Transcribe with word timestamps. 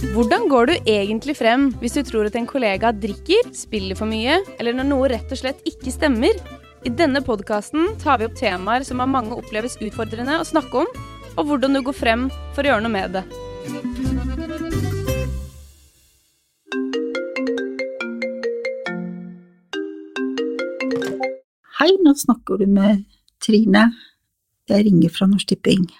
Hvordan 0.00 0.46
går 0.48 0.70
du 0.70 0.72
egentlig 0.88 1.34
frem 1.36 1.66
hvis 1.82 1.92
du 1.98 2.00
tror 2.08 2.24
at 2.30 2.36
en 2.38 2.46
kollega 2.48 2.88
drikker, 2.96 3.50
spiller 3.52 3.98
for 3.98 4.08
mye, 4.08 4.38
eller 4.56 4.72
når 4.72 4.86
noe 4.88 5.10
rett 5.12 5.28
og 5.28 5.36
slett 5.42 5.60
ikke 5.68 5.92
stemmer? 5.92 6.40
I 6.88 6.92
denne 6.96 7.20
podkasten 7.20 7.98
tar 8.00 8.16
vi 8.16 8.30
opp 8.30 8.38
temaer 8.40 8.86
som 8.88 9.02
av 9.04 9.12
mange 9.12 9.36
oppleves 9.36 9.76
utfordrende 9.84 10.38
å 10.40 10.48
snakke 10.48 10.86
om, 10.86 10.88
og 11.36 11.42
hvordan 11.44 11.76
du 11.76 11.82
går 11.84 11.98
frem 11.98 12.24
for 12.56 12.64
å 12.64 12.72
gjøre 12.72 12.86
noe 12.86 12.94
med 12.96 13.12
det. 13.18 13.24
Hei, 21.76 21.92
nå 22.00 22.16
snakker 22.24 22.64
du 22.64 22.70
med 22.72 23.04
Trine. 23.44 23.90
Jeg 24.64 24.88
ringer 24.88 25.12
fra 25.12 25.28
Norsk 25.28 25.52
Tipping. 25.52 25.90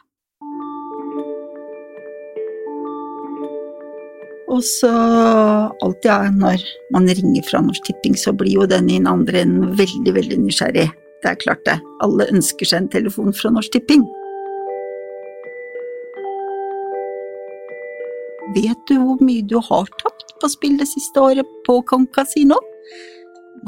Og 4.51 4.65
så 4.67 4.91
alltid 4.91 6.09
ja, 6.09 6.31
når 6.35 6.63
man 6.95 7.07
ringer 7.07 7.45
fra 7.47 7.61
Norsk 7.63 7.85
Tipping, 7.87 8.17
så 8.19 8.33
blir 8.35 8.57
jo 8.59 8.67
den 8.71 8.89
i 8.91 8.99
den 8.99 9.07
andre 9.11 9.45
enden 9.45 9.77
veldig, 9.79 10.15
veldig 10.17 10.39
nysgjerrig. 10.43 10.89
Det 11.21 11.29
er 11.31 11.39
klart 11.39 11.63
det. 11.69 11.77
Alle 12.03 12.27
ønsker 12.33 12.67
seg 12.67 12.83
en 12.83 12.91
telefon 12.91 13.35
fra 13.37 13.53
Norsk 13.55 13.77
Tipping. 13.77 14.03
Vet 18.57 18.81
du 18.91 18.97
hvor 18.99 19.21
mye 19.23 19.45
du 19.47 19.61
har 19.63 19.87
tapt 20.01 20.35
på 20.43 20.51
spill 20.51 20.79
det 20.81 20.89
siste 20.91 21.23
året 21.23 21.47
på 21.67 21.77
Kong 21.87 22.09
Casino? 22.15 22.59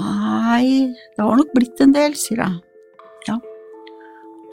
Nei, 0.01 0.91
det 1.15 1.23
har 1.23 1.39
nok 1.39 1.53
blitt 1.55 1.83
en 1.85 1.93
del, 1.95 2.17
sier 2.19 2.41
jeg. 2.43 2.59
Ja. 3.29 3.37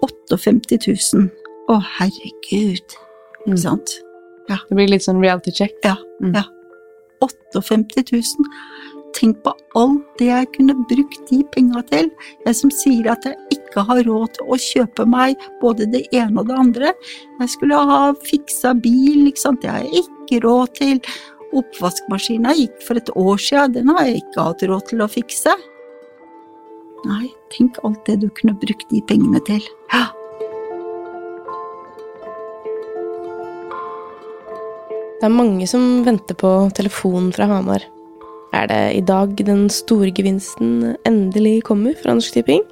58 0.03 0.77
000. 1.15 1.31
Å, 1.71 1.79
herregud. 1.97 2.99
Ikke 3.47 3.63
sant? 3.63 3.95
Det 4.49 4.75
blir 4.75 4.91
litt 4.91 5.05
sånn 5.05 5.23
reality 5.23 5.53
check. 5.55 5.73
Ja. 5.85 5.95
Mm. 6.21 6.33
ja. 6.35 6.45
58 7.21 8.03
000. 8.11 8.23
Tenk 9.17 9.39
på 9.43 9.53
alt 9.75 10.19
det 10.19 10.27
jeg 10.29 10.49
kunne 10.55 10.75
brukt 10.89 11.31
de 11.31 11.39
penga 11.55 11.81
til. 11.89 12.11
Jeg 12.45 12.57
som 12.59 12.71
sier 12.73 13.09
at 13.11 13.25
jeg 13.25 13.57
ikke 13.57 13.83
har 13.87 14.03
råd 14.05 14.35
til 14.37 14.53
å 14.53 14.59
kjøpe 14.61 15.05
meg 15.09 15.41
både 15.63 15.89
det 15.91 16.05
ene 16.15 16.39
og 16.41 16.47
det 16.51 16.59
andre. 16.61 16.93
Jeg 17.41 17.53
skulle 17.55 17.81
ha 17.89 17.99
fiksa 18.29 18.75
bil, 18.77 19.25
ikke 19.27 19.43
sant. 19.43 19.63
Det 19.63 19.73
har 19.73 19.83
jeg 19.87 20.05
ikke 20.05 20.43
råd 20.45 20.77
til. 20.79 21.01
Oppvaskmaskina 21.59 22.53
gikk 22.53 22.77
for 22.85 23.01
et 23.01 23.09
år 23.17 23.41
siden, 23.41 23.73
den 23.79 23.89
har 23.95 24.05
jeg 24.05 24.21
ikke 24.21 24.47
hatt 24.51 24.63
råd 24.69 24.85
til 24.91 25.01
å 25.01 25.09
fikse. 25.09 25.55
Nei, 27.09 27.25
tenk 27.55 27.79
alt 27.87 28.03
det 28.05 28.19
du 28.21 28.29
kunne 28.37 28.57
brukt 28.59 28.89
de 28.91 29.01
pengene 29.09 29.41
til. 29.47 29.63
Ja. 29.93 30.05
Det 35.19 35.27
er 35.27 35.35
mange 35.35 35.65
som 35.67 36.05
venter 36.05 36.37
på 36.39 36.49
telefonen 36.71 37.33
fra 37.35 37.43
Hamar. 37.49 37.83
Er 38.55 38.69
det 38.71 38.83
i 38.95 39.01
dag 39.03 39.33
den 39.43 39.65
store 39.67 40.13
gevinsten 40.15 40.93
endelig 41.03 41.65
kommer 41.67 41.97
fra 41.99 42.15
Norsk 42.15 42.37
Tipping? 42.37 42.63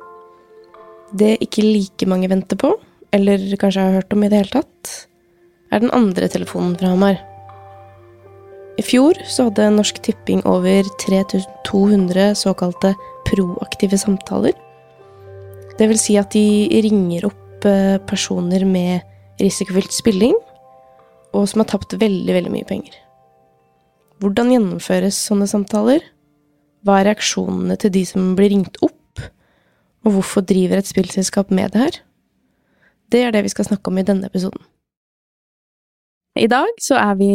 Det 1.12 1.34
ikke 1.44 1.66
like 1.66 2.08
mange 2.08 2.30
venter 2.32 2.56
på, 2.56 2.72
eller 3.12 3.44
kanskje 3.60 3.84
har 3.84 3.98
hørt 3.98 4.16
om 4.16 4.24
i 4.24 4.32
det 4.32 4.40
hele 4.40 4.62
tatt, 4.62 4.94
er 5.76 5.84
den 5.84 5.92
andre 5.92 6.32
telefonen 6.32 6.80
fra 6.80 6.94
Hamar. 6.94 7.20
I 8.80 8.88
fjor 8.94 9.20
så 9.28 9.50
hadde 9.50 9.68
Norsk 9.76 10.00
Tipping 10.08 10.46
over 10.48 10.88
3200 11.04 12.32
såkalte 12.40 12.96
proaktive 13.28 14.00
samtaler. 14.00 14.56
Det 15.76 15.92
vil 15.92 16.00
si 16.00 16.16
at 16.16 16.32
de 16.32 16.48
ringer 16.88 17.28
opp 17.28 17.68
eh, 17.68 18.00
personer 18.08 18.64
med 18.64 19.04
risikofylt 19.44 19.92
spilling, 19.92 20.38
og 21.38 21.46
som 21.50 21.62
har 21.62 21.70
tapt 21.70 21.96
veldig, 22.02 22.34
veldig 22.34 22.54
mye 22.54 22.68
penger. 22.68 22.96
Hvordan 24.22 24.50
gjennomføres 24.54 25.18
sånne 25.30 25.46
samtaler? 25.50 26.02
Hva 26.86 27.00
er 27.00 27.12
reaksjonene 27.12 27.78
til 27.78 27.94
de 27.94 28.04
som 28.10 28.32
blir 28.38 28.50
ringt 28.54 28.80
opp? 28.86 29.22
Og 30.06 30.16
hvorfor 30.16 30.46
driver 30.48 30.80
et 30.80 30.90
spillselskap 30.90 31.52
med 31.54 31.74
det 31.74 31.84
her? 31.84 32.00
Det 33.12 33.22
er 33.24 33.36
det 33.36 33.44
vi 33.46 33.54
skal 33.54 33.68
snakke 33.70 33.92
om 33.92 34.00
i 34.00 34.06
denne 34.08 34.30
episoden. 34.30 34.64
I 36.38 36.50
dag 36.50 36.70
så 36.82 36.98
er 37.00 37.14
vi 37.18 37.32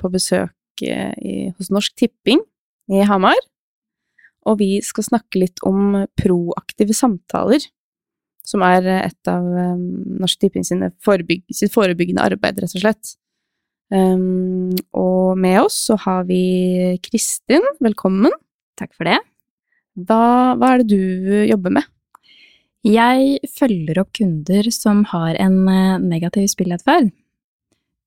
på 0.00 0.10
besøk 0.12 0.84
eh, 0.84 1.52
hos 1.56 1.72
Norsk 1.72 1.96
Tipping 2.00 2.40
i 2.92 3.02
Hamar. 3.08 3.38
Og 4.48 4.58
vi 4.58 4.80
skal 4.82 5.06
snakke 5.06 5.40
litt 5.42 5.62
om 5.68 6.02
proaktive 6.18 6.96
samtaler, 6.96 7.62
som 8.42 8.64
er 8.66 8.88
et 8.96 9.30
av 9.30 9.44
Norsk 9.46 10.40
Tipping 10.42 10.64
sitt 10.66 10.96
forebyggende 11.04 12.24
arbeid, 12.24 12.58
rett 12.58 12.74
og 12.74 12.82
slett. 12.82 13.12
Um, 13.92 14.72
og 14.96 15.38
med 15.40 15.58
oss 15.64 15.78
så 15.88 15.98
har 16.04 16.24
vi 16.28 16.98
Kristin. 17.04 17.64
Velkommen. 17.84 18.32
Takk 18.78 18.94
for 18.96 19.08
det. 19.08 19.18
Da, 19.92 20.54
hva 20.56 20.72
er 20.72 20.82
det 20.82 20.94
du 20.94 21.42
jobber 21.50 21.74
med? 21.76 21.88
Jeg 22.82 23.38
følger 23.52 24.00
opp 24.02 24.10
kunder 24.16 24.66
som 24.74 25.04
har 25.12 25.36
en 25.38 25.68
eh, 25.70 26.00
negativ 26.02 26.48
spilletferd. 26.50 27.12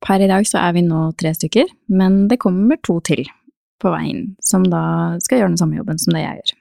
Per 0.03 0.21
i 0.21 0.27
dag 0.27 0.47
så 0.49 0.59
er 0.65 0.75
vi 0.75 0.83
nå 0.83 1.05
tre 1.15 1.31
stykker, 1.37 1.69
men 1.95 2.25
det 2.27 2.41
kommer 2.43 2.81
to 2.83 2.97
til 3.05 3.23
på 3.79 3.93
veien, 3.93 4.33
som 4.43 4.65
da 4.67 5.15
skal 5.23 5.39
gjøre 5.39 5.53
den 5.53 5.61
samme 5.61 5.79
jobben 5.79 6.01
som 6.01 6.15
det 6.15 6.25
jeg 6.25 6.41
gjør. 6.41 6.53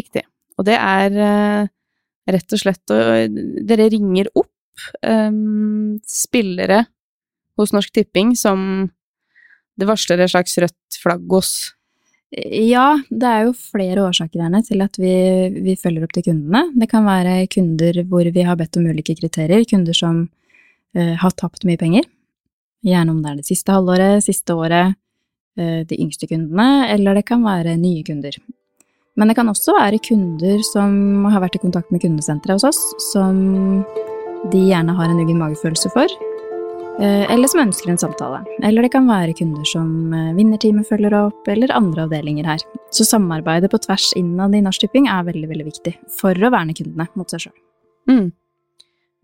Riktig. 0.00 0.24
Og 0.56 0.68
det 0.70 0.78
er 0.78 1.20
eh, 1.26 1.68
rett 2.32 2.56
og 2.56 2.62
slett 2.62 2.94
Dere 3.68 3.90
ringer 3.92 4.30
opp 4.32 4.50
um, 5.04 5.98
spillere 6.08 6.84
hos 7.58 7.72
Norsk 7.74 7.92
Tipping 7.94 8.34
som 8.38 8.90
det 9.78 9.88
varsler 9.88 10.22
et 10.22 10.30
slags 10.30 10.56
rødt 10.62 10.98
flagg 11.02 11.24
hos. 11.32 11.54
Ja, 12.34 12.96
det 13.10 13.28
er 13.30 13.44
jo 13.46 13.54
flere 13.54 14.08
årsaker 14.08 14.40
gjerne 14.40 14.62
til 14.66 14.82
at 14.82 14.98
vi, 14.98 15.14
vi 15.54 15.76
følger 15.78 16.06
opp 16.06 16.14
til 16.16 16.26
kundene. 16.26 16.64
Det 16.74 16.88
kan 16.90 17.06
være 17.06 17.44
kunder 17.52 18.00
hvor 18.10 18.26
vi 18.26 18.46
har 18.46 18.58
bedt 18.58 18.78
om 18.80 18.88
ulike 18.90 19.14
kriterier, 19.20 19.62
kunder 19.70 19.94
som 19.94 20.24
uh, 20.26 21.14
har 21.20 21.36
tapt 21.38 21.66
mye 21.68 21.78
penger. 21.78 22.08
Gjerne 22.84 23.14
om 23.14 23.22
det 23.22 23.30
er 23.30 23.38
det 23.38 23.46
siste 23.46 23.74
halvåret, 23.74 24.24
siste 24.26 24.56
året, 24.58 24.98
uh, 25.60 25.80
de 25.86 26.00
yngste 26.00 26.26
kundene, 26.30 26.88
eller 26.90 27.20
det 27.20 27.26
kan 27.30 27.44
være 27.46 27.76
nye 27.78 28.02
kunder. 28.06 28.38
Men 29.14 29.30
det 29.30 29.38
kan 29.38 29.50
også 29.50 29.76
være 29.76 30.02
kunder 30.02 30.58
som 30.72 31.28
har 31.30 31.44
vært 31.44 31.60
i 31.60 31.62
kontakt 31.62 31.94
med 31.94 32.02
kundesenteret 32.02 32.58
hos 32.58 32.66
oss, 32.66 33.12
som 33.12 33.84
de 34.50 34.66
gjerne 34.72 34.96
har 34.98 35.06
en 35.10 35.22
uggen 35.22 35.38
magefølelse 35.38 35.92
for, 35.94 36.10
eller 37.02 37.50
som 37.50 37.62
ønsker 37.64 37.90
en 37.90 37.98
samtale. 37.98 38.42
Eller 38.62 38.86
det 38.86 38.92
kan 38.94 39.08
være 39.08 39.34
kunder 39.36 39.66
som 39.66 40.12
eh, 40.14 40.30
vinnerteamet 40.36 40.86
følger 40.86 41.16
opp, 41.18 41.48
eller 41.50 41.72
andre 41.74 42.06
avdelinger 42.06 42.46
her. 42.46 42.62
Så 42.94 43.06
samarbeidet 43.08 43.70
på 43.72 43.80
tvers 43.82 44.12
innad 44.18 44.54
i 44.54 44.62
Norsk 44.62 44.84
Tipping 44.84 45.08
er 45.10 45.26
veldig, 45.26 45.48
veldig 45.50 45.66
viktig 45.66 45.94
for 46.20 46.38
å 46.38 46.52
verne 46.54 46.76
kundene 46.76 47.08
mot 47.18 47.34
seg 47.34 47.46
sjøl. 47.46 47.56
Mm. 48.10 48.28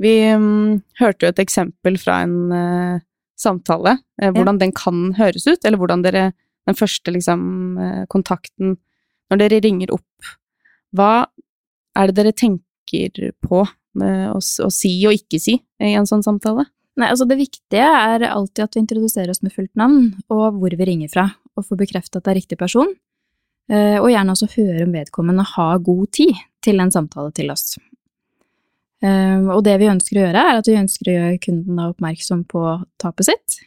Vi 0.00 0.14
um, 0.34 0.80
hørte 0.98 1.26
jo 1.26 1.32
et 1.34 1.42
eksempel 1.42 1.98
fra 2.00 2.22
en 2.24 2.36
uh, 2.50 3.02
samtale, 3.38 3.98
uh, 4.22 4.30
hvordan 4.32 4.60
den 4.62 4.72
kan 4.76 5.10
høres 5.18 5.46
ut, 5.46 5.60
eller 5.64 5.80
hvordan 5.80 6.06
dere 6.06 6.30
Den 6.68 6.76
første 6.76 7.10
liksom 7.10 7.78
eh, 7.80 8.02
kontakten 8.12 8.74
Når 9.32 9.38
dere 9.40 9.60
ringer 9.64 9.90
opp, 9.94 10.28
hva 10.92 11.24
er 11.96 12.10
det 12.10 12.16
dere 12.18 12.32
tenker 12.36 13.32
på 13.40 13.62
eh, 13.64 14.28
å, 14.28 14.36
å 14.36 14.68
si 14.70 14.92
og 15.08 15.16
ikke 15.16 15.40
si 15.40 15.56
i 15.56 15.94
en 15.96 16.06
sånn 16.06 16.22
samtale? 16.22 16.66
Nei, 17.00 17.08
altså 17.08 17.26
Det 17.28 17.38
viktige 17.40 17.84
er 17.86 18.26
alltid 18.28 18.64
at 18.66 18.76
vi 18.76 18.82
introduserer 18.84 19.30
oss 19.32 19.40
med 19.44 19.54
fullt 19.54 19.72
navn, 19.78 20.10
og 20.28 20.58
hvor 20.60 20.74
vi 20.76 20.88
ringer 20.88 21.08
fra, 21.12 21.30
og 21.56 21.64
får 21.64 21.78
bekreftet 21.80 22.18
at 22.20 22.26
det 22.26 22.34
er 22.34 22.40
riktig 22.42 22.58
person. 22.60 22.90
Eh, 23.70 23.96
Og 24.02 24.10
gjerne 24.10 24.34
også 24.34 24.50
høre 24.56 24.84
om 24.84 24.92
vedkommende 24.92 25.46
har 25.54 25.78
god 25.86 26.10
tid 26.12 26.34
til 26.60 26.82
en 26.82 26.90
samtale 26.92 27.32
til 27.32 27.50
oss. 27.54 27.78
Eh, 29.02 29.40
Og 29.48 29.62
det 29.64 29.78
vi 29.80 29.88
ønsker 29.88 30.18
å 30.18 30.26
gjøre, 30.26 30.44
er 30.44 30.60
at 30.60 30.68
vi 30.68 30.76
ønsker 30.76 31.08
å 31.08 31.16
gjøre 31.16 31.40
kunden 31.46 31.78
oppmerksom 31.86 32.44
på 32.50 32.64
tapet 32.98 33.30
sitt. 33.30 33.60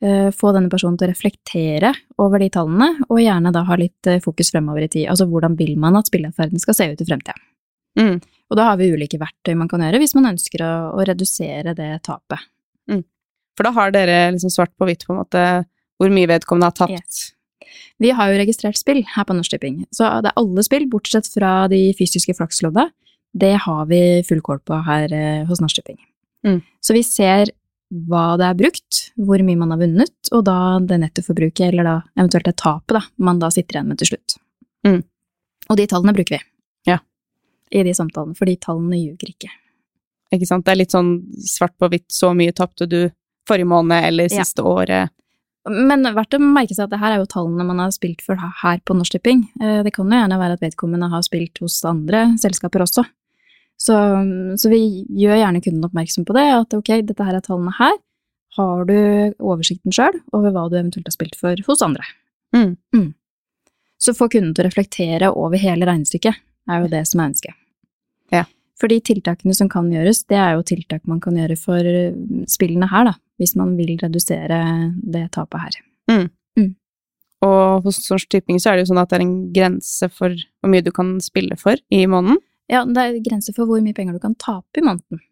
Eh, 0.00 0.30
Få 0.30 0.54
denne 0.54 0.70
personen 0.70 0.96
til 0.96 1.08
å 1.08 1.12
reflektere 1.12 1.92
over 2.18 2.38
de 2.38 2.48
tallene, 2.48 3.02
og 3.10 3.18
gjerne 3.20 3.52
da 3.52 3.64
ha 3.64 3.76
litt 3.76 4.12
fokus 4.22 4.52
fremover 4.54 4.86
i 4.86 4.88
tid. 4.88 5.08
Altså 5.10 5.28
hvordan 5.28 5.58
vil 5.58 5.76
man 5.76 5.96
at 5.96 6.06
spilleatferden 6.06 6.58
skal 6.62 6.74
se 6.74 6.92
ut 6.92 7.00
i 7.02 7.04
fremtida. 7.04 7.34
Mm. 7.98 8.20
Og 8.48 8.56
da 8.56 8.70
har 8.70 8.78
vi 8.80 8.92
ulike 8.94 9.20
verktøy 9.20 9.52
man 9.58 9.68
kan 9.68 9.82
gjøre 9.84 10.00
hvis 10.00 10.14
man 10.16 10.30
ønsker 10.30 10.62
å, 10.64 10.72
å 10.96 11.04
redusere 11.04 11.74
det 11.76 11.90
tapet. 12.06 12.40
For 13.58 13.66
da 13.66 13.74
har 13.74 13.90
dere 13.90 14.20
liksom 14.36 14.52
svart 14.54 14.70
på 14.78 14.86
hvitt 14.86 15.02
på 15.02 15.16
en 15.16 15.20
måte 15.24 15.42
hvor 15.98 16.12
mye 16.14 16.30
vedkommende 16.30 16.70
har 16.70 16.76
tapt. 16.78 16.94
Yes. 16.94 17.32
Vi 17.98 18.12
har 18.14 18.30
jo 18.30 18.38
registrert 18.38 18.78
spill 18.78 19.02
her 19.16 19.26
på 19.26 19.34
Norsk 19.34 19.56
Tipping, 19.56 19.80
så 19.90 20.20
det 20.22 20.30
er 20.30 20.38
alle 20.38 20.62
spill, 20.62 20.86
bortsett 20.90 21.26
fra 21.26 21.66
de 21.70 21.88
fysiske 21.98 22.36
flakslodda. 22.38 22.86
Det 23.34 23.56
har 23.64 23.88
vi 23.90 24.22
full 24.28 24.40
kål 24.46 24.60
på 24.62 24.78
her 24.86 25.12
eh, 25.12 25.42
hos 25.48 25.58
Norsk 25.60 25.80
Tipping. 25.80 25.98
Mm. 26.46 26.60
Så 26.78 26.94
vi 26.94 27.02
ser 27.02 27.50
hva 28.08 28.36
det 28.38 28.46
er 28.46 28.60
brukt, 28.60 29.00
hvor 29.18 29.42
mye 29.42 29.58
man 29.58 29.74
har 29.74 29.82
vunnet, 29.82 30.30
og 30.30 30.44
da 30.46 30.78
det 30.86 31.00
nettoforbruket, 31.02 31.72
eller 31.72 31.88
da 31.88 31.96
eventuelt 32.20 32.46
det 32.46 32.56
tapet, 32.62 32.94
da, 33.00 33.02
man 33.26 33.42
da 33.42 33.50
sitter 33.52 33.80
igjen 33.80 33.90
med 33.90 33.98
til 34.00 34.12
slutt. 34.12 34.38
Mm. 34.86 35.00
Og 35.68 35.80
de 35.80 35.88
tallene 35.90 36.14
bruker 36.14 36.38
vi. 36.38 36.42
Ja. 37.70 37.80
I 37.80 37.84
de 37.84 37.94
samtalene, 37.94 38.36
for 38.36 38.44
de 38.46 38.56
tallene 38.56 38.96
ljuger 39.00 39.28
ikke. 39.34 39.50
Ikke 40.32 40.46
sant? 40.46 40.64
Det 40.66 40.72
er 40.74 40.80
litt 40.82 40.92
sånn 40.92 41.12
svart 41.40 41.76
på 41.80 41.88
hvitt, 41.88 42.08
så 42.12 42.34
mye 42.36 42.52
tapte 42.52 42.88
du 42.88 43.10
forrige 43.48 43.66
måned 43.68 44.04
eller 44.04 44.28
Ja. 44.30 44.42
siste 44.44 44.62
året. 44.62 45.10
Men 45.68 46.02
verdt 46.14 46.34
å 46.36 46.40
merke 46.40 46.74
seg 46.74 46.84
at 46.84 46.90
det 46.90 46.98
her 47.00 47.12
er 47.12 47.18
jo 47.18 47.26
tallene 47.26 47.64
man 47.66 47.78
har 47.78 47.90
spilt 47.90 48.22
for 48.24 48.36
her 48.36 48.78
på 48.86 48.94
Norsk 48.96 49.12
Tipping. 49.12 49.48
Eh, 49.60 49.82
Det 49.82 49.92
kan 49.92 50.06
jo 50.08 50.16
gjerne 50.16 50.38
være 50.38 50.52
at 50.56 50.60
vedkommende 50.60 51.10
har 51.10 51.20
spilt 51.22 51.58
hos 51.60 51.82
andre 51.84 52.36
selskaper 52.38 52.80
også. 52.80 53.04
Så, 53.78 53.94
så 54.58 54.68
vi 54.72 55.04
gjør 55.06 55.36
gjerne 55.38 55.62
kunden 55.62 55.84
oppmerksom 55.84 56.24
på 56.26 56.34
det, 56.34 56.46
at 56.52 56.74
ok, 56.74 57.02
dette 57.06 57.24
her 57.24 57.36
er 57.36 57.44
tallene 57.44 57.72
her. 57.78 57.96
Har 58.56 58.84
du 58.88 59.34
oversikten 59.38 59.92
sjøl 59.94 60.16
over 60.34 60.50
hva 60.50 60.68
du 60.70 60.76
eventuelt 60.80 61.06
har 61.06 61.14
spilt 61.14 61.36
for 61.38 61.54
hos 61.68 61.82
andre? 61.84 62.02
Mm. 62.56 63.14
Så 64.00 64.14
få 64.16 64.28
kunden 64.32 64.54
til 64.54 64.64
å 64.64 64.70
reflektere 64.70 65.30
over 65.34 65.58
hele 65.58 65.86
regnestykket, 65.86 66.34
er 66.70 66.82
jo 66.82 66.88
det 66.90 67.04
som 67.06 67.20
er 67.20 67.30
ønsket. 67.30 67.54
For 68.78 68.90
de 68.90 69.00
tiltakene 69.02 69.56
som 69.56 69.70
kan 69.70 69.88
gjøres, 69.90 70.22
det 70.30 70.38
er 70.38 70.54
jo 70.54 70.66
tiltak 70.66 71.02
man 71.10 71.18
kan 71.22 71.34
gjøre 71.34 71.56
for 71.58 71.86
spillene 72.50 72.86
her, 72.90 73.08
da, 73.10 73.14
hvis 73.42 73.56
man 73.58 73.74
vil 73.78 73.96
redusere 73.98 74.60
det 75.02 75.24
tapet 75.34 75.64
her. 75.64 75.80
Og 77.46 77.86
hos 77.86 78.00
Norsk 78.10 78.30
Tipping 78.32 78.58
så 78.58 78.72
er 78.72 78.78
det 78.78 78.86
jo 78.86 78.92
sånn 78.92 79.02
at 79.02 79.12
det 79.12 79.20
er 79.20 79.24
en 79.26 79.38
grense 79.54 80.08
for 80.10 80.34
hvor 80.34 80.72
mye 80.72 80.84
du 80.84 80.90
kan 80.94 81.16
spille 81.22 81.58
for 81.60 81.78
i 81.94 82.04
måneden. 82.10 82.40
Ja, 82.68 82.82
det 82.84 83.04
er 83.04 83.20
grense 83.24 83.54
for 83.56 83.68
hvor 83.68 83.82
mye 83.84 83.96
penger 83.96 84.16
du 84.16 84.22
kan 84.22 84.34
tape 84.40 84.80
i 84.80 84.84
måneden. 84.84 85.22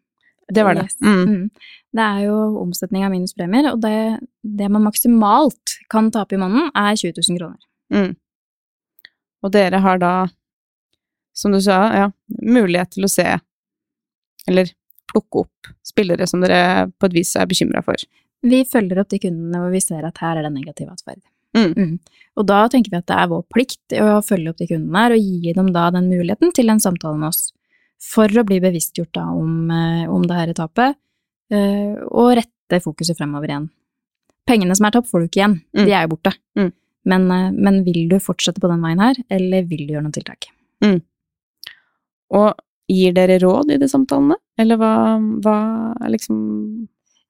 Det 0.47 0.63
var 0.63 0.77
det. 0.77 0.87
Mm. 1.03 1.23
Mm. 1.27 1.73
Det 1.97 2.03
er 2.05 2.21
jo 2.29 2.37
omsetning 2.61 3.03
av 3.03 3.11
minuspremier, 3.11 3.67
og 3.73 3.81
det, 3.83 4.21
det 4.41 4.69
man 4.71 4.85
maksimalt 4.85 5.75
kan 5.91 6.07
tape 6.15 6.37
i 6.37 6.39
måneden, 6.39 6.69
er 6.71 6.95
20 6.95 7.19
000 7.19 7.39
kroner. 7.41 7.59
Mm. 7.91 8.13
Og 9.43 9.53
dere 9.53 9.81
har 9.83 9.99
da, 9.99 10.13
som 11.37 11.53
du 11.53 11.59
sa, 11.61 11.79
ja, 11.93 12.07
mulighet 12.41 12.95
til 12.95 13.05
å 13.05 13.11
se, 13.11 13.27
eller 14.49 14.71
plukke 15.11 15.43
opp 15.45 15.69
spillere 15.85 16.27
som 16.27 16.41
dere 16.43 16.89
på 16.97 17.07
et 17.07 17.15
vis 17.15 17.35
er 17.39 17.47
bekymra 17.49 17.83
for. 17.85 18.01
Vi 18.47 18.63
følger 18.69 19.01
opp 19.01 19.09
de 19.13 19.19
kundene 19.21 19.61
hvor 19.61 19.73
vi 19.73 19.81
ser 19.83 20.05
at 20.07 20.19
her 20.21 20.39
er 20.39 20.47
det 20.47 20.53
negativ 20.55 20.89
atferd. 20.91 21.21
Mm. 21.57 21.95
Og 22.37 22.45
da 22.45 22.59
tenker 22.69 22.93
vi 22.93 22.99
at 22.99 23.07
det 23.09 23.15
er 23.17 23.29
vår 23.31 23.45
plikt 23.53 23.95
å 23.97 24.19
følge 24.25 24.51
opp 24.51 24.59
de 24.61 24.67
kundene 24.69 25.05
her, 25.05 25.15
og 25.15 25.23
gi 25.23 25.53
dem 25.57 25.71
da 25.73 25.87
den 25.95 26.09
muligheten 26.11 26.53
til 26.53 26.69
en 26.73 26.81
samtale 26.83 27.17
med 27.17 27.31
oss, 27.31 27.47
for 27.97 28.29
å 28.29 28.45
bli 28.45 28.59
bevisstgjort 28.61 29.13
da 29.17 29.25
om, 29.33 29.71
eh, 29.73 30.03
om 30.11 30.25
det 30.27 30.37
her 30.37 30.51
etapet, 30.53 30.97
eh, 31.49 31.95
og 32.11 32.35
rette 32.37 32.81
fokuset 32.83 33.17
fremover 33.17 33.49
igjen. 33.49 33.69
Pengene 34.47 34.75
som 34.77 34.85
er 34.85 34.91
tapt, 34.91 35.09
får 35.09 35.23
du 35.23 35.27
ikke 35.27 35.41
igjen, 35.41 35.57
Mm. 35.73 35.85
de 35.85 35.91
er 35.91 36.05
jo 36.05 36.15
borte. 36.15 36.33
Mm. 36.55 36.71
Men, 37.05 37.31
eh, 37.31 37.51
men 37.51 37.83
vil 37.83 38.07
du 38.09 38.19
fortsette 38.19 38.59
på 38.61 38.69
den 38.69 38.81
veien 38.81 38.99
her, 39.01 39.15
eller 39.31 39.63
vil 39.63 39.87
du 39.87 39.93
gjøre 39.93 40.03
noen 40.03 40.13
tiltak? 40.13 40.51
Og 42.35 42.55
gir 42.91 43.15
dere 43.15 43.39
råd 43.43 43.73
i 43.75 43.79
de 43.81 43.89
samtalene, 43.91 44.37
eller 44.59 44.79
hva, 44.79 44.93
hva 45.43 45.57
liksom 46.07 46.37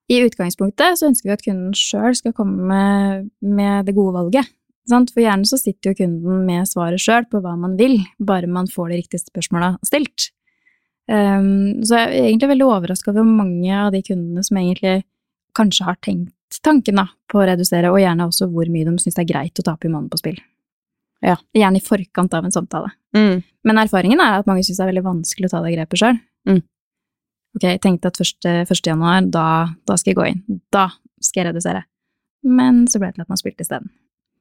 I 0.08 0.22
utgangspunktet 0.24 1.00
så 1.00 1.10
ønsker 1.10 1.30
vi 1.30 1.36
at 1.36 1.44
kunden 1.44 1.74
sjøl 1.76 2.16
skal 2.16 2.36
komme 2.38 2.64
med, 2.70 3.28
med 3.42 3.90
det 3.90 3.96
gode 3.98 4.16
valget. 4.16 4.54
Sant? 4.88 5.12
For 5.12 5.20
gjerne 5.20 5.50
så 5.50 5.60
sitter 5.60 5.92
jo 5.92 6.00
kunden 6.00 6.46
med 6.48 6.70
svaret 6.70 7.02
sjøl 7.04 7.28
på 7.28 7.42
hva 7.44 7.58
man 7.60 7.76
vil, 7.80 8.00
bare 8.24 8.48
man 8.48 8.70
får 8.72 8.94
de 8.94 9.02
riktige 9.02 9.26
spørsmåla 9.26 9.74
stilt. 9.86 10.30
Um, 11.08 11.84
så 11.88 12.02
jeg 12.02 12.08
er 12.08 12.30
egentlig 12.30 12.52
veldig 12.52 12.68
overraska 12.68 13.12
over 13.14 13.28
mange 13.28 13.72
av 13.72 13.94
de 13.96 14.02
kundene 14.04 14.44
som 14.44 14.60
egentlig 14.60 15.02
kanskje 15.56 15.88
har 15.88 16.00
tenkt 16.04 16.62
tanken 16.64 17.00
da, 17.00 17.08
på 17.28 17.42
å 17.42 17.48
redusere, 17.48 17.92
og 17.92 18.00
gjerne 18.02 18.28
også 18.28 18.48
hvor 18.52 18.70
mye 18.72 18.88
de 18.88 18.96
syns 19.02 19.18
det 19.18 19.26
er 19.26 19.34
greit 19.34 19.60
å 19.60 19.66
tape 19.68 19.88
i 19.88 19.92
måneden 19.92 20.12
på 20.14 20.22
spill. 20.22 20.40
Ja. 21.25 21.36
Gjerne 21.58 21.80
i 21.80 21.84
forkant 21.84 22.34
av 22.38 22.46
en 22.46 22.52
samtale. 22.54 22.92
mm. 23.18 23.44
Men 23.68 23.78
erfaringen 23.81 24.19
er 24.24 24.38
at 24.40 24.46
mange 24.48 24.64
syns 24.64 24.78
det 24.78 24.86
er 24.86 24.92
veldig 24.94 25.04
vanskelig 25.04 25.48
å 25.50 25.52
ta 25.52 25.60
det 25.66 25.74
grepet 25.75 26.00
sjøl. 26.00 26.19
Mm. 26.48 26.62
Ok, 27.58 27.64
jeg 27.66 27.81
tenkte 27.84 28.08
at 28.14 28.19
1. 28.22 28.46
1. 28.69 28.81
januar, 28.86 29.25
da, 29.34 29.46
da 29.90 29.96
skal 29.98 30.14
jeg 30.14 30.18
gå 30.19 30.28
inn. 30.30 30.44
Da 30.72 30.86
skal 31.19 31.42
jeg 31.42 31.50
redusere. 31.50 31.81
Men 32.48 32.86
så 32.88 33.02
ble 33.02 33.10
det 33.10 33.18
til 33.18 33.25
at 33.25 33.31
man 33.34 33.42
spilte 33.42 33.66
isteden. 33.66 33.90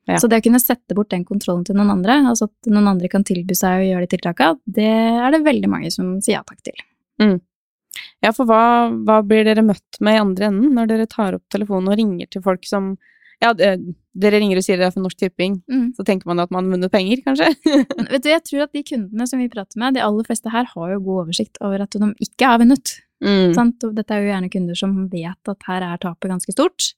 Ja. 0.06 0.20
Så 0.22 0.28
det 0.30 0.38
å 0.38 0.44
kunne 0.44 0.60
sette 0.62 0.94
bort 0.94 1.10
den 1.10 1.24
kontrollen 1.26 1.64
til 1.66 1.74
noen 1.74 1.90
andre, 1.96 2.20
altså 2.30 2.46
at 2.46 2.68
noen 2.70 2.86
andre 2.92 3.08
kan 3.10 3.24
tilby 3.26 3.56
seg 3.58 3.80
å 3.80 3.88
gjøre 3.88 4.06
de 4.06 4.12
tiltaka, 4.14 4.52
det 4.70 4.86
er 4.86 5.34
det 5.34 5.40
veldig 5.48 5.70
mange 5.72 5.90
som 5.90 6.12
sier 6.22 6.36
ja 6.36 6.44
takk 6.46 6.60
til. 6.62 6.78
Ja, 8.22 8.30
for 8.36 8.46
hva, 8.46 8.92
hva 9.08 9.16
blir 9.26 9.42
dere 9.48 9.64
møtt 9.66 9.98
med 10.04 10.14
i 10.14 10.20
andre 10.22 10.50
enden 10.52 10.76
når 10.76 10.92
dere 10.92 11.06
tar 11.10 11.34
opp 11.38 11.42
telefonen 11.50 11.90
og 11.90 11.98
ringer 11.98 12.28
til 12.30 12.44
folk 12.44 12.62
som 12.68 12.94
Ja, 13.42 13.50
det- 13.52 13.80
dere 14.16 14.38
ringer 14.40 14.56
og 14.60 14.64
sier 14.64 14.78
det 14.80 14.86
er 14.88 14.92
for 14.94 15.04
Norsk 15.04 15.18
Tipping, 15.20 15.58
så 15.96 16.04
tenker 16.08 16.28
man 16.30 16.40
at 16.40 16.52
man 16.54 16.64
har 16.64 16.76
vunnet 16.76 16.92
penger, 16.92 17.20
kanskje? 17.26 17.50
Vet 18.12 18.22
du, 18.24 18.30
jeg 18.32 18.44
tror 18.48 18.62
at 18.64 18.72
de 18.72 18.82
kundene 18.88 19.26
som 19.28 19.42
vi 19.42 19.48
prater 19.52 19.80
med, 19.82 19.96
de 19.96 20.04
aller 20.04 20.24
fleste 20.28 20.52
her 20.52 20.68
har 20.72 20.92
jo 20.94 21.00
god 21.04 21.24
oversikt 21.26 21.60
over 21.60 21.84
at 21.84 21.92
de 21.92 22.08
ikke 22.24 22.48
har 22.48 22.62
vunnet. 22.62 22.94
Mm. 23.24 23.52
Sant? 23.56 23.84
Og 23.84 23.96
dette 23.96 24.14
er 24.16 24.24
jo 24.24 24.30
gjerne 24.32 24.52
kunder 24.52 24.78
som 24.78 24.94
vet 25.12 25.52
at 25.52 25.68
her 25.68 25.84
er 25.84 26.00
tapet 26.00 26.32
ganske 26.32 26.54
stort. 26.56 26.90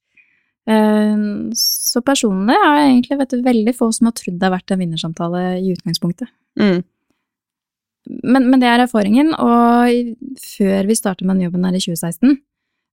Eh, 0.69 1.25
Så 1.59 2.03
personlig 2.07 2.59
har 2.63 2.79
jeg 2.83 2.93
egentlig 2.93 3.19
vet 3.23 3.35
du, 3.35 3.43
veldig 3.47 3.75
få 3.79 3.91
som 3.95 4.11
har 4.11 4.17
trodd 4.19 4.39
det 4.39 4.47
har 4.49 4.55
vært 4.59 4.75
en 4.75 4.83
vinnersamtale 4.83 5.43
i 5.63 5.73
utgangspunktet. 5.75 6.31
Mm. 6.61 6.83
Men, 8.25 8.47
men 8.49 8.61
det 8.61 8.69
er 8.71 8.83
erfaringen, 8.87 9.35
og 9.37 9.91
før 10.41 10.87
vi 10.89 10.97
startet 10.97 11.27
med 11.27 11.37
den 11.37 11.49
jobben 11.49 11.67
her 11.67 11.77
i 11.77 11.83
2016, 11.83 12.39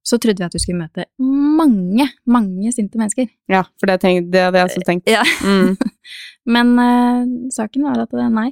så 0.05 0.19
trodde 0.21 0.41
vi 0.41 0.45
at 0.45 0.53
vi 0.53 0.61
skulle 0.61 0.83
møte 0.83 1.07
mange, 1.21 2.05
mange 2.29 2.71
sinte 2.75 2.99
mennesker. 2.99 3.27
Ja, 3.51 3.63
for 3.79 3.89
det, 3.89 3.97
tenk, 4.03 4.29
det 4.33 4.43
hadde 4.45 4.61
jeg 4.61 4.69
også 4.69 4.85
tenkt. 4.85 5.09
Ja. 5.09 5.23
Mm. 5.41 5.73
Men 6.55 6.75
uh, 6.77 7.23
saken 7.53 7.87
var 7.87 8.03
at 8.03 8.13
det, 8.13 8.27
nei, 8.35 8.51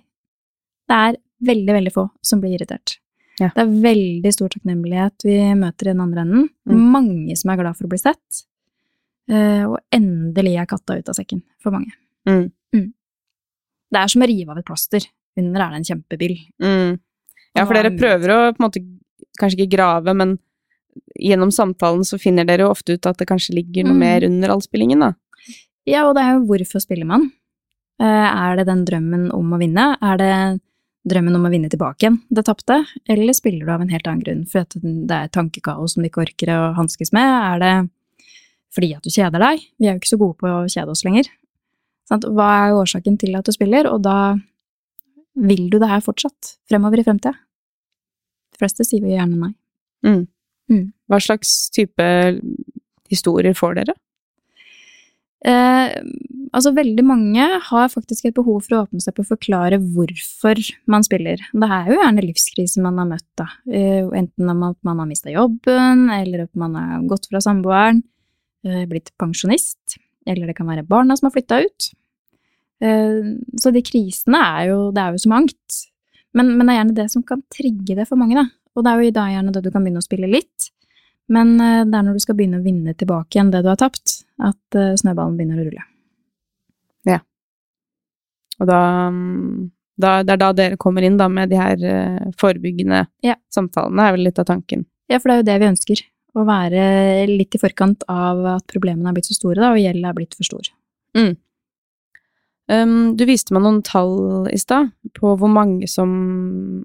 det 0.90 1.00
er 1.10 1.20
veldig, 1.46 1.76
veldig 1.78 1.94
få 1.94 2.08
som 2.26 2.42
blir 2.42 2.58
irritert. 2.58 2.98
Ja. 3.42 3.52
Det 3.54 3.62
er 3.64 3.78
veldig 3.86 4.34
stor 4.34 4.52
takknemlighet 4.54 5.26
vi 5.26 5.38
møter 5.58 5.90
i 5.90 5.94
den 5.94 6.02
andre 6.04 6.26
enden. 6.26 6.50
Mm. 6.70 6.82
Mange 6.96 7.38
som 7.38 7.54
er 7.54 7.62
glad 7.62 7.78
for 7.78 7.88
å 7.88 7.94
bli 7.94 8.02
sett. 8.02 8.44
Uh, 9.30 9.70
og 9.70 9.78
endelig 9.94 10.58
er 10.60 10.70
katta 10.70 10.98
ut 10.98 11.14
av 11.14 11.18
sekken 11.18 11.46
for 11.64 11.76
mange. 11.76 11.94
Mm. 12.30 12.50
Det 13.94 14.02
er 14.02 14.10
som 14.10 14.26
å 14.26 14.30
rive 14.30 14.54
av 14.54 14.60
et 14.60 14.68
plaster. 14.68 15.06
Under 15.38 15.64
er 15.64 15.74
det 15.74 15.82
en 15.82 15.88
kjempebyll. 15.92 16.36
Mm. 16.62 16.98
Ja, 17.54 17.66
for 17.66 17.78
dere 17.78 17.92
er 17.92 17.98
prøver 17.98 18.34
å 18.34 18.40
på 18.50 18.62
en 18.62 18.66
måte 18.66 18.82
kanskje 19.40 19.62
ikke 19.62 19.76
grave, 19.76 20.16
men 20.18 20.38
gjennom 21.20 21.52
samtalen 21.52 22.04
så 22.08 22.20
finner 22.22 22.46
dere 22.46 22.66
jo 22.66 22.72
ofte 22.74 22.94
ut 22.98 23.06
at 23.10 23.18
det 23.18 23.28
kanskje 23.30 23.56
ligger 23.56 23.86
noe 23.88 23.94
Mm. 23.94 24.00
mer 24.00 24.24
under 24.26 24.50
allspillingen, 24.50 25.00
da. 25.00 25.14
Ja, 25.86 26.06
og 26.08 26.16
det 26.16 26.24
er 26.24 26.34
jo 26.38 26.46
hvorfor 26.48 26.80
spiller 26.82 27.06
man? 27.06 27.32
Eh, 28.00 28.06
er 28.06 28.56
det 28.58 28.66
den 28.68 28.86
drømmen 28.86 29.32
om 29.34 29.52
å 29.54 29.60
vinne? 29.60 29.98
Er 30.02 30.18
det 30.18 30.62
drømmen 31.06 31.36
om 31.36 31.44
å 31.46 31.52
vinne 31.52 31.70
tilbake 31.70 32.00
igjen 32.08 32.22
det 32.32 32.46
tapte? 32.46 32.86
Eller 33.10 33.34
spiller 33.34 33.66
du 33.66 33.72
av 33.72 33.82
en 33.82 33.90
helt 33.90 34.08
annen 34.08 34.24
grunn? 34.24 34.46
For 34.48 34.60
at 34.62 34.70
det 34.82 35.12
er 35.12 35.28
tankekaos 35.30 35.94
som 35.94 36.04
du 36.04 36.10
ikke 36.10 36.24
orker 36.26 36.48
å 36.48 36.74
hanskes 36.76 37.12
med? 37.12 37.28
Er 37.28 37.60
det 37.60 37.90
fordi 38.74 38.96
at 38.96 39.04
du 39.04 39.10
kjeder 39.10 39.40
deg? 39.40 39.60
Vi 39.80 39.88
er 39.88 39.94
jo 39.94 40.00
ikke 40.00 40.16
så 40.16 40.18
gode 40.18 40.38
på 40.38 40.48
å 40.48 40.66
kjede 40.72 40.90
oss 40.90 41.04
lenger. 41.04 41.28
Hva 42.10 42.48
er 42.68 42.74
årsaken 42.74 43.20
til 43.20 43.36
at 43.36 43.46
du 43.46 43.52
spiller? 43.52 43.86
Og 43.92 44.02
da 44.02 44.36
vil 45.36 45.70
du 45.70 45.80
det 45.80 45.90
her 45.90 46.00
fortsatt 46.02 46.58
fremover 46.70 47.00
i 47.00 47.04
fremtida? 47.04 47.34
De 48.54 48.58
fleste 48.62 48.86
sier 48.86 49.02
jo 49.02 49.10
gjerne 49.14 49.38
nei. 49.38 49.54
Mm. 50.06 50.28
Mm. 50.72 50.88
Hva 51.12 51.20
slags 51.22 51.54
type 51.76 52.08
historier 53.12 53.56
får 53.58 53.80
dere? 53.82 53.96
Eh, 55.44 55.92
altså, 56.56 56.72
veldig 56.76 57.04
mange 57.04 57.48
har 57.68 57.92
faktisk 57.92 58.30
et 58.30 58.38
behov 58.38 58.62
for 58.64 58.78
å 58.78 58.84
åpne 58.86 59.04
seg 59.04 59.16
på 59.18 59.26
å 59.26 59.32
forklare 59.34 59.82
hvorfor 59.82 60.62
man 60.92 61.04
spiller. 61.04 61.44
Det 61.52 61.70
er 61.78 61.92
jo 61.92 62.00
gjerne 62.00 62.24
livskrise 62.24 62.84
man 62.84 63.02
har 63.02 63.10
møtt, 63.10 63.28
da. 63.40 63.50
Eh, 63.68 64.08
enten 64.16 64.54
om 64.54 64.64
at 64.70 64.80
man 64.88 65.04
har 65.04 65.10
mista 65.10 65.34
jobben, 65.34 66.08
eller 66.16 66.46
at 66.46 66.54
man 66.60 66.80
har 66.80 67.04
gått 67.12 67.28
fra 67.32 67.44
samboeren, 67.44 68.04
eh, 68.64 68.86
blitt 68.88 69.12
pensjonist, 69.20 69.98
eller 70.26 70.48
det 70.48 70.56
kan 70.56 70.70
være 70.72 70.88
barna 70.88 71.18
som 71.18 71.28
har 71.28 71.36
flytta 71.36 71.60
ut. 71.66 71.92
Eh, 72.84 73.36
så 73.60 73.72
de 73.72 73.84
krisene 73.84 74.40
er 74.40 74.70
jo 74.72 74.92
Det 74.92 75.00
er 75.00 75.12
jo 75.12 75.24
så 75.24 75.30
mangt. 75.30 75.84
Men, 76.34 76.58
men 76.58 76.66
det 76.66 76.74
er 76.74 76.80
gjerne 76.82 76.96
det 76.98 77.12
som 77.12 77.24
kan 77.24 77.44
trigge 77.54 77.96
det 77.96 78.08
for 78.08 78.18
mange, 78.18 78.36
da. 78.36 78.48
Og 78.74 78.86
det 78.86 78.92
er 78.92 79.02
jo 79.02 79.16
da 79.16 79.26
gjerne 79.30 79.54
det 79.54 79.64
du 79.66 79.70
kan 79.74 79.84
begynne 79.86 80.02
å 80.02 80.06
spille 80.06 80.30
litt. 80.30 80.70
Men 81.32 81.56
eh, 81.62 81.84
det 81.88 81.98
er 81.98 82.08
når 82.08 82.18
du 82.18 82.24
skal 82.24 82.38
begynne 82.38 82.60
å 82.60 82.66
vinne 82.66 82.96
tilbake 82.98 83.38
igjen 83.38 83.52
det 83.54 83.64
du 83.64 83.70
har 83.72 83.80
tapt, 83.80 84.24
at 84.44 84.78
eh, 84.80 84.96
snøballen 85.00 85.38
begynner 85.40 85.62
å 85.62 85.68
rulle. 85.68 85.86
Ja. 87.08 87.20
Og 88.60 88.70
da, 88.70 88.80
mm, 89.14 89.70
da 90.04 90.16
Det 90.26 90.36
er 90.36 90.42
da 90.42 90.52
dere 90.58 90.80
kommer 90.82 91.06
inn, 91.06 91.20
da, 91.22 91.30
med 91.32 91.54
de 91.54 91.60
her 91.60 91.86
eh, 91.86 92.32
forebyggende 92.40 93.06
Ja. 93.26 93.38
samtalene, 93.54 94.08
er 94.08 94.18
vel 94.18 94.28
litt 94.28 94.42
av 94.42 94.50
tanken. 94.50 94.86
Ja, 95.12 95.20
for 95.20 95.30
det 95.30 95.36
er 95.36 95.42
jo 95.44 95.50
det 95.52 95.60
vi 95.62 95.72
ønsker. 95.72 96.04
Å 96.34 96.44
være 96.50 96.84
litt 97.30 97.56
i 97.56 97.62
forkant 97.62 98.04
av 98.10 98.40
at 98.58 98.66
problemene 98.72 99.12
er 99.12 99.14
blitt 99.14 99.30
så 99.30 99.38
store, 99.38 99.62
da, 99.62 99.72
og 99.76 99.82
gjelden 99.82 100.08
er 100.10 100.16
blitt 100.18 100.34
for 100.34 100.48
stor. 100.48 100.72
Um, 102.74 103.14
du 103.20 103.26
viste 103.28 103.54
meg 103.54 103.62
noen 103.66 103.82
tall 103.86 104.48
i 104.50 104.58
stad 104.58 104.90
på 105.18 105.34
hvor 105.38 105.52
mange 105.52 105.88
som 105.92 106.84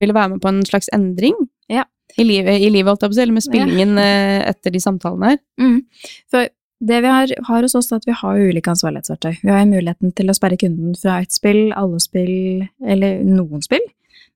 ville 0.00 0.16
være 0.16 0.34
med 0.34 0.42
på 0.42 0.52
en 0.52 0.62
slags 0.66 0.90
endring 0.96 1.36
Ja. 1.70 1.84
i 2.18 2.24
livet, 2.24 2.60
i 2.60 2.70
livet 2.70 3.00
si, 3.00 3.20
eller 3.20 3.36
med 3.36 3.44
spillingen 3.46 3.96
ja. 3.96 4.42
etter 4.50 4.72
de 4.74 4.80
samtalene 4.82 5.34
her. 5.34 5.38
Mm. 5.60 5.84
For 6.30 6.48
det 6.80 7.00
vi 7.04 7.12
har, 7.12 7.32
har 7.46 7.62
hos 7.62 7.74
oss, 7.76 7.92
er 7.92 8.00
at 8.00 8.08
vi 8.08 8.16
har 8.16 8.40
ulike 8.40 8.72
ansvarlighetsverktøy. 8.72 9.42
Vi 9.42 9.52
har 9.52 9.66
muligheten 9.68 10.14
til 10.16 10.32
å 10.32 10.36
sperre 10.36 10.56
kunden 10.60 10.94
fra 10.96 11.18
ett 11.20 11.32
spill, 11.32 11.74
alle 11.76 12.00
spill, 12.00 12.64
eller 12.80 13.20
noen 13.26 13.60
spill. 13.64 13.84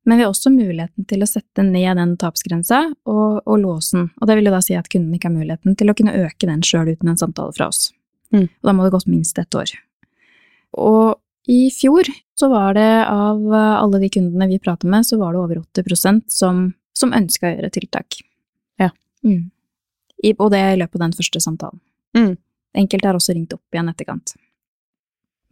Men 0.05 0.21
vi 0.21 0.27
har 0.27 0.35
også 0.35 0.53
muligheten 0.53 1.07
til 1.09 1.25
å 1.25 1.29
sette 1.29 1.65
ned 1.65 1.97
den 1.97 2.13
tapsgrensa 2.21 2.83
og, 3.09 3.41
og 3.49 3.57
låsen. 3.63 4.11
Og 4.21 4.29
det 4.29 4.37
vil 4.37 4.51
jo 4.51 4.53
da 4.53 4.61
si 4.65 4.77
at 4.77 4.91
kunden 4.93 5.17
ikke 5.17 5.31
har 5.31 5.39
muligheten 5.39 5.79
til 5.81 5.89
å 5.89 5.97
kunne 5.97 6.17
øke 6.27 6.49
den 6.51 6.61
sjøl 6.67 6.93
uten 6.93 7.15
en 7.15 7.21
samtale 7.21 7.57
fra 7.57 7.71
oss. 7.73 7.89
Mm. 8.35 8.51
Og 8.51 8.69
da 8.69 8.75
må 8.77 8.85
det 8.85 8.93
gått 8.93 9.09
minst 9.09 9.41
ett 9.41 9.57
år. 9.57 9.73
Og 10.77 11.15
i 11.47 11.71
fjor 11.71 12.09
så 12.39 12.49
var 12.49 12.75
det 12.75 13.07
av 13.07 13.55
eh, 13.55 13.75
alle 13.77 14.01
de 14.03 14.09
kundene 14.09 14.49
vi 14.49 14.59
pratet 14.59 14.89
med, 14.91 15.07
så 15.07 15.19
var 15.21 15.35
det 15.35 15.43
over 15.43 15.61
80% 15.61 16.25
som, 16.33 16.67
som 16.97 17.13
ønska 17.15 17.49
å 17.49 17.53
gjøre 17.53 17.71
tiltak. 17.75 18.19
Ja. 18.81 18.91
Mm. 19.27 19.51
I, 20.25 20.33
og 20.39 20.51
det 20.55 20.63
i 20.73 20.81
løpet 20.81 20.99
av 20.99 21.05
den 21.07 21.17
første 21.19 21.43
samtalen. 21.45 21.81
Mm. 22.17 22.35
Enkelte 22.85 23.11
har 23.11 23.19
også 23.19 23.37
ringt 23.37 23.53
opp 23.55 23.77
igjen 23.77 23.91
etterkant. 23.93 24.35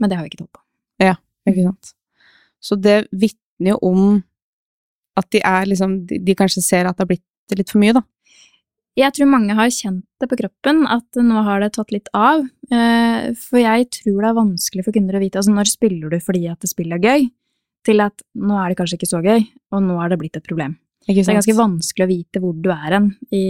Men 0.00 0.11
det 0.11 0.18
har 0.18 0.25
vi 0.25 0.32
ikke 0.32 0.42
tall 0.42 0.52
på. 0.52 0.62
Ja, 1.02 1.16
Ikke 1.49 1.66
sant. 1.66 1.94
Så 2.62 2.78
det 2.78 3.08
vitner 3.11 3.75
jo 3.75 3.78
om 3.82 4.02
at 5.18 5.26
de 5.34 5.40
er 5.44 5.66
liksom 5.66 5.96
De, 6.06 6.18
de 6.22 6.34
kanskje 6.38 6.62
ser 6.64 6.87
at 6.87 6.96
det 6.96 7.02
har 7.02 7.11
blitt 7.11 7.56
litt 7.58 7.70
for 7.70 7.82
mye, 7.82 7.94
da. 7.99 8.02
Jeg 8.99 9.14
tror 9.16 9.30
mange 9.32 9.54
har 9.56 9.70
kjent 9.72 10.04
det 10.20 10.28
på 10.28 10.37
kroppen, 10.37 10.82
at 10.84 11.16
nå 11.16 11.42
har 11.46 11.62
det 11.62 11.70
tatt 11.78 11.94
litt 11.94 12.11
av. 12.12 12.42
Eh, 12.68 13.30
For 13.40 13.61
jeg 13.62 13.88
tror 14.02 14.18
det 14.20 14.28
er 14.28 14.37
vanskelig 14.37 14.84
for 14.84 14.96
kunder 14.96 15.16
å 15.16 15.22
vite 15.22 15.40
altså 15.40 15.54
når 15.54 15.70
spiller 15.70 16.12
du 16.12 16.18
fordi 16.20 16.44
at 16.52 16.61
det 16.61 16.68
spillet 16.72 16.99
er 16.99 17.08
gøy, 17.08 17.30
til 17.88 18.04
at 18.04 18.25
nå 18.38 18.58
er 18.61 18.70
det 18.70 18.78
kanskje 18.78 19.00
ikke 19.00 19.11
så 19.11 19.22
gøy, 19.25 19.46
og 19.72 19.82
nå 19.82 19.96
er 20.02 20.12
det 20.12 20.20
blitt 20.20 20.37
et 20.38 20.46
problem. 20.46 20.76
Det 21.02 21.16
er 21.18 21.34
ganske 21.34 21.56
vanskelig 21.58 22.04
å 22.04 22.12
vite 22.12 22.42
hvor 22.42 22.54
du 22.54 22.68
er 22.70 22.94
hen 22.94 23.08
i, 23.34 23.42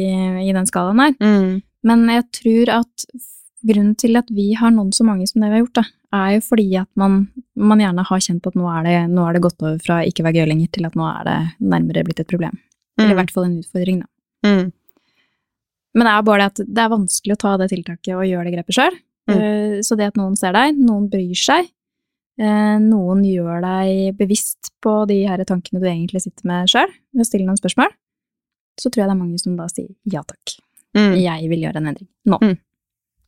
i 0.46 0.54
den 0.54 0.68
skalaen 0.70 1.02
her. 1.02 1.16
Mm. 1.20 1.58
Men 1.84 2.04
jeg 2.14 2.28
tror 2.38 2.72
at 2.78 3.06
grunnen 3.66 3.96
til 3.98 4.16
at 4.18 4.30
vi 4.32 4.52
har 4.58 4.72
nådd 4.74 4.94
så 4.96 5.04
mange 5.06 5.26
som 5.28 5.42
det 5.42 5.50
vi 5.50 5.58
har 5.58 5.64
gjort, 5.64 5.82
da, 5.82 5.84
er 6.22 6.36
jo 6.36 6.44
fordi 6.46 6.68
at 6.80 6.88
man, 6.98 7.26
man 7.58 7.82
gjerne 7.82 8.04
har 8.08 8.22
kjent 8.24 8.46
at 8.48 8.56
nå 8.58 8.68
er, 8.72 8.86
det, 8.86 8.96
nå 9.12 9.26
er 9.26 9.36
det 9.36 9.44
gått 9.44 9.62
over 9.62 9.78
fra 9.82 10.00
ikke 10.06 10.24
være 10.26 10.42
gøy 10.42 10.50
lenger 10.52 10.72
til 10.78 10.88
at 10.88 10.96
nå 10.98 11.06
er 11.08 11.28
det 11.28 11.36
nærmere 11.74 12.06
blitt 12.06 12.22
et 12.22 12.30
problem. 12.30 12.56
Eller 12.98 13.14
i 13.14 13.18
hvert 13.20 13.34
fall 13.34 13.48
en 13.48 13.58
utfordring, 13.60 14.02
da. 14.02 14.08
Mm. 14.48 14.72
Men 15.94 16.06
det 16.08 16.12
er 16.16 16.22
bare 16.24 16.38
det 16.38 16.50
at 16.52 16.66
det 16.74 16.82
er 16.84 16.88
vanskelig 16.94 17.34
å 17.36 17.40
ta 17.42 17.56
det 17.60 17.68
tiltaket 17.72 18.14
og 18.16 18.24
gjøre 18.24 18.44
det 18.48 18.54
grepet 18.56 18.76
sjøl. 18.78 18.94
Mm. 19.30 19.82
Så 19.84 19.96
det 19.96 20.06
at 20.10 20.16
noen 20.18 20.34
ser 20.36 20.52
deg, 20.56 20.74
noen 20.80 21.04
bryr 21.12 21.36
seg, 21.38 21.68
eh, 22.40 22.78
noen 22.82 23.20
gjør 23.28 23.60
deg 23.62 24.16
bevisst 24.18 24.72
på 24.82 24.94
de 25.06 25.20
her 25.28 25.42
tankene 25.44 25.80
du 25.82 25.86
egentlig 25.86 26.22
sitter 26.24 26.48
med 26.48 26.68
sjøl, 26.72 26.90
ved 27.12 27.22
å 27.22 27.28
stille 27.28 27.46
noen 27.46 27.60
spørsmål, 27.60 27.92
så 28.80 28.88
tror 28.90 29.02
jeg 29.04 29.10
det 29.10 29.14
er 29.14 29.20
mange 29.20 29.38
som 29.38 29.56
da 29.56 29.68
sier 29.70 29.92
ja 30.10 30.22
takk, 30.26 30.56
Mm. 30.96 31.14
jeg 31.22 31.48
vil 31.48 31.60
gjøre 31.64 31.76
en 31.80 31.86
endring 31.88 32.08
nå. 32.28 32.38
Mm. 32.42 32.58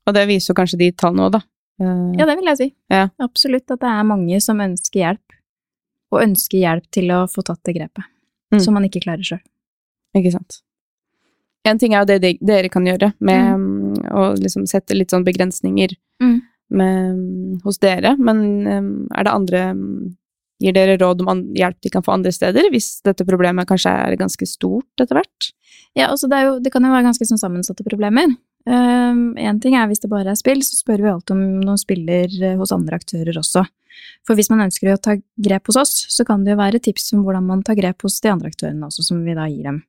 Og 0.06 0.14
det 0.14 0.26
viser 0.28 0.52
jo 0.52 0.56
kanskje 0.58 0.78
de 0.78 0.90
tallene 0.92 1.28
òg, 1.28 1.32
da. 1.32 1.40
Eh, 1.80 2.12
Ja, 2.18 2.26
det 2.26 2.36
vil 2.36 2.44
jeg 2.50 2.56
si. 2.58 2.74
Ja. 2.90 3.08
Absolutt 3.20 3.70
at 3.70 3.80
det 3.80 3.88
er 3.88 4.02
mange 4.04 4.40
som 4.42 4.58
ønsker 4.58 5.00
hjelp, 5.00 5.38
og 6.12 6.20
ønsker 6.22 6.58
hjelp 6.60 6.90
til 6.90 7.08
å 7.14 7.22
få 7.30 7.42
tatt 7.44 7.62
det 7.64 7.76
grepet, 7.76 8.04
Mm. 8.52 8.60
som 8.60 8.74
man 8.74 8.84
ikke 8.84 9.00
klarer 9.04 9.22
sjøl. 9.24 9.40
Ikke 10.16 10.32
sant. 10.32 10.60
En 11.64 11.80
ting 11.80 11.94
er 11.94 12.02
jo 12.02 12.10
det 12.12 12.18
de, 12.22 12.32
dere 12.44 12.68
kan 12.72 12.84
gjøre, 12.86 13.12
med 13.24 13.54
mm, 13.60 14.10
å 14.12 14.26
liksom 14.36 14.66
sette 14.68 14.96
litt 14.96 15.14
sånn 15.14 15.26
begrensninger 15.26 15.96
Mm. 16.22 16.36
med, 16.70 17.62
hos 17.64 17.80
dere, 17.82 18.14
men 18.16 18.38
mm, 18.64 18.92
er 19.18 19.26
det 19.26 19.32
andre 19.32 19.62
Gir 20.62 20.72
dere 20.72 20.94
råd 20.96 21.24
om 21.26 21.40
hjelp 21.58 21.80
de 21.82 21.90
kan 21.90 22.04
få 22.06 22.12
andre 22.14 22.30
steder, 22.32 22.68
hvis 22.70 23.00
dette 23.04 23.26
problemet 23.26 23.66
kanskje 23.66 23.90
er 23.90 24.14
ganske 24.16 24.46
stort 24.46 25.02
etter 25.02 25.18
hvert? 25.18 25.48
Ja, 25.98 26.06
altså 26.12 26.28
det, 26.30 26.38
jo, 26.46 26.52
det 26.62 26.70
kan 26.72 26.86
jo 26.86 26.92
være 26.92 27.08
ganske 27.08 27.26
sånn 27.26 27.40
sammensatte 27.42 27.84
problemer. 27.84 28.30
Én 28.64 29.58
ting 29.60 29.74
er 29.76 29.88
hvis 29.90 30.00
det 30.00 30.12
bare 30.12 30.30
er 30.32 30.38
spill, 30.38 30.62
så 30.64 30.78
spør 30.78 31.02
vi 31.02 31.10
alltid 31.10 31.34
om 31.34 31.42
noen 31.66 31.80
spiller 31.80 32.30
eh, 32.38 32.54
hos 32.56 32.72
andre 32.72 32.96
aktører 32.96 33.36
også. 33.36 33.64
For 34.24 34.38
hvis 34.38 34.48
man 34.50 34.64
ønsker 34.64 34.94
å 34.94 35.00
ta 35.02 35.18
grep 35.18 35.68
hos 35.68 35.78
oss, 35.82 35.94
så 36.14 36.24
kan 36.26 36.46
det 36.46 36.54
jo 36.54 36.62
være 36.62 36.80
tips 36.86 37.12
om 37.14 37.26
hvordan 37.26 37.44
man 37.50 37.66
tar 37.66 37.76
grep 37.78 38.06
hos 38.06 38.20
de 38.24 38.32
andre 38.32 38.54
aktørene 38.54 38.88
også, 38.88 39.04
som 39.10 39.20
vi 39.26 39.36
da 39.36 39.50
gir 39.50 39.68
dem. 39.68 39.82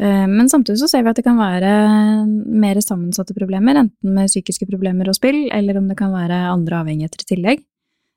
Eh, 0.00 0.26
Men 0.26 0.48
samtidig 0.48 0.78
så 0.80 0.88
ser 0.88 1.02
vi 1.04 1.10
at 1.10 1.16
det 1.16 1.24
kan 1.26 1.36
være 1.36 2.26
mer 2.48 2.80
sammensatte 2.80 3.34
problemer, 3.36 3.76
enten 3.76 4.14
med 4.16 4.28
psykiske 4.30 4.66
problemer 4.70 5.08
og 5.08 5.14
spill, 5.18 5.48
eller 5.52 5.76
om 5.78 5.88
det 5.88 5.96
kan 5.98 6.12
være 6.14 6.38
andre 6.52 6.80
avhengigheter 6.82 7.20
i 7.20 7.28
tillegg. 7.34 7.64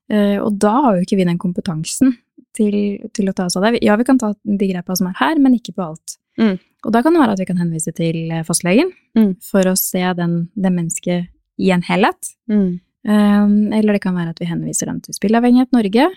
Eh, 0.09 0.37
Og 0.39 0.57
da 0.59 0.71
har 0.81 0.95
jo 0.95 1.01
ikke 1.03 1.17
vi 1.19 1.25
den 1.25 1.37
kompetansen 1.41 2.17
til, 2.55 2.99
til 3.13 3.27
å 3.29 3.33
ta 3.33 3.45
oss 3.45 3.57
av 3.57 3.63
det. 3.63 3.83
Ja, 3.83 3.95
vi 3.97 4.03
kan 4.07 4.17
ta 4.19 4.33
de 4.43 4.67
grepa 4.69 4.95
som 4.95 5.07
er 5.07 5.17
her, 5.19 5.35
men 5.39 5.55
ikke 5.59 5.73
på 5.75 5.83
alt. 5.89 6.17
Mm. 6.39 6.57
Og 6.85 6.91
da 6.91 7.01
kan 7.01 7.13
det 7.13 7.19
være 7.21 7.31
at 7.33 7.39
vi 7.39 7.45
kan 7.45 7.57
henvise 7.59 7.93
til 7.93 8.31
eh, 8.31 8.43
fastlegen 8.43 8.91
Mm. 9.15 9.35
for 9.41 9.61
å 9.69 9.75
se 9.77 10.01
den, 10.17 10.49
det 10.55 10.71
mennesket 10.73 11.27
i 11.59 11.69
en 11.71 11.83
helhet. 11.83 12.31
Mm. 12.49 12.79
Eller 13.05 13.93
det 13.93 14.01
kan 14.01 14.15
være 14.15 14.29
at 14.31 14.39
vi 14.39 14.45
henviser 14.47 14.85
dem 14.87 15.01
til 15.01 15.13
Spillavhengighet 15.13 15.71
Norge. 15.75 16.07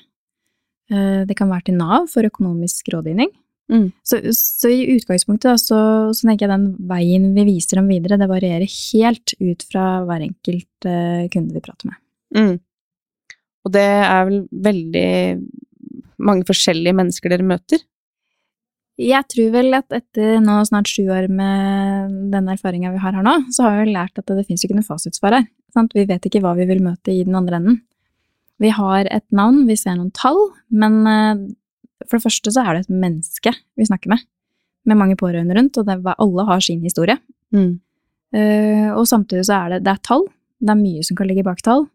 Det 0.88 1.36
kan 1.36 1.48
være 1.50 1.64
til 1.66 1.74
Nav 1.76 2.06
for 2.08 2.22
økonomisk 2.22 2.88
rådgivning. 2.94 3.28
Mm. 3.72 3.88
Så, 4.06 4.20
så 4.36 4.70
i 4.70 4.84
utgangspunktet 4.94 5.48
da, 5.48 5.56
så, 5.58 5.78
så 6.14 6.28
tenker 6.28 6.46
jeg 6.46 6.52
den 6.52 6.68
veien 6.86 7.32
vi 7.34 7.46
viser 7.48 7.80
dem 7.80 7.90
videre, 7.90 8.18
det 8.20 8.30
varierer 8.30 8.70
helt 8.70 9.34
ut 9.40 9.66
fra 9.66 9.88
hver 10.06 10.22
enkelt 10.28 10.86
uh, 10.86 11.26
kunde 11.32 11.56
vi 11.56 11.64
prater 11.64 11.90
med. 11.90 11.98
Mm. 12.36 12.54
Og 13.66 13.74
det 13.74 13.86
er 13.86 14.28
vel 14.28 14.40
veldig 14.68 15.10
mange 16.22 16.46
forskjellige 16.48 16.96
mennesker 16.96 17.32
dere 17.32 17.46
møter? 17.46 17.82
Jeg 18.96 19.26
tror 19.28 19.50
vel 19.52 19.76
at 19.76 19.92
etter 19.92 20.38
nå 20.40 20.60
snart 20.64 20.88
sju 20.88 21.10
år 21.12 21.26
med 21.28 22.14
den 22.32 22.46
erfaringa 22.48 22.94
vi 22.94 23.02
har 23.02 23.12
her 23.18 23.26
nå, 23.26 23.34
så 23.52 23.66
har 23.66 23.82
vi 23.82 23.92
lært 23.92 24.16
at 24.16 24.30
det, 24.30 24.46
fins 24.48 24.64
ikke 24.64 24.78
noe 24.78 24.86
fasitsvar 24.86 25.36
her. 25.36 25.50
Sant? 25.76 25.92
Vi 25.92 26.06
vet 26.08 26.24
ikke 26.24 26.40
hva 26.44 26.54
vi 26.56 26.64
vil 26.70 26.80
møte 26.84 27.12
i 27.12 27.26
den 27.26 27.36
andre 27.36 27.60
enden. 27.60 27.82
Vi 28.62 28.70
har 28.72 29.04
et 29.12 29.26
navn, 29.36 29.66
vi 29.68 29.76
ser 29.76 29.98
noen 29.98 30.14
tall, 30.16 30.38
men 30.72 31.02
eh, 31.10 31.42
for 32.04 32.18
det 32.18 32.26
første 32.26 32.52
så 32.52 32.62
er 32.62 32.76
det 32.76 32.84
et 32.84 32.96
menneske 33.04 33.52
vi 33.78 33.88
snakker 33.88 34.12
med, 34.12 34.22
med 34.86 35.00
mange 35.00 35.16
pårørende 35.18 35.56
rundt, 35.56 35.78
og 35.80 35.88
det, 35.88 35.98
alle 36.12 36.46
har 36.50 36.64
sin 36.64 36.82
historie. 36.84 37.16
Mm. 37.54 37.78
Uh, 38.36 38.90
og 38.98 39.06
samtidig 39.08 39.46
så 39.48 39.60
er 39.62 39.76
det, 39.76 39.84
det 39.86 39.94
er 39.94 40.02
tall, 40.04 40.26
det 40.60 40.72
er 40.72 40.80
mye 40.80 41.04
som 41.06 41.18
kan 41.18 41.30
ligge 41.30 41.46
bak 41.46 41.62
tall. 41.64 41.86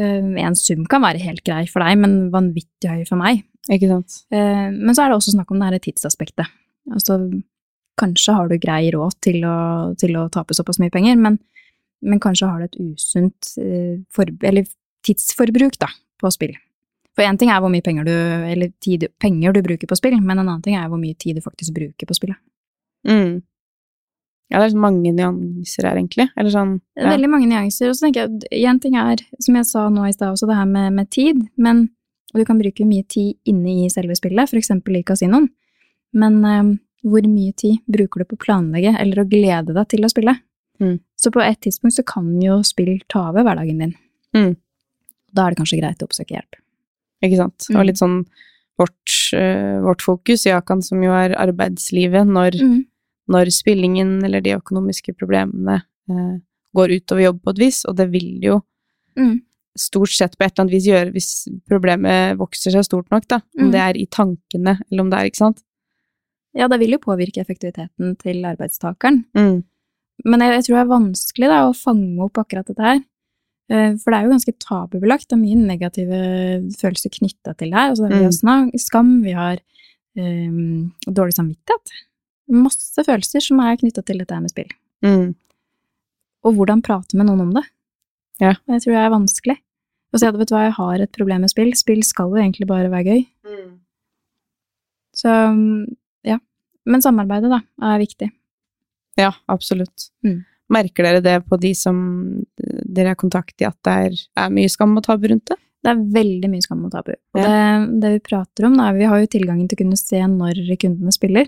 Uh, 0.00 0.34
en 0.42 0.58
sum 0.58 0.84
kan 0.90 1.04
være 1.04 1.22
helt 1.22 1.44
grei 1.46 1.64
for 1.70 1.84
deg, 1.84 1.98
men 2.02 2.28
vanvittig 2.34 2.90
høy 2.90 3.04
for 3.08 3.20
meg. 3.20 3.44
Ikke 3.72 3.88
sant? 3.88 4.20
Uh, 4.34 4.68
Men 4.74 4.92
så 4.92 5.04
er 5.04 5.12
det 5.12 5.18
også 5.18 5.36
snakk 5.36 5.54
om 5.54 5.62
det 5.62 5.70
her 5.70 5.84
tidsaspektet. 5.88 6.52
Altså, 6.92 7.18
kanskje 8.00 8.36
har 8.36 8.50
du 8.50 8.58
grei 8.60 8.90
råd 8.92 9.16
til 9.24 9.40
å, 9.48 9.56
til 9.96 10.18
å 10.20 10.28
tape 10.34 10.56
såpass 10.56 10.82
mye 10.82 10.92
penger, 10.92 11.16
men, 11.16 11.38
men 12.04 12.20
kanskje 12.20 12.50
har 12.50 12.60
du 12.60 12.66
et 12.66 12.80
usunt 12.92 13.54
for, 14.12 14.28
eller 14.44 14.66
tidsforbruk 15.06 15.78
da, 15.80 15.88
på 16.20 16.32
spill. 16.34 16.56
For 17.14 17.22
én 17.22 17.38
ting 17.38 17.50
er 17.54 17.62
hvor 17.62 17.70
mye 17.70 17.84
penger 17.84 18.06
du, 18.08 18.14
eller 18.50 18.72
tid, 18.82 19.06
penger 19.22 19.54
du 19.54 19.62
bruker 19.62 19.90
på 19.90 19.98
spill, 19.98 20.16
men 20.20 20.38
en 20.38 20.48
annen 20.48 20.62
ting 20.64 20.78
er 20.78 20.88
hvor 20.90 20.98
mye 20.98 21.14
tid 21.14 21.38
du 21.38 21.44
faktisk 21.44 21.74
bruker 21.76 22.10
på 22.10 22.16
spillet. 22.16 22.40
Mm. 23.06 23.42
Ja, 24.52 24.60
det 24.60 24.66
er 24.66 24.80
mange 24.82 25.12
nyanser 25.14 25.86
her, 25.88 25.98
egentlig. 25.98 26.26
Eller 26.36 26.52
sånn 26.52 26.74
ja. 26.98 27.08
veldig 27.12 27.30
mange 27.30 27.48
nyanser. 27.50 27.90
Og 27.90 27.96
så 27.96 28.06
tenker 28.06 28.26
jeg, 28.26 28.64
én 28.66 28.80
ting 28.82 28.98
er, 28.98 29.22
som 29.42 29.56
jeg 29.58 29.68
sa 29.70 29.86
nå 29.92 30.08
i 30.08 30.14
stad 30.14 30.34
også, 30.34 30.48
det 30.50 30.58
her 30.58 30.68
med, 30.70 30.90
med 30.98 31.10
tid, 31.14 31.46
men 31.54 31.86
og 32.34 32.40
du 32.42 32.48
kan 32.48 32.58
bruke 32.58 32.86
mye 32.86 33.06
tid 33.06 33.38
inne 33.46 33.84
i 33.84 33.90
selve 33.92 34.16
spillet, 34.18 34.50
eksempel 34.58 34.98
i 34.98 35.04
kasinoen. 35.06 35.46
Men 36.18 36.40
eh, 36.42 36.72
hvor 37.06 37.26
mye 37.30 37.54
tid 37.54 37.78
bruker 37.86 38.22
du 38.22 38.26
på 38.26 38.38
å 38.38 38.42
planlegge 38.42 38.96
eller 38.98 39.22
å 39.22 39.28
glede 39.30 39.76
deg 39.76 39.86
til 39.92 40.02
å 40.02 40.10
spille? 40.10 40.34
Mm. 40.82 40.98
Så 41.14 41.30
på 41.30 41.42
et 41.44 41.60
tidspunkt 41.62 41.94
så 41.94 42.02
kan 42.06 42.32
jo 42.42 42.58
spill 42.66 42.96
ta 43.06 43.28
over 43.30 43.46
hverdagen 43.46 43.84
din. 43.84 43.94
Mm. 44.34 44.56
Da 45.30 45.46
er 45.46 45.54
det 45.54 45.62
kanskje 45.62 45.78
greit 45.78 46.02
å 46.02 46.08
oppsøke 46.08 46.34
hjelp. 46.34 46.58
Ikke 47.24 47.38
sant? 47.40 47.66
Mm. 47.70 47.76
Og 47.80 47.86
litt 47.88 48.00
sånn 48.00 48.18
vårt, 48.78 49.14
øh, 49.38 49.80
vårt 49.86 50.02
fokus, 50.02 50.44
Jakan, 50.46 50.82
som 50.82 51.00
jo 51.02 51.12
er 51.14 51.34
arbeidslivet, 51.38 52.26
når, 52.26 52.58
når 53.30 53.50
spillingen 53.54 54.18
eller 54.26 54.42
de 54.44 54.56
økonomiske 54.58 55.14
problemene 55.16 55.78
eh, 56.10 56.34
går 56.74 56.90
utover 56.98 57.22
jobb 57.28 57.38
på 57.44 57.50
et 57.54 57.60
vis, 57.62 57.84
og 57.88 57.96
det 57.96 58.10
vil 58.12 58.40
jo 58.42 58.60
Mm. 59.16 59.42
stort 59.78 60.10
sett 60.10 60.32
på 60.36 60.42
et 60.44 60.52
eller 60.58 60.64
annet 60.64 60.74
vis 60.74 60.86
gjøre 60.88 61.12
hvis 61.14 61.28
problemet 61.70 62.36
vokser 62.36 62.72
seg 62.74 62.82
stort 62.84 63.06
nok, 63.14 63.28
da. 63.30 63.36
Om 63.56 63.68
Mm. 63.68 63.70
det 63.70 63.80
er 63.80 63.94
i 63.96 64.06
tankene, 64.06 64.80
eller 64.90 65.00
om 65.04 65.10
det 65.10 65.18
er, 65.20 65.24
ikke 65.30 65.38
sant? 65.38 65.62
Ja, 66.52 66.66
det 66.66 66.80
vil 66.80 66.90
jo 66.90 66.98
påvirke 66.98 67.38
effektiviteten 67.40 68.16
til 68.18 68.42
arbeidstakeren. 68.44 69.24
Mm. 69.36 69.62
Men 70.24 70.40
jeg, 70.40 70.50
jeg 70.50 70.64
tror 70.64 70.74
det 70.74 70.82
er 70.84 70.92
vanskelig 70.98 71.48
da, 71.48 71.60
å 71.70 71.74
fange 71.78 72.20
opp 72.26 72.38
akkurat 72.42 72.66
dette 72.66 72.82
her. 72.82 73.00
Eh, 73.70 73.94
For 73.96 74.10
det 74.12 74.18
er 74.18 74.24
jo 74.26 74.34
ganske 74.34 74.54
tabubelagt. 74.60 75.28
Det 75.28 75.36
er 75.38 75.42
mye 75.42 75.60
negative 75.66 76.18
følelser 76.76 77.10
knytta 77.14 77.54
til 77.56 77.70
det 77.70 77.78
her. 77.78 77.90
Altså, 77.94 78.08
vi 78.08 78.22
har 78.22 78.32
Mm. 78.68 78.78
skam, 78.78 79.22
vi 79.24 79.32
har 79.32 79.58
um, 80.16 80.92
dårlig 81.06 81.34
samvittighet. 81.34 81.94
Masse 82.52 83.02
følelser 83.04 83.40
som 83.42 83.58
er 83.60 83.76
knytta 83.80 84.04
til 84.04 84.18
dette 84.18 84.40
med 84.40 84.50
spill. 84.52 84.68
Mm. 85.02 85.34
Og 86.44 86.54
hvordan 86.54 86.82
prate 86.84 87.16
med 87.16 87.26
noen 87.26 87.40
om 87.40 87.54
det. 87.54 87.64
Ja. 88.40 88.52
Det 88.68 88.82
tror 88.84 88.92
jeg 88.92 89.04
er 89.06 89.14
vanskelig. 89.14 89.56
Å 90.14 90.18
si 90.20 90.26
at 90.28 90.36
vet 90.36 90.48
du 90.48 90.54
hva, 90.54 90.64
jeg 90.68 90.76
har 90.76 91.00
et 91.02 91.12
problem 91.16 91.40
med 91.40 91.50
spill. 91.50 91.72
Spill 91.74 92.02
skal 92.06 92.28
jo 92.30 92.36
egentlig 92.36 92.68
bare 92.68 92.90
være 92.92 93.04
gøy. 93.08 93.24
Så 95.14 95.30
um, 95.50 95.86
ja. 96.26 96.38
Men 96.86 97.02
samarbeidet, 97.02 97.50
da, 97.50 97.60
er 97.82 97.98
viktig. 98.02 98.30
Ja, 99.16 99.32
absolutt. 99.48 100.10
Mm. 100.26 100.44
Merker 100.74 101.06
dere 101.06 101.20
det 101.22 101.36
på 101.48 101.56
de 101.60 101.70
som 101.74 101.96
dere 102.94 103.12
har 103.12 103.18
kontakt 103.20 103.60
i, 103.60 103.66
at 103.68 103.76
det 103.84 103.94
er, 104.06 104.16
er 104.46 104.50
mye 104.54 104.70
skam 104.72 104.96
og 104.96 105.04
tabu 105.06 105.28
rundt 105.30 105.46
det? 105.50 105.58
Det 105.84 105.90
er 105.92 106.04
veldig 106.14 106.48
mye 106.48 106.64
skam 106.64 106.84
og 106.86 106.92
tabu. 106.94 107.12
Og 107.34 107.40
Ja. 107.42 107.44
det, 107.44 108.00
det 108.00 108.12
vi 108.14 108.20
prater 108.30 108.64
om, 108.70 108.78
er 108.80 108.94
vi 108.96 109.04
har 109.10 109.20
jo 109.20 109.26
tilgangen 109.34 109.68
til 109.68 109.76
å 109.76 109.82
kunne 109.82 109.98
se 110.00 110.16
når 110.26 110.62
kundene 110.80 111.12
spiller. 111.12 111.46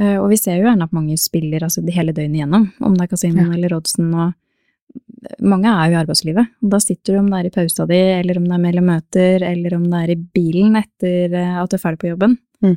Eh, 0.00 0.16
Og 0.16 0.30
vi 0.30 0.36
ser 0.40 0.56
jo 0.56 0.64
gjerne 0.64 0.86
at 0.86 0.92
mange 0.96 1.18
spiller 1.20 1.60
altså 1.66 1.84
de 1.84 1.92
hele 1.92 2.14
døgnet 2.16 2.38
igjennom, 2.40 2.70
om 2.80 2.94
det 2.96 3.04
er 3.04 3.10
kasinoen 3.16 3.52
eller 3.52 3.74
oddsen. 3.76 4.08
Og 4.14 4.32
mange 5.44 5.68
er 5.68 5.90
jo 5.90 5.98
i 5.98 6.00
arbeidslivet. 6.00 6.46
og 6.62 6.70
Da 6.72 6.78
sitter 6.80 7.12
du 7.12 7.18
om 7.20 7.28
det 7.30 7.40
er 7.42 7.46
i 7.50 7.54
pausa 7.58 7.86
di, 7.86 7.98
eller 8.00 8.38
om 8.40 8.44
det 8.48 8.54
er 8.56 8.64
mellom 8.64 8.86
møter, 8.88 9.42
eller 9.44 9.74
om 9.76 9.84
det 9.90 9.98
er 10.00 10.10
i 10.14 10.20
bilen 10.38 10.76
etter 10.80 11.34
eh, 11.34 11.62
at 11.62 11.68
du 11.70 11.76
er 11.76 11.84
ferdig 11.84 12.00
på 12.00 12.10
jobben. 12.14 12.38
Mm. 12.64 12.76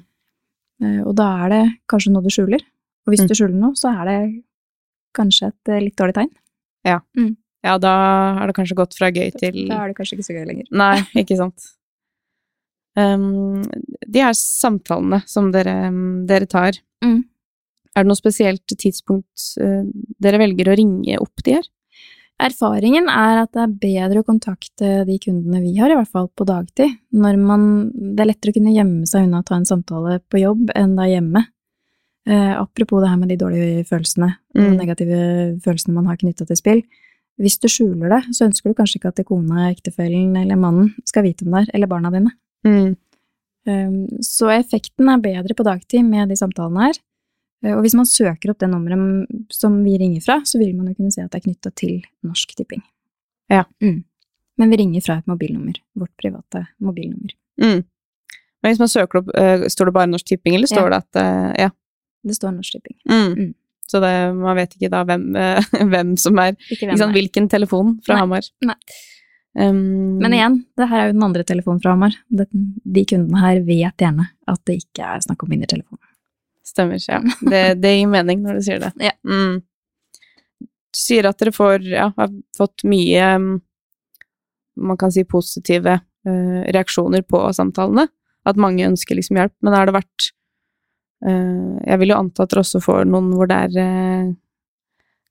Eh, 0.84 1.00
Og 1.08 1.16
da 1.16 1.46
er 1.46 1.50
det 1.56 1.64
kanskje 1.88 2.12
noe 2.12 2.24
du 2.24 2.30
skjuler. 2.30 2.60
Og 3.08 3.14
hvis 3.14 3.24
Mm. 3.24 3.28
du 3.28 3.34
skjuler 3.36 3.56
noe, 3.56 3.72
så 3.76 3.94
er 4.02 4.06
det 4.06 4.44
kanskje 5.16 5.48
et 5.54 5.84
litt 5.84 5.96
dårlig 5.96 6.14
tegn. 6.16 6.30
Ja, 6.86 7.00
da 7.64 7.94
er 8.44 8.50
det 8.52 8.56
kanskje 8.58 8.76
gått 8.76 8.96
fra 8.98 9.08
gøy 9.16 9.30
til 9.40 9.68
Da 9.70 9.78
er 9.86 9.92
det 9.94 9.96
kanskje 9.98 10.18
ikke 10.18 10.28
så 10.28 10.36
gøy 10.36 10.46
lenger. 10.50 10.66
Nei, 10.72 10.98
ikke 11.24 11.38
sant. 11.40 11.70
Um, 12.96 13.64
de 14.06 14.22
her 14.22 14.36
samtalene 14.38 15.24
som 15.30 15.48
dere, 15.54 15.78
dere 16.30 16.46
tar, 16.50 16.78
Mm. 17.04 17.24
er 17.96 18.04
det 18.04 18.08
noe 18.08 18.16
spesielt 18.20 18.66
tidspunkt 18.80 19.58
eh, 19.60 19.82
dere 20.22 20.38
velger 20.40 20.70
å 20.72 20.76
ringe 20.78 21.18
opp 21.20 21.42
de 21.44 21.56
her? 21.58 21.66
Erfaringen 22.40 23.10
er 23.12 23.42
at 23.44 23.52
det 23.54 23.62
er 23.64 23.74
bedre 23.82 24.22
å 24.22 24.26
kontakte 24.28 25.04
de 25.06 25.18
kundene 25.22 25.60
vi 25.62 25.74
har, 25.78 25.92
i 25.92 25.98
hvert 25.98 26.10
fall 26.12 26.30
på 26.34 26.46
dagtid. 26.50 26.96
Når 27.14 27.38
man, 27.40 27.66
det 28.16 28.24
er 28.24 28.30
lettere 28.32 28.54
å 28.54 28.58
kunne 28.58 28.74
gjemme 28.74 29.06
seg 29.10 29.28
unna 29.28 29.42
å 29.44 29.46
ta 29.48 29.56
en 29.60 29.66
samtale 29.70 30.20
på 30.32 30.42
jobb 30.42 30.72
enn 30.76 30.96
da 30.98 31.06
hjemme. 31.12 31.44
Uh, 32.30 32.56
apropos 32.64 33.02
det 33.04 33.10
her 33.12 33.20
med 33.20 33.30
de 33.34 33.38
dårlige 33.42 33.84
følelsene, 33.90 34.32
Mm. 34.56 34.64
de 34.70 34.78
negative 34.78 35.20
følelsene 35.66 35.94
man 35.98 36.06
har 36.06 36.18
knytta 36.22 36.46
til 36.48 36.56
spill. 36.60 36.82
Hvis 37.42 37.58
du 37.60 37.68
skjuler 37.68 38.10
det, 38.14 38.22
så 38.36 38.46
ønsker 38.46 38.70
du 38.70 38.76
kanskje 38.78 39.00
ikke 39.00 39.10
at 39.10 39.26
kona, 39.26 39.70
ektefellen 39.72 40.36
eller 40.38 40.56
mannen 40.60 40.92
skal 41.10 41.24
vite 41.26 41.46
om 41.46 41.52
det 41.56 41.64
her, 41.64 41.72
eller 41.74 41.88
barna 41.90 42.12
dine. 42.14 42.32
Mm. 42.68 42.96
Um, 43.66 44.08
Så 44.22 44.50
effekten 44.52 45.10
er 45.10 45.22
bedre 45.24 45.56
på 45.56 45.64
dagtid 45.66 46.04
med 46.06 46.30
de 46.30 46.36
samtalene 46.36 46.90
her. 46.90 47.00
Uh, 47.66 47.78
Og 47.78 47.82
hvis 47.86 47.96
man 47.96 48.06
søker 48.06 48.52
opp 48.52 48.60
det 48.60 48.70
nummeret 48.70 49.28
som 49.52 49.84
vi 49.84 49.98
ringer 49.98 50.22
fra, 50.22 50.42
så 50.46 50.60
vil 50.60 50.76
man 50.76 50.88
jo 50.92 50.94
kunne 51.00 51.12
se 51.12 51.22
at 51.24 51.32
det 51.32 51.42
er 51.42 51.48
knytta 51.48 51.72
til 51.76 52.04
Norsk 52.24 52.56
Tipping. 52.56 52.84
Ja. 53.50 53.64
Mm. 53.82 54.04
Men 54.58 54.70
vi 54.70 54.78
ringer 54.78 55.02
fra 55.02 55.18
et 55.18 55.28
mobilnummer. 55.28 55.74
Vårt 55.98 56.12
private 56.22 56.68
mobilnummer. 56.80 57.32
Mm. 57.58 57.82
Men 58.62 58.70
hvis 58.72 58.80
man 58.80 58.88
søker 58.92 59.20
opp, 59.24 59.32
eh, 59.36 59.66
står 59.68 59.86
det 59.90 59.94
bare 59.94 60.08
Norsk 60.12 60.26
Tipping, 60.28 60.56
eller 60.56 60.68
står 60.68 60.86
Ja. 60.86 60.90
det 60.90 60.98
at 61.02 61.16
eh, 61.24 61.64
Ja. 61.66 61.70
Det 62.24 62.36
står 62.36 62.52
Norsk 62.52 62.72
Tipping. 62.78 62.98
Mm. 63.10 63.54
Så 63.94 64.02
det, 64.02 64.14
man 64.34 64.58
vet 64.58 64.72
ikke 64.74 64.90
da 64.90 65.04
hvem, 65.06 65.28
hvem 65.94 66.14
som 66.18 66.40
er 66.42 66.56
Ikke 66.74 66.90
liksom, 66.90 67.14
Hvilken 67.14 67.50
telefon 67.52 67.98
fra 68.06 68.18
Nei. 68.18 68.24
Hamar. 68.24 68.48
Nei. 68.66 68.78
Um, 69.54 70.18
Men 70.18 70.34
igjen, 70.34 70.56
det 70.80 70.88
her 70.90 71.04
er 71.04 71.12
jo 71.12 71.14
den 71.14 71.26
andre 71.28 71.44
telefonen 71.46 71.82
fra 71.84 71.94
Hamar. 71.94 72.16
De 72.34 73.04
kundene 73.06 73.44
her 73.44 73.60
vet 73.68 74.02
gjerne 74.02 74.26
at 74.50 74.64
det 74.66 74.80
ikke 74.82 75.12
er 75.14 75.22
snakk 75.26 75.46
om 75.46 75.54
vinnertelefon. 75.54 76.02
Stemmer, 76.66 76.98
ja. 76.98 77.20
Det, 77.52 77.62
det 77.84 77.92
gir 78.00 78.10
mening 78.10 78.42
når 78.42 78.58
du 78.58 78.66
sier 78.66 78.82
det. 78.82 78.90
Ja. 79.04 79.14
Mm. 79.28 79.62
Du 80.64 80.98
sier 80.98 81.28
at 81.30 81.38
dere 81.42 81.54
får, 81.54 81.86
ja, 81.90 82.10
har 82.18 82.34
fått 82.58 82.86
mye 82.88 83.30
man 84.74 84.98
kan 84.98 85.12
si 85.14 85.22
positive 85.30 86.00
uh, 86.00 86.62
reaksjoner 86.74 87.22
på 87.30 87.42
samtalene. 87.54 88.08
At 88.44 88.60
mange 88.60 88.88
ønsker 88.88 89.16
liksom 89.16 89.38
hjelp. 89.40 89.54
Men 89.62 89.78
har 89.78 89.88
det 89.88 89.96
vært 89.96 90.32
Jeg 91.24 92.00
vil 92.02 92.10
jo 92.14 92.18
anta 92.20 92.44
at 92.44 92.52
dere 92.52 92.64
også 92.66 92.82
får 92.84 93.06
noen 93.08 93.30
hvor 93.38 93.48
det 93.48 93.58
er 93.68 93.78
eh, 93.84 94.32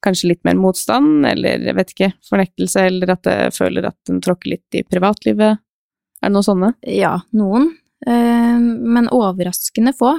kanskje 0.02 0.30
litt 0.32 0.42
mer 0.44 0.56
motstand, 0.58 1.26
eller 1.28 1.62
jeg 1.68 1.76
vet 1.78 1.92
ikke, 1.94 2.08
fornektelse, 2.26 2.86
eller 2.90 3.12
at 3.14 3.28
jeg 3.28 3.52
føler 3.54 3.86
at 3.90 3.98
den 4.08 4.20
tråkker 4.24 4.50
litt 4.54 4.78
i 4.78 4.82
privatlivet. 4.88 5.60
Er 6.22 6.30
det 6.30 6.32
noe 6.34 6.46
sånne? 6.46 6.72
Ja, 6.86 7.16
noen. 7.36 7.68
Eh, 8.06 8.58
Men 8.58 9.08
overraskende 9.14 9.92
få. 9.94 10.14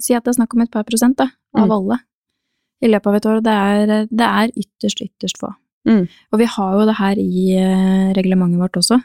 Si 0.00 0.14
at 0.14 0.24
det 0.24 0.34
er 0.34 0.38
snakk 0.38 0.54
om 0.54 0.62
et 0.62 0.70
par 0.72 0.84
prosent 0.88 1.16
da, 1.18 1.26
av 1.56 1.66
Mm. 1.66 1.72
alle 1.76 1.98
i 2.82 2.88
løpet 2.88 3.06
av 3.10 3.14
et 3.18 3.26
år. 3.26 3.40
Det 3.44 3.52
er, 3.52 4.06
det 4.08 4.26
er 4.26 4.52
ytterst, 4.56 5.00
ytterst 5.04 5.38
få. 5.42 5.50
Mm. 5.88 6.06
Og 6.32 6.38
vi 6.38 6.44
har 6.46 6.72
jo 6.78 6.86
det 6.86 6.96
her 6.96 7.16
i 7.18 7.56
eh, 7.58 8.12
reglementet 8.16 8.60
vårt 8.60 8.76
også, 8.80 9.02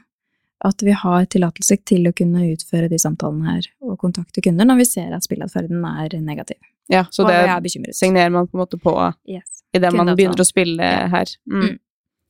at 0.66 0.82
vi 0.86 0.94
har 0.98 1.26
tillatelse 1.32 1.78
til 1.86 2.08
å 2.10 2.14
kunne 2.16 2.44
utføre 2.52 2.90
de 2.92 2.98
samtalene 3.02 3.46
her 3.54 3.68
og 3.86 4.00
kontakte 4.02 4.42
kunder 4.46 4.66
når 4.68 4.82
vi 4.82 4.88
ser 4.90 5.14
at 5.16 5.26
spilleatferden 5.28 5.84
er 5.86 6.16
negativ. 6.22 6.58
Ja, 6.92 7.04
så 7.14 7.24
og 7.24 7.30
det 7.32 7.38
er 7.46 7.94
signerer 7.98 8.32
man 8.34 8.48
på 8.48 8.58
en 8.58 8.64
måte 8.66 8.78
på 8.82 8.94
Yes. 9.30 9.64
idet 9.74 9.94
man 9.94 10.08
begynner 10.16 10.42
å 10.42 10.46
spille 10.48 10.82
Ja. 10.84 11.08
her. 11.08 11.26
Mm. 11.50 11.62
Mm. 11.70 11.80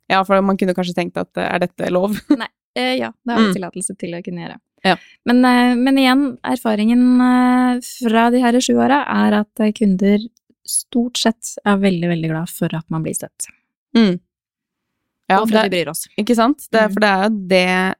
Ja, 0.10 0.24
for 0.24 0.42
man 0.42 0.58
kunne 0.58 0.76
kanskje 0.76 0.94
tenkt 0.96 1.18
at 1.18 1.36
eh, 1.38 1.50
er 1.56 1.60
dette 1.60 1.92
lov? 1.92 2.20
Eh, 2.78 2.98
ja, 3.00 3.08
det 3.24 3.32
har 3.32 3.40
vi 3.40 3.48
Mm. 3.48 3.54
tillatelse 3.56 3.94
til 3.98 4.12
å 4.12 4.22
kunne 4.22 4.42
gjøre. 4.44 4.58
Ja. 4.84 4.98
Men, 5.26 5.38
eh, 5.46 5.76
men 5.80 5.96
igjen, 5.96 6.24
erfaringen 6.44 7.22
eh, 7.24 7.80
fra 8.10 8.26
de 8.30 8.42
her 8.44 8.52
sju 8.60 8.74
åra 8.76 8.98
er 9.08 9.32
at 9.40 9.62
kunder 9.78 10.20
stort 10.68 11.16
sett 11.18 11.54
er 11.66 11.78
veldig, 11.80 12.10
veldig 12.12 12.30
glad 12.34 12.50
for 12.52 12.76
at 12.76 12.84
man 12.92 13.02
blir 13.02 13.16
støtt. 13.16 13.48
Mm. 13.96 14.20
Ja, 15.30 15.40
og 15.40 15.48
for 15.50 15.58
at 15.62 15.70
vi 15.72 15.78
bryr 15.78 15.90
oss. 15.94 16.04
ikke 16.20 16.36
sant? 16.36 16.68
Det, 16.70 16.82
Mm. 16.90 16.94
For 16.94 17.00
det 17.00 17.10
er 17.10 17.24
jo 17.24 17.48
det 17.48 17.96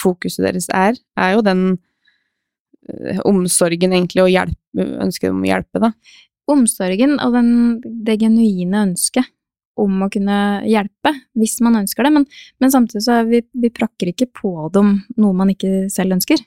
fokuset 0.00 0.44
deres 0.46 0.68
er, 0.74 0.98
er 1.20 1.34
jo 1.36 1.44
den 1.46 1.64
eh, 2.88 3.20
omsorgen 3.28 3.94
egentlig, 3.96 4.24
og 4.24 4.32
hjelp, 4.32 4.58
ønsket 4.76 5.32
om 5.32 5.44
å 5.44 5.50
hjelpe, 5.50 5.82
da. 5.82 5.92
Omsorgen 6.50 7.18
og 7.22 7.36
den, 7.36 7.52
det 8.06 8.18
genuine 8.22 8.88
ønsket 8.88 9.28
om 9.80 10.04
å 10.04 10.10
kunne 10.12 10.38
hjelpe, 10.68 11.12
hvis 11.38 11.58
man 11.64 11.78
ønsker 11.82 12.06
det, 12.06 12.12
men, 12.14 12.26
men 12.60 12.72
samtidig 12.72 13.04
så 13.06 13.20
er 13.20 13.28
vi, 13.30 13.42
vi 13.62 13.72
prakker 13.72 14.12
ikke 14.12 14.28
på 14.42 14.52
dem 14.74 14.98
noe 15.20 15.36
man 15.36 15.52
ikke 15.52 15.88
selv 15.92 16.18
ønsker. 16.18 16.42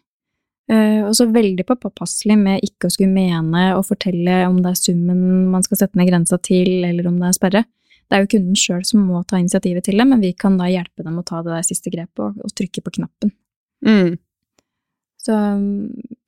Uh, 0.71 1.03
og 1.09 1.11
så 1.17 1.25
veldig 1.27 1.65
påpasselig 1.67 2.37
med 2.39 2.61
ikke 2.63 2.87
å 2.87 2.93
skulle 2.93 3.11
mene 3.11 3.73
og 3.75 3.83
fortelle 3.89 4.45
om 4.47 4.61
det 4.63 4.71
er 4.71 4.79
summen 4.79 5.49
man 5.51 5.65
skal 5.65 5.81
sette 5.81 5.99
ned 5.99 6.07
grensa 6.07 6.39
til, 6.39 6.85
eller 6.87 7.09
om 7.09 7.17
det 7.19 7.29
er 7.29 7.35
sperre. 7.35 7.63
Det 8.07 8.15
er 8.15 8.23
jo 8.23 8.31
kunden 8.35 8.59
sjøl 8.59 8.83
som 8.87 9.03
må 9.09 9.23
ta 9.27 9.39
initiativet 9.41 9.83
til 9.87 9.99
det, 9.99 10.07
men 10.07 10.23
vi 10.23 10.31
kan 10.37 10.55
da 10.59 10.69
hjelpe 10.71 11.03
dem 11.03 11.19
å 11.19 11.25
ta 11.27 11.41
det 11.43 11.51
der 11.51 11.67
siste 11.67 11.91
grepet 11.91 12.23
og, 12.23 12.39
og 12.43 12.55
trykke 12.55 12.83
på 12.85 12.95
knappen. 12.99 13.33
Mm. 13.85 14.15
Så, 15.23 15.35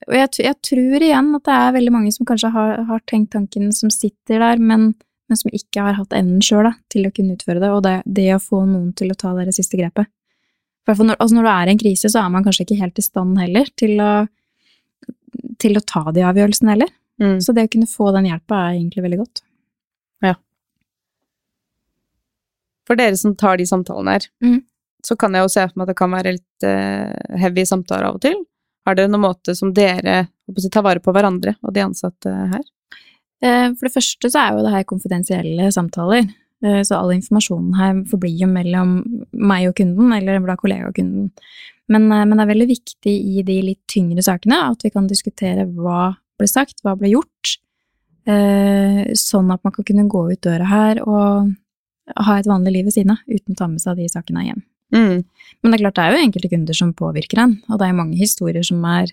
og 0.08 0.14
jeg, 0.16 0.28
jeg 0.40 0.56
tror 0.64 1.04
igjen 1.04 1.34
at 1.36 1.44
det 1.48 1.56
er 1.56 1.74
veldig 1.76 1.92
mange 1.92 2.12
som 2.14 2.28
kanskje 2.28 2.52
har, 2.54 2.78
har 2.88 3.02
tenkt 3.10 3.34
tanken 3.34 3.68
som 3.76 3.92
sitter 3.92 4.40
der, 4.40 4.62
men, 4.62 4.94
men 5.28 5.40
som 5.40 5.52
ikke 5.52 5.84
har 5.84 5.98
hatt 5.98 6.14
evnen 6.16 6.40
sjøl 6.44 6.70
til 6.92 7.08
å 7.08 7.12
kunne 7.12 7.36
utføre 7.36 7.60
det, 7.60 7.72
og 7.74 7.82
det, 7.84 7.96
det 8.06 8.30
å 8.36 8.40
få 8.40 8.62
noen 8.64 8.94
til 8.96 9.12
å 9.12 9.18
ta 9.20 9.34
det 9.36 9.52
siste 9.56 9.76
grepet. 9.76 10.08
For 10.86 11.02
når, 11.02 11.18
altså 11.18 11.36
når 11.36 11.44
du 11.44 11.50
er 11.50 11.68
i 11.68 11.74
en 11.74 11.82
krise, 11.82 12.08
så 12.12 12.22
er 12.22 12.32
man 12.32 12.46
kanskje 12.46 12.64
ikke 12.64 12.78
helt 12.78 13.00
i 13.00 13.04
stand 13.04 13.40
heller 13.42 13.68
til 13.76 13.98
å, 14.00 14.10
til 15.60 15.76
å 15.76 15.82
ta 15.82 16.04
de 16.14 16.22
avgjørelsene 16.28 16.72
heller. 16.76 16.92
Mm. 17.20 17.36
Så 17.42 17.52
det 17.56 17.66
å 17.66 17.72
kunne 17.72 17.90
få 17.90 18.12
den 18.14 18.28
hjelpa 18.30 18.60
er 18.68 18.76
egentlig 18.76 19.04
veldig 19.04 19.18
godt. 19.24 19.42
Ja. 20.24 20.36
For 22.86 22.98
dere 23.00 23.18
som 23.18 23.34
tar 23.36 23.58
de 23.60 23.68
samtalene 23.68 24.16
her, 24.16 24.30
Mm. 24.44 24.62
Så 25.06 25.16
kan 25.18 25.36
jeg 25.36 25.46
jo 25.46 25.52
se 25.52 25.66
for 25.68 25.78
meg 25.78 25.86
at 25.86 25.92
det 25.92 25.98
kan 26.00 26.14
være 26.14 26.36
litt 26.36 26.66
eh, 26.66 27.36
heavy 27.42 27.66
samtaler 27.68 28.08
av 28.08 28.18
og 28.18 28.24
til. 28.24 28.40
Har 28.86 28.98
dere 28.98 29.10
noen 29.10 29.26
måte 29.26 29.54
som 29.58 29.72
dere 29.74 30.24
tar 30.72 30.86
vare 30.86 31.02
på 31.02 31.14
hverandre 31.14 31.56
og 31.62 31.74
de 31.74 31.84
ansatte 31.84 32.32
her? 32.32 32.64
Eh, 33.44 33.68
For 33.76 33.86
det 33.86 33.94
første 33.94 34.30
så 34.32 34.42
er 34.42 34.56
jo 34.56 34.66
det 34.66 34.74
her 34.74 34.88
konfidensielle 34.90 35.70
samtaler, 35.74 36.26
Eh, 36.64 36.82
så 36.82 36.96
all 36.96 37.12
informasjonen 37.12 37.74
her 37.76 37.98
forblir 38.10 38.36
jo 38.40 38.48
mellom 38.48 38.98
meg 39.32 39.68
og 39.70 39.76
kunden, 39.80 40.12
eller 40.16 40.40
da 40.46 40.56
kollega 40.58 40.88
og 40.90 40.96
kunden. 40.96 41.30
Men, 41.92 42.08
men 42.08 42.34
det 42.34 42.42
er 42.42 42.50
veldig 42.50 42.68
viktig 42.70 43.12
i 43.14 43.44
de 43.46 43.60
litt 43.62 43.84
tyngre 43.90 44.24
sakene 44.24 44.58
at 44.72 44.82
vi 44.82 44.90
kan 44.90 45.06
diskutere 45.06 45.68
hva 45.68 46.16
ble 46.36 46.48
sagt, 46.50 46.80
hva 46.82 46.96
ble 46.98 47.12
gjort, 47.12 47.52
sånn 48.26 49.52
at 49.54 49.62
man 49.62 49.70
kan 49.70 49.86
kunne 49.86 50.08
gå 50.10 50.24
ut 50.32 50.40
døra 50.42 50.66
her 50.66 50.98
og 51.04 51.52
ha 52.26 52.34
et 52.40 52.48
vanlig 52.50 52.72
liv 52.74 52.88
ved 52.88 52.96
siden 52.96 53.12
av, 53.14 53.20
uten 53.30 53.54
å 53.54 53.60
ta 53.60 53.68
med 53.70 53.84
seg 53.84 54.00
de 54.00 54.08
sakene 54.10 54.42
hjem. 54.48 54.64
Mm. 54.94 55.24
Men 55.62 55.72
det 55.72 55.78
er 55.78 55.84
klart 55.84 55.96
det 55.98 56.04
er 56.04 56.14
jo 56.14 56.26
enkelte 56.26 56.50
kunder 56.52 56.76
som 56.78 56.92
påvirker 56.94 57.40
en, 57.42 57.56
og 57.70 57.80
det 57.80 57.88
er 57.88 57.96
mange 57.98 58.18
historier 58.20 58.62
som 58.66 58.84
er, 58.86 59.10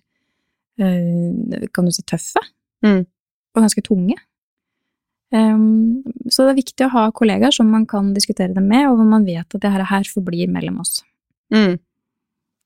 eh, 0.79 1.65
kan 1.73 1.85
du 1.85 1.91
si, 1.91 2.03
tøffe, 2.03 2.43
Mm. 2.83 3.05
og 3.55 3.61
ganske 3.63 3.81
tunge. 3.81 4.15
Um, 5.33 6.03
så 6.29 6.45
det 6.45 6.51
er 6.51 6.59
viktig 6.59 6.85
å 6.85 6.91
ha 6.93 7.07
kollegaer 7.11 7.53
som 7.55 7.69
man 7.71 7.87
kan 7.89 8.13
diskutere 8.13 8.53
det 8.53 8.61
med, 8.61 8.85
og 8.89 8.99
hvor 8.99 9.07
man 9.09 9.25
vet 9.25 9.47
at 9.55 9.61
det 9.63 9.71
her, 9.71 9.81
her 9.89 10.03
forblir 10.05 10.51
mellom 10.51 10.79
oss. 10.83 11.01
Mm. 11.53 11.79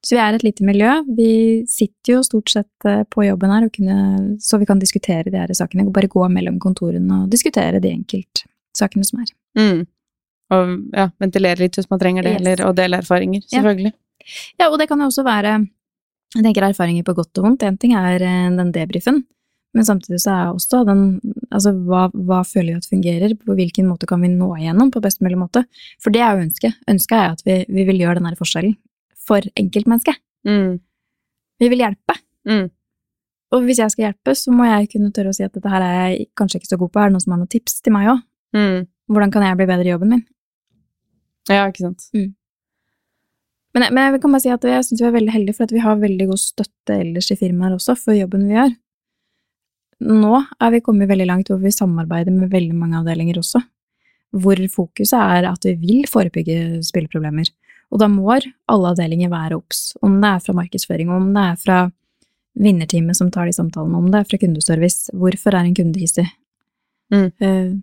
Så 0.04 0.16
vi 0.16 0.20
er 0.22 0.36
et 0.36 0.44
lite 0.44 0.66
miljø. 0.68 0.90
Vi 1.16 1.64
sitter 1.70 2.18
jo 2.18 2.24
stort 2.28 2.52
sett 2.52 2.86
eh, 2.86 3.04
på 3.10 3.24
jobben 3.24 3.54
her, 3.54 3.70
kunne, 3.74 4.38
så 4.44 4.60
vi 4.60 4.68
kan 4.68 4.80
diskutere 4.80 5.32
de 5.32 5.40
her 5.40 5.54
sakene. 5.56 5.88
Bare 5.96 6.12
gå 6.12 6.28
mellom 6.32 6.60
kontorene 6.60 7.24
og 7.24 7.32
diskutere 7.32 7.80
de 7.84 7.94
enkeltsakene 7.96 9.08
som 9.08 9.24
er. 9.24 9.32
Mm. 9.58 9.88
Og 10.56 10.76
ja, 10.96 11.10
ventilere 11.20 11.60
litt 11.60 11.76
hvis 11.76 11.90
man 11.92 12.00
trenger 12.00 12.24
det, 12.24 12.38
Yes. 12.38 12.42
eller, 12.42 12.62
og 12.70 12.76
dele 12.78 13.02
erfaringer, 13.04 13.42
selvfølgelig. 13.52 13.92
Ja, 14.60 14.70
og 14.70 14.78
det 14.80 14.88
kan 14.88 15.00
jo 15.00 15.10
også 15.10 15.26
være 15.28 15.58
jeg 16.36 16.44
tenker 16.44 16.66
erfaringer 16.68 17.06
på 17.08 17.16
godt 17.16 17.40
og 17.40 17.46
vondt. 17.48 17.64
En 17.64 17.78
ting 17.80 17.94
er 17.96 18.22
eh, 18.22 18.48
den 18.52 18.72
debrifen, 18.76 19.22
men 19.76 19.86
samtidig 19.88 20.20
så 20.24 20.34
er 20.34 20.50
også 20.52 20.84
den 20.88 21.04
altså 21.52 21.72
hva, 21.88 22.08
hva 22.12 22.42
føler 22.48 22.74
vi 22.76 22.82
at 22.82 22.90
fungerer, 22.90 23.36
på 23.40 23.56
hvilken 23.56 23.88
måte 23.88 24.10
kan 24.10 24.22
vi 24.24 24.32
nå 24.34 24.50
igjennom 24.58 24.92
på 24.92 25.02
best 25.04 25.22
mulig 25.24 25.40
måte. 25.40 25.64
For 26.04 26.12
det 26.14 26.24
er 26.24 26.36
jo 26.36 26.48
ønsket. 26.48 26.80
Ønsket 26.92 27.18
er 27.18 27.36
at 27.36 27.44
vi, 27.48 27.58
vi 27.72 27.86
vil 27.88 28.02
gjøre 28.04 28.20
den 28.20 28.28
her 28.30 28.40
forskjellen 28.40 28.76
for 29.28 29.44
enkeltmennesket. 29.60 30.20
Mm. 30.48 30.80
Vi 31.60 31.70
vil 31.72 31.84
hjelpe. 31.84 32.18
Mm. 32.48 32.68
Og 33.56 33.64
hvis 33.64 33.80
jeg 33.80 33.94
skal 33.94 34.10
hjelpe, 34.10 34.36
så 34.36 34.52
må 34.52 34.68
jeg 34.68 34.90
kunne 34.92 35.14
tørre 35.16 35.32
å 35.32 35.36
si 35.36 35.46
at 35.46 35.54
dette 35.56 35.72
her 35.72 35.84
er 35.84 35.94
jeg 35.96 36.28
kanskje 36.38 36.60
ikke 36.60 36.74
så 36.74 36.80
god 36.82 36.92
på. 36.92 37.00
Er 37.00 37.08
det 37.10 37.16
noen 37.16 37.24
som 37.24 37.36
har 37.36 37.40
noen 37.42 37.52
tips 37.52 37.80
til 37.84 37.96
meg 37.96 38.10
òg? 38.12 38.24
Mm. 38.58 38.82
Hvordan 39.08 39.32
kan 39.32 39.46
jeg 39.48 39.60
bli 39.60 39.70
bedre 39.70 39.88
i 39.88 39.94
jobben 39.94 40.12
min? 40.12 40.26
Ja, 41.50 41.68
ikke 41.70 41.86
sant. 41.86 42.10
Men, 43.74 43.84
jeg- 43.84 43.94
men 43.94 44.12
jeg 44.14 44.22
kan 44.22 44.32
bare 44.32 44.42
si 44.42 44.50
at 44.50 44.64
jeg 44.64 44.84
syns 44.88 45.02
vi 45.02 45.08
er 45.08 45.12
veldig 45.16 45.34
heldige, 45.34 45.56
for 45.56 45.64
at 45.64 45.72
vi 45.76 45.80
har 45.84 45.96
veldig 46.02 46.28
god 46.28 46.40
støtte 46.42 46.96
ellers 47.00 47.32
i 47.32 47.36
firmaet 47.38 47.76
også, 47.78 47.96
for 47.98 48.14
jobben 48.18 48.48
vi 48.48 48.56
gjør. 48.56 48.76
Nå 50.08 50.46
er 50.62 50.72
vi 50.72 50.80
kommet 50.86 51.10
veldig 51.10 51.26
langt 51.28 51.48
hvor 51.50 51.60
vi 51.62 51.72
samarbeider 51.74 52.32
med 52.32 52.52
veldig 52.54 52.76
mange 52.78 53.00
avdelinger 53.00 53.38
også, 53.42 53.62
hvor 54.38 54.56
fokuset 54.70 55.18
er 55.18 55.48
at 55.50 55.64
vi 55.66 55.74
vil 55.82 56.04
forebygge 56.10 56.84
spilleproblemer. 56.86 57.50
Og 57.92 58.00
da 58.00 58.08
må 58.12 58.28
alle 58.68 58.92
avdelinger 58.92 59.30
være 59.32 59.56
obs, 59.58 59.96
om 60.04 60.20
det 60.22 60.28
er 60.36 60.40
fra 60.44 60.54
markedsføring, 60.54 61.10
om 61.10 61.30
det 61.34 61.44
er 61.44 61.56
fra 61.62 61.78
vinnerteamet 62.58 63.16
som 63.16 63.30
tar 63.32 63.46
de 63.46 63.54
samtalene, 63.54 63.96
om 63.98 64.10
det 64.12 64.20
er 64.20 64.24
fra 64.30 64.38
kundeservice. 64.42 65.10
Hvorfor 65.14 65.54
er 65.56 65.66
en 65.66 65.76
kunde 65.78 66.00
hissig? 66.02 66.26
Mm. 67.14 67.32
Uh, 67.42 67.78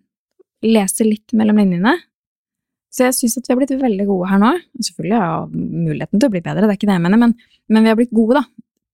lese 0.63 1.05
litt 1.07 1.33
mellom 1.33 1.57
linjene. 1.63 1.95
Så 2.95 3.09
jeg 3.09 3.17
syns 3.17 3.39
at 3.41 3.49
vi 3.49 3.55
har 3.55 3.59
blitt 3.59 3.75
veldig 3.81 4.07
gode 4.07 4.29
her 4.31 4.39
nå. 4.43 4.53
Selvfølgelig 4.87 5.19
har 5.19 5.33
jeg 5.33 5.63
muligheten 5.89 6.21
til 6.21 6.29
å 6.31 6.35
bli 6.35 6.43
bedre, 6.45 6.63
det 6.63 6.71
er 6.71 6.79
ikke 6.79 6.91
det 6.91 6.99
jeg 6.99 7.07
mener, 7.09 7.21
men, 7.25 7.35
men 7.75 7.87
vi 7.87 7.91
har 7.91 7.99
blitt 7.99 8.15
gode, 8.15 8.39
da, 8.39 8.45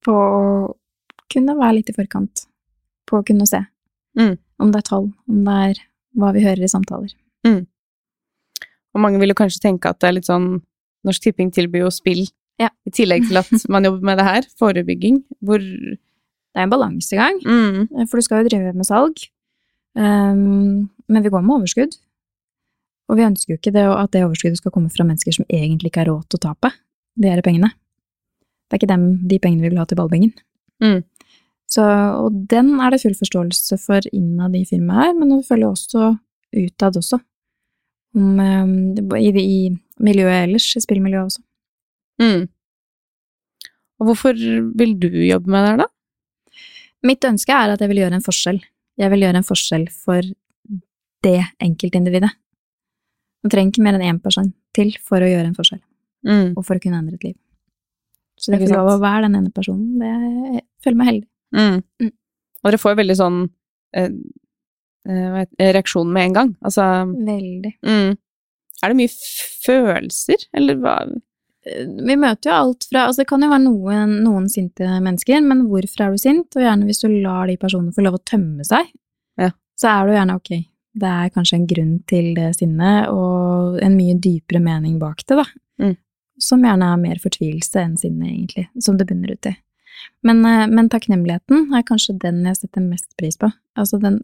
på 0.07 0.15
å 0.17 0.45
kunne 1.31 1.57
være 1.59 1.77
litt 1.79 1.93
i 1.93 1.97
forkant. 1.97 2.47
På 3.11 3.21
å 3.21 3.27
kunne 3.27 3.45
se. 3.49 3.61
Mm. 4.19 4.39
Om 4.61 4.73
det 4.73 4.81
er 4.81 4.89
tall, 4.89 5.11
om 5.29 5.45
det 5.45 5.59
er 5.69 5.83
hva 6.21 6.33
vi 6.35 6.45
hører 6.47 6.65
i 6.65 6.71
samtaler. 6.73 7.13
Og 8.95 9.03
mange 9.05 9.21
vil 9.23 9.33
jo 9.33 9.39
kanskje 9.39 9.63
tenke 9.63 9.91
at 9.91 10.01
det 10.03 10.09
er 10.09 10.17
litt 10.19 10.29
sånn 10.29 10.49
Norsk 11.07 11.23
Tipping 11.25 11.53
tilbyr 11.55 11.87
jo 11.87 11.91
spill 11.95 12.27
Ja. 12.61 12.69
i 12.85 12.91
tillegg 12.93 13.29
til 13.29 13.39
at 13.41 13.49
man 13.73 13.87
jobber 13.87 14.05
med 14.05 14.19
det 14.19 14.27
her. 14.27 14.49
Forebygging. 14.59 15.23
Hvor 15.41 15.61
Det 15.61 16.59
er 16.59 16.65
en 16.67 16.71
balansegang, 16.71 17.37
mm, 17.47 18.09
for 18.11 18.19
du 18.19 18.23
skal 18.27 18.43
jo 18.43 18.49
drive 18.49 18.73
med 18.75 18.85
salg. 18.85 19.15
Um, 19.95 20.91
men 21.09 21.23
vi 21.23 21.31
går 21.31 21.45
med 21.47 21.61
overskudd. 21.61 21.95
Og 23.11 23.19
vi 23.19 23.27
ønsker 23.27 23.55
jo 23.55 23.59
ikke 23.59 23.75
det, 23.75 23.85
at 23.91 24.13
det 24.15 24.23
overskuddet 24.25 24.61
skal 24.61 24.73
komme 24.75 24.93
fra 24.95 25.07
mennesker 25.07 25.35
som 25.35 25.49
egentlig 25.51 25.91
ikke 25.91 26.05
har 26.05 26.13
råd 26.13 26.29
til 26.31 26.39
å 26.39 26.45
tape 26.47 26.71
de 27.21 27.31
her 27.33 27.43
pengene. 27.45 27.73
Det 28.71 28.77
er 28.77 28.81
ikke 28.81 28.93
dem, 28.93 29.07
de 29.27 29.41
pengene 29.43 29.65
vi 29.65 29.73
vil 29.73 29.81
ha 29.83 29.87
til 29.91 29.99
ballbingen. 29.99 30.31
Mm. 30.83 31.03
Så, 31.71 31.83
og 31.83 32.39
den 32.51 32.73
er 32.83 32.95
det 32.95 33.01
full 33.03 33.17
forståelse 33.19 33.79
for 33.83 34.07
innad 34.15 34.55
i 34.59 34.65
firmaet 34.67 35.11
her, 35.11 35.19
men 35.19 35.35
vi 35.37 35.47
følger 35.47 35.71
også 35.71 36.13
utad 36.57 36.99
også. 36.99 37.21
Om, 38.17 38.41
um, 38.43 39.19
i, 39.19 39.31
I 39.31 39.59
miljøet 40.03 40.49
ellers, 40.49 40.67
i 40.77 40.83
spillmiljøet 40.83 41.31
også. 41.31 41.45
mm. 42.23 42.49
Og 44.01 44.07
hvorfor 44.09 44.39
vil 44.81 44.95
du 44.97 45.11
jobbe 45.13 45.51
med 45.53 45.61
det 45.61 45.73
her, 45.75 45.81
da? 45.83 45.87
Mitt 47.05 47.25
ønske 47.29 47.53
er 47.53 47.75
at 47.75 47.83
jeg 47.83 47.91
vil 47.91 48.01
gjøre 48.01 48.17
en 48.17 48.25
forskjell. 48.25 48.61
Jeg 48.97 49.13
vil 49.13 49.27
gjøre 49.27 49.43
en 49.43 49.47
forskjell 49.47 49.85
for 49.93 50.25
det 51.27 51.41
enkeltindividet. 51.61 52.31
Man 53.43 53.51
trenger 53.51 53.73
ikke 53.73 53.83
mer 53.87 53.97
enn 53.99 54.05
én 54.15 54.23
person 54.23 54.53
til 54.77 54.93
for 55.03 55.21
å 55.25 55.29
gjøre 55.31 55.47
en 55.51 55.55
forskjell, 55.57 55.81
Mm. 56.27 56.53
og 56.57 56.65
for 56.67 56.77
å 56.77 56.81
kunne 56.83 56.99
endre 57.01 57.15
et 57.17 57.25
liv. 57.25 57.37
Så 58.39 58.53
det 58.53 58.61
å 58.61 58.67
få 58.69 58.77
lov 58.77 58.91
å 58.99 59.01
være 59.01 59.23
den 59.29 59.37
ene 59.37 59.51
personen, 59.53 59.99
det 60.01 60.63
føler 60.85 60.97
meg 60.97 61.07
heldig. 61.09 61.29
Mm. 61.57 61.83
Mm. 62.03 62.13
Og 62.65 62.71
dere 62.71 62.79
får 62.81 62.97
veldig 63.01 63.17
sånn 63.17 63.39
eh, 63.97 64.11
eh, 65.09 65.73
reaksjon 65.73 66.13
med 66.13 66.25
en 66.29 66.33
gang. 66.37 66.57
Altså 66.65 66.85
Veldig. 67.09 67.73
mm. 67.85 68.17
Er 68.83 68.89
det 68.89 68.97
mye 68.97 69.13
følelser, 69.65 70.47
eller 70.57 70.77
hva? 70.81 70.95
Eh, 71.67 71.85
Vi 71.85 72.17
møter 72.17 72.49
jo 72.49 72.57
alt 72.57 72.87
fra 72.89 73.07
Altså, 73.09 73.19
det 73.23 73.29
kan 73.29 73.41
jo 73.45 73.49
være 73.51 73.65
noen, 73.67 74.15
noen 74.25 74.49
sinte 74.49 74.87
mennesker, 75.01 75.41
men 75.45 75.67
hvorfor 75.69 76.07
er 76.07 76.11
du 76.13 76.19
sint? 76.19 76.57
Og 76.57 76.63
gjerne 76.65 76.85
hvis 76.89 77.01
du 77.05 77.09
lar 77.23 77.47
de 77.47 77.57
personene 77.61 77.93
få 77.97 78.03
lov 78.05 78.15
å 78.21 78.25
tømme 78.25 78.65
seg, 78.65 78.87
Ja. 79.39 79.51
så 79.77 79.89
er 79.89 80.07
du 80.07 80.13
gjerne 80.17 80.37
ok. 80.37 80.67
Det 80.99 81.07
er 81.07 81.33
kanskje 81.35 81.61
en 81.61 81.67
grunn 81.71 81.97
til 82.11 82.33
det 82.35 82.51
sinnet, 82.59 83.11
og 83.15 83.79
en 83.85 83.97
mye 83.97 84.17
dypere 84.19 84.63
mening 84.63 84.99
bak 84.99 85.23
det, 85.27 85.39
da. 85.39 85.47
Mm. 85.83 85.97
Som 86.41 86.65
gjerne 86.67 86.89
er 86.93 87.03
mer 87.03 87.21
fortvilelse 87.23 87.83
enn 87.83 87.97
sinne, 88.01 88.27
egentlig, 88.27 88.67
som 88.83 88.99
det 88.99 89.07
bunner 89.09 89.37
ut 89.37 89.51
i. 89.51 89.55
Men, 90.27 90.45
eh, 90.45 90.67
men 90.67 90.89
takknemligheten 90.91 91.75
er 91.77 91.87
kanskje 91.87 92.19
den 92.19 92.43
jeg 92.49 92.59
setter 92.59 92.85
mest 92.85 93.11
pris 93.21 93.39
på. 93.39 93.53
Altså 93.79 94.01
den, 94.03 94.23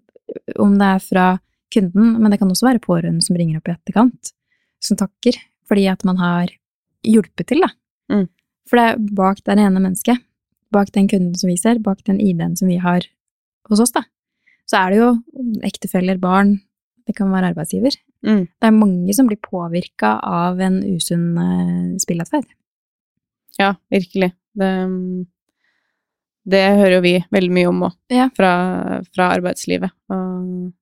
om 0.58 0.74
det 0.80 0.90
er 0.96 1.04
fra 1.04 1.26
kunden, 1.72 2.16
men 2.20 2.30
det 2.32 2.40
kan 2.40 2.50
også 2.50 2.68
være 2.68 2.82
pårørende 2.82 3.24
som 3.24 3.36
ringer 3.38 3.60
opp 3.60 3.68
i 3.68 3.74
etterkant, 3.76 4.32
som 4.82 4.98
takker, 4.98 5.38
fordi 5.68 5.86
at 5.90 6.04
man 6.08 6.18
har 6.20 6.50
hjulpet 7.06 7.46
til, 7.50 7.62
da. 7.62 7.70
Mm. 8.12 8.26
For 8.66 8.80
det 8.80 8.86
er 8.86 9.14
bak 9.18 9.42
det 9.44 9.58
ene 9.58 9.82
mennesket, 9.82 10.22
bak 10.74 10.90
den 10.94 11.08
kunden 11.10 11.34
som 11.38 11.50
vi 11.50 11.58
ser, 11.60 11.78
bak 11.82 12.02
den 12.06 12.20
ID-en 12.22 12.56
som 12.58 12.70
vi 12.70 12.80
har 12.82 13.06
hos 13.70 13.82
oss, 13.82 13.94
da, 13.94 14.02
så 14.66 14.80
er 14.82 14.90
det 14.94 14.98
jo 15.00 15.10
ektefeller, 15.66 16.18
barn, 16.22 16.56
det 17.06 17.14
kan 17.14 17.30
være 17.30 17.52
arbeidsgiver. 17.52 17.94
Mm. 18.26 18.44
Det 18.50 18.66
er 18.66 18.74
mange 18.74 19.14
som 19.14 19.28
blir 19.28 19.38
påvirka 19.42 20.16
av 20.26 20.58
en 20.60 20.80
usunn 20.96 21.36
uh, 21.38 21.96
spillatferd. 22.02 22.48
Ja, 23.60 23.74
virkelig. 23.92 24.32
Det, 24.58 24.70
det 26.46 26.62
hører 26.78 26.96
jo 26.98 27.04
vi 27.04 27.14
veldig 27.34 27.52
mye 27.54 27.68
om 27.70 27.84
òg, 27.88 27.94
Ja. 28.12 28.28
fra, 28.36 28.50
fra 29.14 29.28
arbeidslivet. 29.36 29.90
Og, 30.10 30.72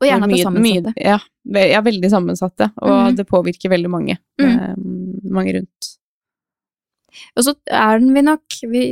Og 0.00 0.06
gjerne 0.08 0.24
at 0.28 0.32
det 0.32 0.38
er 0.40 0.44
sammensatte. 0.46 0.92
mye- 0.94 1.04
ja, 1.04 1.18
ve- 1.44 1.68
ja, 1.72 1.80
veldig 1.84 2.10
sammensatte, 2.10 2.70
og 2.80 2.94
mm. 3.12 3.16
det 3.16 3.26
påvirker 3.28 3.72
veldig 3.72 3.90
mange. 3.92 4.18
Mm. 4.40 4.46
eh, 4.50 4.76
mange 5.30 5.56
rundt. 5.58 5.90
Og 7.36 7.44
så 7.44 7.54
er 7.66 7.98
den 7.98 8.12
vi 8.14 8.22
nok 8.22 8.60
Vi 8.70 8.82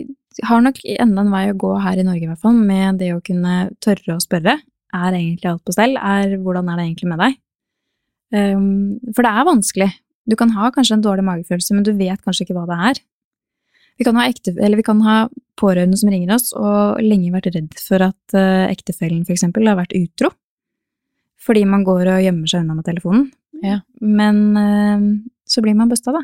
har 0.46 0.62
nok 0.62 0.80
enda 0.84 1.24
en 1.24 1.32
vei 1.32 1.44
å 1.50 1.58
gå 1.58 1.72
her 1.82 2.00
i 2.00 2.06
Norge, 2.06 2.24
i 2.24 2.30
hvert 2.30 2.42
fall, 2.42 2.56
med 2.56 3.00
det 3.02 3.12
å 3.14 3.22
kunne 3.24 3.68
tørre 3.84 4.16
å 4.16 4.22
spørre. 4.22 4.58
Er 4.94 5.16
egentlig 5.16 5.50
alt 5.50 5.64
på 5.66 5.74
stell? 5.74 5.96
Er, 5.98 6.36
hvordan 6.42 6.70
er 6.70 6.78
det 6.78 6.86
egentlig 6.86 7.10
med 7.10 7.22
deg? 7.22 7.38
Um, 8.34 8.98
for 9.16 9.24
det 9.24 9.32
er 9.32 9.48
vanskelig. 9.48 9.88
Du 10.28 10.36
kan 10.36 10.52
ha 10.56 10.70
kanskje 10.72 10.98
en 10.98 11.04
dårlig 11.04 11.24
magefølelse, 11.26 11.76
men 11.76 11.86
du 11.86 11.94
vet 11.96 12.20
kanskje 12.24 12.46
ikke 12.46 12.56
hva 12.56 12.66
det 12.68 12.78
er. 12.90 13.00
Vi 13.98 14.06
kan 14.06 14.18
ha, 14.20 14.28
ekte, 14.30 14.54
eller 14.62 14.78
vi 14.78 14.86
kan 14.86 15.00
ha 15.02 15.16
pårørende 15.58 15.98
som 15.98 16.12
ringer 16.12 16.36
oss, 16.36 16.52
og 16.54 17.00
lenge 17.02 17.32
vært 17.34 17.50
redd 17.56 17.74
for 17.82 18.04
at 18.06 18.36
uh, 18.36 18.68
ektefellen 18.68 19.24
for 19.26 19.34
eksempel 19.34 19.66
har 19.66 19.80
vært 19.80 19.96
utro. 19.98 20.30
Fordi 21.42 21.64
man 21.66 21.84
går 21.86 22.12
og 22.12 22.22
gjemmer 22.22 22.50
seg 22.50 22.62
unna 22.62 22.78
med 22.78 22.86
telefonen. 22.86 23.28
Ja. 23.64 23.80
Men 24.04 24.42
uh, 24.54 25.08
så 25.48 25.64
blir 25.64 25.76
man 25.78 25.90
busta, 25.90 26.14
da. 26.14 26.22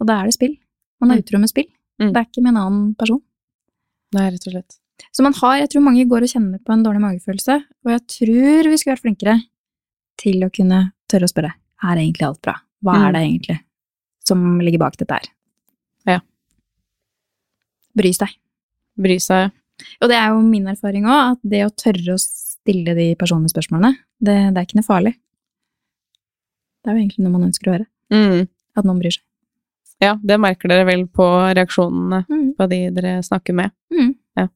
Og 0.00 0.08
da 0.08 0.20
er 0.20 0.28
det 0.28 0.36
spill. 0.36 0.56
Man 1.00 1.12
er 1.12 1.22
utro 1.22 1.38
med 1.40 1.52
spill. 1.52 1.68
Mm. 2.00 2.10
Det 2.12 2.20
er 2.20 2.26
ikke 2.28 2.42
med 2.44 2.52
en 2.54 2.60
annen 2.62 2.88
person. 2.98 3.22
Nei, 4.16 4.26
rett 4.30 4.46
og 4.46 4.52
slett. 4.52 4.76
Så 5.12 5.22
man 5.24 5.34
har, 5.36 5.58
jeg 5.60 5.70
tror 5.72 5.84
mange 5.84 6.04
går 6.08 6.24
og 6.24 6.30
kjenner 6.32 6.60
på 6.64 6.72
en 6.72 6.82
dårlig 6.84 7.00
magefølelse, 7.02 7.56
og 7.84 7.90
jeg 7.92 8.02
tror 8.14 8.68
vi 8.70 8.76
skulle 8.80 8.94
vært 8.96 9.04
flinkere 9.04 9.36
til 10.20 10.44
å 10.46 10.50
kunne 10.52 10.78
tørre 11.08 11.28
å 11.28 11.32
spørre, 11.32 11.52
er 11.84 12.00
egentlig 12.00 12.26
alt 12.28 12.40
bra? 12.44 12.54
Hva 12.84 12.94
Mm. 12.96 13.04
er 13.08 13.12
det 13.12 13.22
egentlig 13.26 13.58
som 14.26 14.60
ligger 14.60 14.78
bak 14.78 14.96
dette 14.96 15.12
her? 15.18 15.28
Ja. 16.06 16.20
Bry 17.96 18.12
seg. 18.12 18.32
Bry 18.96 19.18
seg. 19.20 19.52
Og 20.00 20.08
det 20.08 20.16
er 20.16 20.30
jo 20.32 20.40
min 20.40 20.66
erfaring 20.72 21.04
òg, 21.04 21.32
at 21.36 21.40
det 21.44 21.64
å 21.66 21.72
tørre 21.76 22.14
å 22.16 22.20
stille 22.20 22.94
de 22.96 23.14
personlige 23.20 23.52
spørsmålene, 23.54 23.96
det, 24.20 24.36
det 24.54 24.56
er 24.60 24.66
ikke 24.68 24.78
noe 24.80 24.88
farlig. 24.88 25.14
Det 26.84 26.90
er 26.92 26.96
jo 26.96 27.02
egentlig 27.04 27.24
noe 27.26 27.32
man 27.36 27.48
ønsker 27.50 27.68
å 27.70 27.74
høre. 27.76 27.86
Mm. 28.12 28.48
At 28.76 28.84
noen 28.88 29.00
bryr 29.02 29.12
seg. 29.16 29.22
Ja, 30.02 30.14
det 30.20 30.36
merker 30.42 30.68
dere 30.68 30.84
vel 30.88 31.06
på 31.08 31.24
reaksjonene 31.56 32.26
Mm. 32.28 32.54
på 32.58 32.68
de 32.68 32.90
dere 32.90 33.22
snakker 33.24 33.54
med. 33.56 33.72
Mm. 33.92 34.14
Ja. 34.36 34.48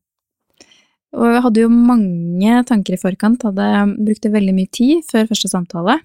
Og 1.17 1.27
jeg 1.33 1.43
hadde 1.43 1.61
jo 1.65 1.69
mange 1.73 2.65
tanker 2.69 2.95
i 2.95 3.01
forkant, 3.01 3.43
hadde 3.43 3.97
brukte 4.05 4.31
veldig 4.31 4.55
mye 4.55 4.71
tid 4.71 5.05
før 5.11 5.29
første 5.31 5.49
samtale 5.49 6.01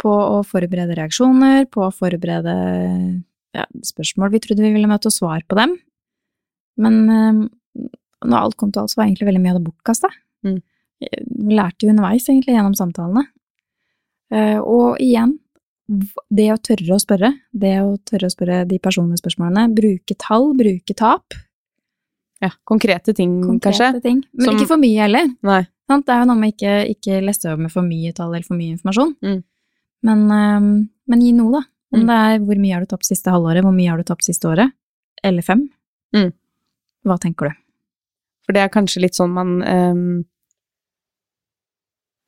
på 0.00 0.08
å 0.08 0.40
forberede 0.46 0.96
reaksjoner, 0.96 1.66
på 1.68 1.84
å 1.84 1.92
forberede 1.92 2.54
ja, 3.54 3.66
spørsmål 3.84 4.32
vi 4.32 4.40
trodde 4.40 4.64
vi 4.64 4.72
ville 4.72 4.88
møte, 4.88 5.10
og 5.10 5.12
svar 5.12 5.42
på 5.46 5.58
dem. 5.58 5.76
Men 6.80 6.96
eh, 7.10 7.40
når 8.24 8.38
alt 8.40 8.56
kom 8.56 8.72
til 8.72 8.80
alt, 8.82 8.94
så 8.94 9.00
var 9.02 9.08
egentlig 9.10 9.28
veldig 9.28 9.42
mye 9.44 9.52
av 9.52 9.60
det 9.60 9.66
bortkasta. 9.68 10.08
Mm. 10.46 10.62
Vi 11.00 11.56
lærte 11.56 11.84
jo 11.84 11.92
underveis, 11.92 12.28
egentlig, 12.28 12.54
gjennom 12.56 12.76
samtalene. 12.78 13.26
Eh, 14.32 14.58
og 14.60 14.96
igjen, 15.02 15.38
det 16.30 16.48
å 16.54 16.58
tørre 16.62 16.94
å 16.94 17.00
spørre, 17.02 17.32
det 17.52 17.72
å 17.82 17.96
tørre 18.06 18.28
å 18.28 18.32
spørre 18.34 18.60
de 18.68 18.78
personlige 18.78 19.18
spørsmålene, 19.22 19.64
bruke 19.74 20.14
tall, 20.18 20.52
bruke 20.58 20.94
tap, 20.96 21.34
Ja, 22.40 22.48
konkrete 22.64 23.12
ting, 23.14 23.42
konkrete 23.42 23.92
kanskje. 23.92 24.02
ting. 24.02 24.24
Men 24.32 24.44
Som- 24.46 24.56
ikke 24.56 24.66
for 24.68 24.78
mye 24.78 24.96
heller. 25.02 25.26
Nei. 25.42 25.66
Sant? 25.90 26.06
Det 26.06 26.14
er 26.14 26.20
jo 26.20 26.26
noe 26.30 26.38
med 26.40 26.54
ikke, 26.54 26.88
ikke 26.88 27.18
leste 27.22 27.50
over 27.50 27.58
med 27.58 27.70
for 27.72 27.82
mye 27.82 28.14
tall 28.14 28.30
eller 28.32 28.42
for 28.46 28.54
mye 28.56 28.72
informasjon. 28.78 29.14
Mm. 29.22 29.42
Men, 30.04 30.18
øhm, 30.28 30.88
men 31.08 31.20
gi 31.20 31.32
noe, 31.32 31.52
da. 31.52 31.62
Om 31.92 32.00
Mm. 32.00 32.06
det 32.06 32.16
er 32.16 32.44
hvor 32.46 32.56
mye 32.56 32.72
har 32.72 32.80
du 32.80 32.86
tapt 32.86 33.04
siste 33.04 33.26
halvåret, 33.30 33.62
hvor 33.62 33.74
mye 33.74 33.90
har 33.90 33.98
du 33.98 34.04
tapt 34.04 34.22
siste 34.24 34.48
året, 34.48 34.72
eller 35.22 35.42
fem. 35.42 35.68
Mm. 36.14 36.32
Hva 37.04 37.18
tenker 37.20 37.48
du? 37.50 37.54
For 38.46 38.52
det 38.54 38.62
er 38.62 38.68
kanskje 38.70 39.02
litt 39.02 39.12
sånn 39.14 39.30
man 39.34 39.62
um, 39.62 40.24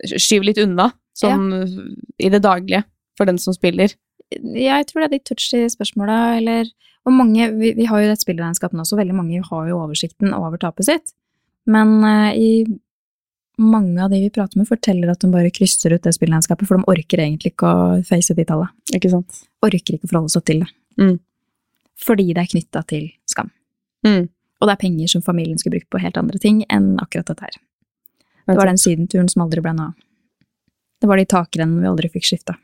skyver 0.04 0.44
litt 0.50 0.58
unna, 0.58 0.90
sånn 1.16 1.96
i 2.18 2.28
det 2.28 2.42
daglige, 2.42 2.84
for 3.18 3.28
den 3.28 3.40
som 3.40 3.54
spiller. 3.56 3.94
Jeg 4.32 4.86
tror 4.88 5.02
det 5.02 5.08
er 5.08 5.14
de 5.16 5.24
touchy 5.28 5.66
spørsmåla, 5.72 6.38
eller 6.38 6.70
Og 7.02 7.10
mange 7.12 7.50
Vi, 7.58 7.72
vi 7.74 7.84
har 7.84 7.98
jo 7.98 8.12
et 8.12 8.20
spilleregnskap 8.22 8.72
nå, 8.72 8.84
så 8.86 8.96
veldig 8.96 9.14
mange 9.16 9.40
har 9.42 9.68
jo 9.68 9.80
oversikten 9.82 10.30
over 10.32 10.56
tapet 10.56 10.86
sitt. 10.86 11.12
Men 11.66 11.98
uh, 12.04 12.30
i 12.30 12.64
mange 13.58 13.98
av 14.04 14.10
de 14.10 14.20
vi 14.22 14.30
prater 14.30 14.58
med, 14.58 14.68
forteller 14.68 15.10
at 15.10 15.20
de 15.20 15.30
bare 15.32 15.50
krysser 15.50 15.92
ut 15.92 16.02
det 16.02 16.14
spillregnskapet, 16.14 16.66
for 16.68 16.78
de 16.78 16.86
orker 16.88 17.24
egentlig 17.24 17.52
ikke 17.52 17.68
å 17.68 17.98
face 18.06 18.36
de 18.38 18.46
tallene. 18.46 18.70
Ikke 18.94 19.10
sant? 19.10 19.42
Orker 19.66 19.98
ikke 19.98 20.08
å 20.08 20.12
forholde 20.12 20.32
seg 20.32 20.46
til 20.46 20.62
det. 20.62 20.70
Mm. 21.02 21.18
Fordi 22.06 22.28
det 22.30 22.42
er 22.42 22.52
knytta 22.54 22.82
til 22.88 23.10
skam. 23.30 23.50
Mm. 24.06 24.30
Og 24.62 24.68
det 24.68 24.74
er 24.76 24.82
penger 24.82 25.10
som 25.10 25.26
familien 25.26 25.58
skulle 25.58 25.80
brukt 25.80 25.90
på 25.90 26.00
helt 26.02 26.18
andre 26.18 26.38
ting 26.42 26.62
enn 26.70 26.94
akkurat 27.02 27.30
dette 27.30 27.50
her. 27.50 27.60
Det 28.46 28.58
var 28.58 28.70
den 28.70 28.80
sydenturen 28.80 29.28
som 29.30 29.44
aldri 29.44 29.62
ble 29.62 29.74
noe 29.76 29.90
av. 29.90 29.98
Det 31.02 31.10
var 31.10 31.18
de 31.18 31.26
takrennene 31.26 31.82
vi 31.82 31.90
aldri 31.90 32.10
fikk 32.14 32.28
skifta. 32.28 32.54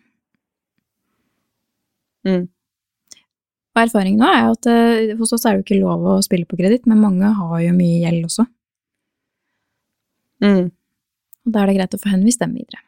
Mm. 2.27 2.49
Og 3.79 3.83
erfaringen 3.85 4.23
nå 4.23 4.29
er 4.33 4.49
at 4.51 4.69
eh, 4.71 5.15
hos 5.19 5.33
oss 5.37 5.45
er 5.47 5.55
det 5.55 5.63
jo 5.63 5.67
ikke 5.67 5.83
lov 5.85 6.07
å 6.11 6.19
spille 6.25 6.49
på 6.49 6.59
kreditt, 6.59 6.89
men 6.91 7.03
mange 7.03 7.31
har 7.39 7.61
jo 7.63 7.77
mye 7.77 8.01
gjeld 8.03 8.27
også. 8.27 8.47
Mm. 10.43 10.67
Og 11.47 11.55
da 11.55 11.63
er 11.63 11.71
det 11.71 11.79
greit 11.79 11.95
å 11.95 12.03
få 12.03 12.13
henvist 12.13 12.43
dem 12.43 12.57
videre. 12.59 12.83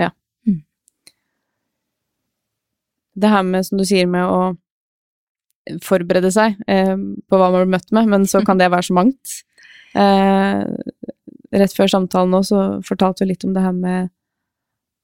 ja 0.00 0.10
Det 3.12 3.28
her 3.28 3.44
med, 3.44 3.66
som 3.68 3.80
du 3.80 3.84
sier, 3.88 4.08
med 4.08 4.24
å 4.24 5.78
forberede 5.84 6.32
seg 6.34 6.56
eh, 6.66 6.96
på 6.96 7.38
hva 7.38 7.50
man 7.52 7.62
blir 7.62 7.74
møtt 7.76 7.92
med, 7.94 8.08
men 8.08 8.26
så 8.26 8.40
kan 8.46 8.60
det 8.60 8.72
være 8.72 8.88
så 8.88 8.96
mangt. 8.96 9.38
Eh, 9.92 10.64
rett 11.52 11.76
før 11.76 11.92
samtalen 11.92 12.32
nå 12.32 12.40
så 12.48 12.64
fortalte 12.86 13.26
vi 13.26 13.34
litt 13.34 13.44
om 13.44 13.52
det 13.52 13.64
her 13.64 13.76
med 13.76 14.10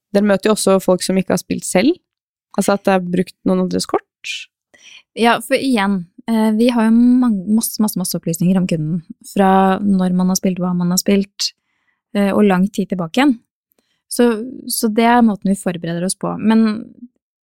Dere 0.09 0.25
møter 0.25 0.49
jo 0.49 0.55
også 0.55 0.79
folk 0.81 1.03
som 1.05 1.19
ikke 1.21 1.35
har 1.35 1.41
spilt 1.43 1.67
selv. 1.69 1.99
Altså 2.57 2.77
at 2.79 2.87
det 2.87 2.95
er 2.95 3.11
brukt 3.17 3.37
noen 3.49 3.67
andres 3.67 3.87
kort. 3.91 4.05
Ja, 5.19 5.39
for 5.45 5.59
igjen, 5.59 6.01
eh, 6.31 6.51
vi 6.57 6.71
har 6.75 6.89
jo 6.89 6.95
masse, 6.95 7.81
masse, 7.83 7.99
masse 7.99 8.17
opplysninger 8.19 8.59
om 8.61 8.67
kunden. 8.71 9.03
Fra 9.27 9.79
når 9.83 10.15
man 10.17 10.33
har 10.33 10.39
spilt, 10.39 10.61
hva 10.63 10.73
man 10.77 10.95
har 10.95 11.01
spilt, 11.03 11.53
eh, 12.15 12.31
og 12.33 12.47
lang 12.47 12.69
tid 12.71 12.93
tilbake 12.93 13.21
igjen. 13.21 13.39
Så, 14.09 14.31
så 14.73 14.89
det 14.89 15.05
er 15.05 15.25
måten 15.27 15.51
vi 15.53 15.59
forbereder 15.59 16.07
oss 16.07 16.17
på. 16.17 16.31
Men 16.41 16.85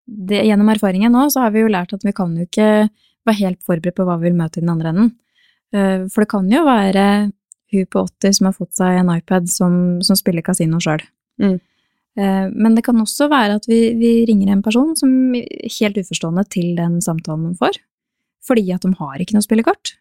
det, 0.06 0.46
gjennom 0.48 0.70
erfaringen 0.72 1.12
nå, 1.12 1.28
så 1.32 1.46
har 1.46 1.54
vi 1.56 1.64
jo 1.64 1.72
lært 1.72 1.94
at 1.96 2.06
vi 2.06 2.14
kan 2.16 2.36
jo 2.38 2.48
ikke 2.48 2.88
være 3.28 3.40
helt 3.40 3.62
forberedt 3.66 3.98
på 3.98 4.06
hva 4.08 4.18
vi 4.20 4.30
vil 4.30 4.40
møte 4.40 4.60
i 4.60 4.64
den 4.64 4.72
andre 4.74 4.94
enden. 4.94 5.12
Eh, 5.74 6.06
For 6.12 6.24
det 6.24 6.32
kan 6.32 6.50
jo 6.52 6.64
være 6.68 7.06
hun 7.74 7.90
på 7.90 8.06
80 8.06 8.38
som 8.38 8.50
har 8.50 8.58
fått 8.58 8.76
seg 8.78 9.00
en 9.00 9.12
iPad 9.16 9.50
som, 9.50 9.76
som 10.06 10.18
spiller 10.20 10.46
kasino 10.46 10.80
sjøl. 10.84 11.02
Mm. 11.42 11.58
Men 12.16 12.76
det 12.78 12.84
kan 12.86 13.00
også 13.02 13.26
være 13.26 13.56
at 13.58 13.64
vi, 13.66 13.80
vi 13.98 14.12
ringer 14.30 14.52
en 14.54 14.62
person 14.62 14.92
som 14.94 15.10
er 15.34 15.48
helt 15.80 15.96
uforstående 15.98 16.44
til 16.54 16.76
den 16.78 17.00
samtalen 17.02 17.48
de 17.48 17.58
får, 17.58 17.80
fordi 18.46 18.68
at 18.76 18.86
de 18.86 18.92
har 19.00 19.24
ikke 19.24 19.34
noe 19.34 19.46
spillekort. 19.46 19.96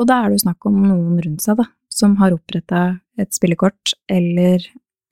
Og 0.00 0.08
da 0.08 0.16
er 0.18 0.30
det 0.30 0.40
jo 0.40 0.46
snakk 0.46 0.66
om 0.66 0.78
noen 0.82 1.20
rundt 1.20 1.44
seg, 1.44 1.60
da, 1.60 1.68
som 1.92 2.16
har 2.18 2.34
oppretta 2.34 2.84
et 3.20 3.30
spillekort, 3.36 3.92
eller 4.10 4.64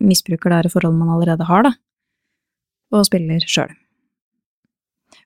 misbruker 0.02 0.54
det 0.62 0.72
forholdet 0.72 0.98
man 1.02 1.12
allerede 1.14 1.46
har, 1.46 1.66
da, 1.68 1.74
og 2.94 3.06
spiller 3.06 3.44
sjøl. 3.44 3.74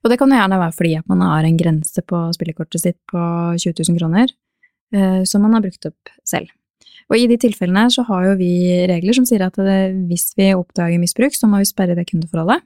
Og 0.03 0.11
det 0.11 0.17
kan 0.19 0.31
jo 0.31 0.39
gjerne 0.39 0.59
være 0.59 0.75
fordi 0.75 0.95
at 0.99 1.07
man 1.11 1.23
har 1.23 1.47
en 1.47 1.59
grense 1.59 2.03
på 2.07 2.25
spillekortet 2.35 2.81
sitt 2.83 2.99
på 3.11 3.21
20 3.55 3.85
000 3.87 3.99
kroner, 3.99 4.33
eh, 4.95 5.21
som 5.27 5.43
man 5.45 5.55
har 5.55 5.63
brukt 5.63 5.87
opp 5.87 6.11
selv. 6.27 6.51
Og 7.11 7.17
i 7.19 7.27
de 7.29 7.37
tilfellene 7.41 7.89
så 7.93 8.05
har 8.07 8.29
jo 8.29 8.37
vi 8.39 8.53
regler 8.89 9.15
som 9.15 9.25
sier 9.27 9.43
at 9.45 9.57
hvis 9.59 10.31
vi 10.39 10.53
oppdager 10.55 11.01
misbruk, 11.01 11.35
så 11.35 11.49
må 11.51 11.59
vi 11.61 11.69
sperre 11.69 11.97
det 11.97 12.07
kundeforholdet. 12.09 12.63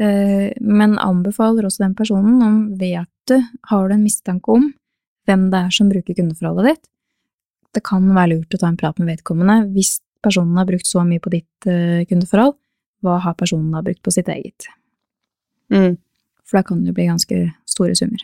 Eh, 0.00 0.54
Men 0.60 0.98
anbefaler 1.02 1.66
også 1.66 1.84
den 1.84 1.96
personen 1.98 2.42
om 2.42 2.60
vet 2.78 3.10
du, 3.28 3.36
har 3.70 3.88
du 3.88 3.94
en 3.94 4.04
mistanke 4.04 4.54
om 4.54 4.70
hvem 5.28 5.50
det 5.52 5.58
er 5.60 5.74
som 5.74 5.90
bruker 5.90 6.16
kundeforholdet 6.16 6.70
ditt, 6.70 6.86
det 7.76 7.84
kan 7.84 8.06
være 8.14 8.32
lurt 8.32 8.54
å 8.56 8.60
ta 8.62 8.70
en 8.70 8.78
prat 8.80 8.96
med 9.00 9.10
vedkommende 9.10 9.58
hvis 9.74 9.98
personen 10.24 10.56
har 10.56 10.66
brukt 10.66 10.88
så 10.88 11.04
mye 11.06 11.22
på 11.22 11.32
ditt 11.34 11.68
eh, 11.68 12.06
kundeforhold, 12.08 12.56
hva 13.04 13.18
har 13.22 13.36
personen 13.38 13.74
da 13.74 13.82
brukt 13.84 14.02
på 14.02 14.14
sitt 14.14 14.30
eget? 14.32 14.70
Mm. 15.70 15.98
For 16.48 16.58
da 16.58 16.64
kan 16.66 16.80
det 16.80 16.90
jo 16.90 16.96
bli 16.96 17.10
ganske 17.10 17.42
store 17.68 17.94
summer. 17.98 18.22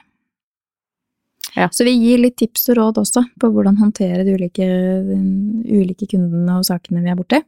Ja. 1.54 1.68
Så 1.72 1.86
vi 1.86 1.94
gir 1.94 2.18
litt 2.22 2.36
tips 2.40 2.68
og 2.72 2.78
råd 2.80 3.00
også 3.04 3.22
på 3.40 3.50
hvordan 3.54 3.78
håndtere 3.78 4.24
de 4.26 4.34
ulike, 4.34 4.66
de 5.06 5.18
ulike 5.70 6.08
kundene 6.10 6.58
og 6.58 6.66
sakene 6.66 7.04
vi 7.04 7.12
er 7.12 7.18
borti. 7.18 7.40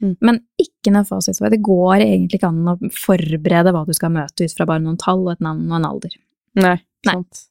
Mm. 0.00 0.14
Men 0.24 0.40
ikke 0.60 0.94
noe 0.94 1.04
fasitsvar. 1.04 1.52
Det 1.52 1.60
går 1.64 2.00
egentlig 2.06 2.40
ikke 2.40 2.48
an 2.48 2.72
å 2.72 2.76
forberede 2.96 3.74
hva 3.76 3.84
du 3.84 3.92
skal 3.96 4.14
møte 4.14 4.48
ut 4.48 4.56
fra 4.56 4.66
bare 4.68 4.82
noen 4.84 4.98
tall 5.00 5.26
og 5.26 5.34
et 5.34 5.44
navn 5.44 5.66
og 5.68 5.76
en 5.76 5.88
alder. 5.90 6.16
Nei, 6.56 6.76
Nei. 7.06 7.14
sant. 7.14 7.44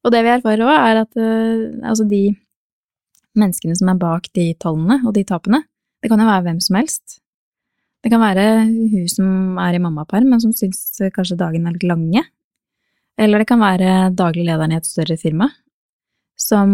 Og 0.00 0.14
det 0.14 0.24
vi 0.24 0.32
erfarer 0.32 0.64
òg, 0.66 0.74
er 0.74 1.02
at 1.04 1.18
uh, 1.20 1.88
altså 1.92 2.06
de 2.08 2.24
menneskene 3.38 3.76
som 3.78 3.92
er 3.92 4.00
bak 4.00 4.26
de 4.34 4.50
tallene 4.58 4.98
og 5.04 5.14
de 5.14 5.24
tapene, 5.28 5.62
det 6.00 6.10
kan 6.10 6.20
jo 6.22 6.26
være 6.26 6.46
hvem 6.48 6.60
som 6.64 6.78
helst. 6.80 7.20
Det 8.00 8.10
kan 8.10 8.22
være 8.22 8.44
hun 8.64 9.08
som 9.12 9.58
er 9.60 9.76
i 9.76 9.82
mammaperm, 9.82 10.30
men 10.32 10.40
som 10.40 10.54
syns 10.56 10.80
eh, 11.04 11.12
kanskje 11.12 11.36
dagene 11.38 11.68
er 11.68 11.76
litt 11.76 11.84
lange. 11.84 12.22
Eller 13.18 13.42
det 13.42 13.48
kan 13.50 13.60
være 13.60 14.10
daglig 14.16 14.46
lederen 14.46 14.72
i 14.72 14.78
et 14.78 14.88
større 14.88 15.16
firma, 15.20 15.50
som 16.38 16.70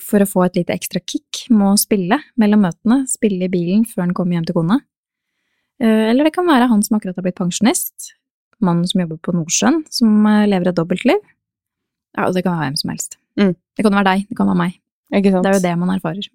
for 0.00 0.22
å 0.22 0.28
få 0.28 0.44
et 0.46 0.60
lite 0.60 0.74
ekstra 0.74 1.00
kick 1.02 1.44
må 1.52 1.74
spille 1.80 2.20
mellom 2.40 2.62
møtene, 2.64 3.02
spille 3.10 3.48
i 3.48 3.52
bilen 3.52 3.84
før 3.88 4.06
han 4.06 4.14
kommer 4.16 4.38
hjem 4.38 4.46
til 4.48 4.56
kona. 4.56 4.78
Eh, 5.82 6.06
Eller 6.10 6.28
det 6.28 6.34
kan 6.36 6.48
være 6.48 6.70
han 6.70 6.82
som 6.86 6.96
akkurat 6.96 7.18
har 7.18 7.26
blitt 7.26 7.40
pensjonist, 7.40 8.14
mannen 8.60 8.86
som 8.88 9.02
jobber 9.02 9.20
på 9.20 9.34
Nordsjøen, 9.36 9.82
som 9.92 10.26
eh, 10.30 10.46
lever 10.48 10.70
et 10.70 10.78
dobbeltliv. 10.78 11.20
Ja, 12.16 12.28
og 12.28 12.34
det 12.34 12.44
kan 12.46 12.56
være 12.56 12.70
hvem 12.70 12.80
som 12.80 12.94
helst. 12.94 13.18
Mm. 13.40 13.54
Det 13.76 13.84
kan 13.86 13.98
være 13.98 14.08
deg, 14.08 14.26
det 14.30 14.38
kan 14.38 14.48
være 14.50 14.62
meg. 14.62 14.78
Ikke 15.10 15.34
sant? 15.34 15.44
Det 15.44 15.50
er 15.50 15.58
jo 15.58 15.66
det 15.66 15.78
man 15.80 15.94
erfarer. 15.96 16.30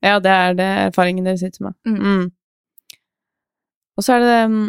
Ja, 0.00 0.16
det 0.24 0.32
er 0.32 0.54
det 0.56 0.68
erfaringen 0.88 1.26
dere 1.28 1.36
sitter 1.36 1.66
med. 1.66 1.74
Mm. 1.84 1.96
Mm. 2.00 3.00
Og 4.00 4.04
så 4.04 4.16
er 4.16 4.22
det 4.24 4.36
um, 4.48 4.60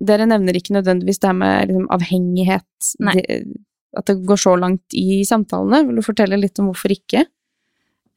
Dere 0.00 0.26
nevner 0.26 0.56
ikke 0.56 0.72
nødvendigvis 0.78 1.18
det 1.20 1.28
her 1.28 1.36
med 1.36 1.68
liksom, 1.68 1.86
avhengighet. 1.92 2.94
Det, 3.12 3.24
at 3.98 4.06
det 4.06 4.14
går 4.24 4.38
så 4.40 4.54
langt 4.58 4.94
i 4.96 5.20
samtalene. 5.28 5.82
Vil 5.88 5.96
du 6.00 6.02
fortelle 6.06 6.38
litt 6.40 6.58
om 6.62 6.70
hvorfor 6.70 6.94
ikke? 6.94 7.26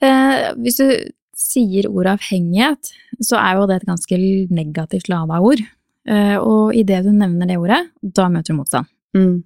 Eh, 0.03 0.53
hvis 0.63 0.77
du 0.79 0.87
sier 1.35 1.87
ordet 1.89 2.13
avhengighet, 2.19 2.91
så 3.23 3.39
er 3.41 3.57
jo 3.59 3.67
det 3.67 3.81
et 3.81 3.87
ganske 3.89 4.19
negativt 4.53 5.09
lada 5.11 5.39
ord. 5.43 5.59
Eh, 6.07 6.35
og 6.37 6.73
idet 6.75 7.03
du 7.05 7.11
nevner 7.15 7.47
det 7.49 7.57
ordet, 7.59 7.81
da 8.03 8.29
møter 8.31 8.53
du 8.53 8.59
motstand. 8.61 8.87
Mm. 9.17 9.43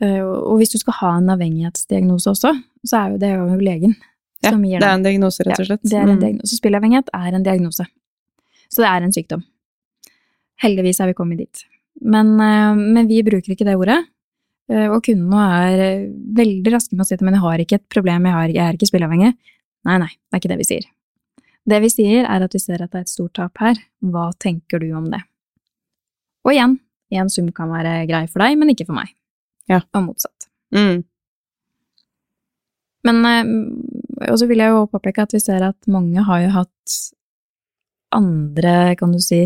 Eh, 0.00 0.22
og 0.22 0.58
hvis 0.60 0.72
du 0.72 0.78
skal 0.78 0.96
ha 1.00 1.12
en 1.18 1.30
avhengighetsdiagnose 1.34 2.30
også, 2.32 2.52
så 2.86 3.00
er 3.02 3.12
jo 3.14 3.18
det 3.18 3.32
jo 3.34 3.60
legen 3.60 3.96
Ja, 4.44 4.52
som 4.52 4.62
gir 4.62 4.78
det 4.78 4.84
den. 4.84 4.88
er 4.88 4.94
en 4.94 5.02
diagnose, 5.02 5.42
rett 5.48 5.58
og 5.58 5.66
slett. 5.66 5.82
Det 5.82 5.96
er 5.98 6.04
en 6.06 6.14
Mm. 6.16 6.20
diagnose. 6.20 6.56
Spillavhengighet 6.56 7.08
er 7.12 7.34
en 7.34 7.42
diagnose. 7.42 7.84
Så 8.70 8.82
det 8.84 8.86
er 8.92 9.02
en 9.02 9.12
sykdom. 9.12 9.42
Heldigvis 10.62 11.00
er 11.00 11.10
vi 11.12 11.16
kommet 11.18 11.38
dit. 11.38 11.64
Men, 12.00 12.34
eh, 12.40 12.74
men 12.74 13.08
vi 13.10 13.22
bruker 13.26 13.54
ikke 13.54 13.66
det 13.66 13.76
ordet. 13.78 13.98
Eh, 14.70 14.88
Og 14.90 15.02
kundene 15.02 15.44
er 15.64 15.80
eh, 15.84 16.06
veldig 16.10 16.72
raske 16.74 16.94
med 16.94 17.04
å 17.04 17.08
si 17.08 17.14
at 17.14 17.24
men 17.24 17.34
jeg 17.38 17.44
har 17.44 17.58
ikke 17.64 17.78
et 17.80 17.88
problem, 17.88 18.26
jeg, 18.26 18.34
har, 18.36 18.48
jeg 18.48 18.64
er 18.64 18.78
ikke 18.78 18.90
spillavhengig. 18.90 19.32
Nei, 19.88 19.98
nei, 20.02 20.10
det 20.10 20.34
er 20.36 20.42
ikke 20.42 20.52
det 20.52 20.60
vi 20.60 20.68
sier. 20.68 20.88
Det 21.68 21.78
vi 21.84 21.90
sier 21.92 22.24
er 22.24 22.44
at 22.44 22.54
vi 22.54 22.60
ser 22.62 22.82
at 22.82 22.92
det 22.92 23.00
er 23.00 23.06
et 23.06 23.12
stort 23.12 23.34
tap 23.38 23.58
her. 23.62 23.78
Hva 24.02 24.30
tenker 24.40 24.80
du 24.82 24.90
om 24.96 25.10
det? 25.12 25.20
Og 26.46 26.54
igjen, 26.54 26.78
én 27.12 27.28
sum 27.32 27.50
kan 27.52 27.70
være 27.70 28.06
grei 28.08 28.24
for 28.26 28.42
deg, 28.42 28.56
men 28.58 28.72
ikke 28.72 28.86
for 28.88 28.96
meg. 28.96 29.12
Ja. 29.68 29.82
Og 29.94 30.06
motsatt. 30.06 30.48
Mm. 30.74 31.04
Men 33.08 33.18
Og 34.28 34.38
så 34.40 34.48
vil 34.48 34.58
jeg 34.58 34.72
jo 34.72 34.88
påpeke 34.90 35.22
at 35.22 35.32
vi 35.32 35.40
ser 35.40 35.62
at 35.62 35.76
mange 35.86 36.24
har 36.26 36.40
jo 36.42 36.48
hatt 36.56 36.96
andre, 38.16 38.96
kan 38.98 39.12
du 39.12 39.20
si, 39.22 39.44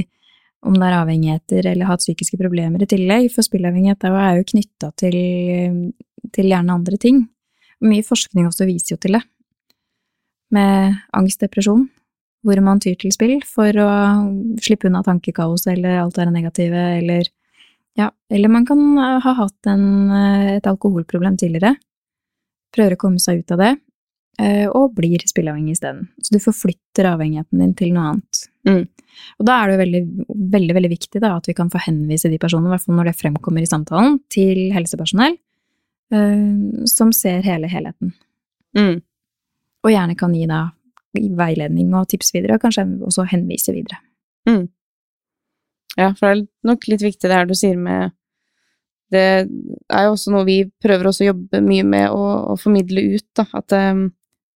om 0.62 0.77
det 0.79 0.87
er 0.87 0.98
avhengigheter 1.01 1.66
eller 1.72 1.88
hatt 1.88 2.03
psykiske 2.05 2.38
problemer 2.38 2.83
i 2.83 2.88
tillegg, 2.90 3.31
for 3.35 3.42
spilleavhengighet 3.42 4.05
er 4.07 4.37
jo- 4.38 4.48
knytta 4.53 4.92
til, 4.96 5.92
til 6.33 6.46
gjerne 6.46 6.70
andre 6.70 6.96
ting. 6.96 7.29
Mye 7.83 8.03
forskning 8.07 8.46
også 8.46 8.66
viser 8.66 8.94
jo 8.94 9.01
til 9.03 9.18
det. 9.18 9.22
Med 10.53 10.94
angst, 11.12 11.40
depresjon, 11.40 11.88
hvor 12.44 12.61
man 12.62 12.81
tyr 12.83 12.96
til 12.98 13.12
spill 13.14 13.40
for 13.46 13.72
å 13.72 13.90
slippe 14.61 14.87
unna 14.87 15.03
tankekaos 15.03 15.66
eller 15.66 15.98
alt 16.03 16.14
det 16.14 16.33
negative, 16.33 16.83
eller 16.98 17.27
ja, 17.98 18.11
eller 18.31 18.48
man 18.48 18.66
kan 18.66 18.81
eh, 18.98 19.20
ha 19.20 19.33
hatt 19.37 19.66
en, 19.68 20.11
eh, 20.11 20.57
et 20.57 20.68
alkoholproblem 20.68 21.37
tidligere, 21.37 21.77
prøver 22.72 22.96
å 22.96 23.01
komme 23.01 23.20
seg 23.20 23.42
ut 23.42 23.53
av 23.53 23.59
det, 23.59 23.72
eh, 23.72 23.91
og 24.73 24.95
blir 24.97 25.21
spilleavhengig 25.29 25.77
isteden. 25.77 26.07
Så 26.25 26.33
du 26.33 26.40
forflytter 26.40 27.11
avhengigheten 27.11 27.61
din 27.61 27.75
til 27.79 27.92
noe 27.92 28.07
annet. 28.12 28.40
Mm. 28.66 28.85
Og 29.38 29.47
da 29.47 29.59
er 29.59 29.68
det 29.68 29.75
jo 29.75 29.81
veldig, 29.83 30.03
veldig, 30.57 30.77
veldig 30.79 30.90
viktig 30.92 31.23
da, 31.23 31.35
at 31.37 31.49
vi 31.51 31.55
kan 31.57 31.71
få 31.73 31.83
henvise 31.85 32.31
de 32.33 32.40
personene, 32.40 32.71
i 32.71 32.75
hvert 32.75 32.87
fall 32.87 32.99
når 32.99 33.11
det 33.11 33.18
fremkommer 33.21 33.64
i 33.64 33.71
samtalen, 33.71 34.18
til 34.33 34.71
helsepersonell 34.75 35.37
uh, 36.14 36.87
som 36.90 37.12
ser 37.16 37.45
hele 37.47 37.71
helheten. 37.71 38.14
Mm. 38.79 39.03
Og 39.83 39.92
gjerne 39.92 40.16
kan 40.18 40.35
gi 40.37 40.47
da 40.49 40.64
veiledning 41.12 41.92
og 41.99 42.09
tips 42.09 42.33
videre, 42.35 42.57
og 42.57 42.64
kanskje 42.64 42.87
også 43.05 43.27
henvise 43.33 43.75
videre. 43.75 44.01
Ja, 45.99 46.14
for 46.16 46.31
det 46.31 46.33
er 46.33 46.71
nok 46.71 46.88
litt 46.88 47.05
viktig 47.05 47.29
det 47.29 47.37
her 47.37 47.49
du 47.49 47.53
sier 47.59 47.77
med 47.77 48.14
Det 49.12 49.21
er 49.92 50.07
jo 50.07 50.14
også 50.14 50.33
noe 50.33 50.47
vi 50.49 50.62
prøver 50.81 51.11
også 51.11 51.27
å 51.27 51.27
jobbe 51.27 51.61
mye 51.61 51.85
med 51.85 52.14
å, 52.16 52.23
å 52.49 52.57
formidle 52.57 53.03
ut, 53.12 53.27
da. 53.37 53.45
At 53.59 53.75
um, 53.77 54.07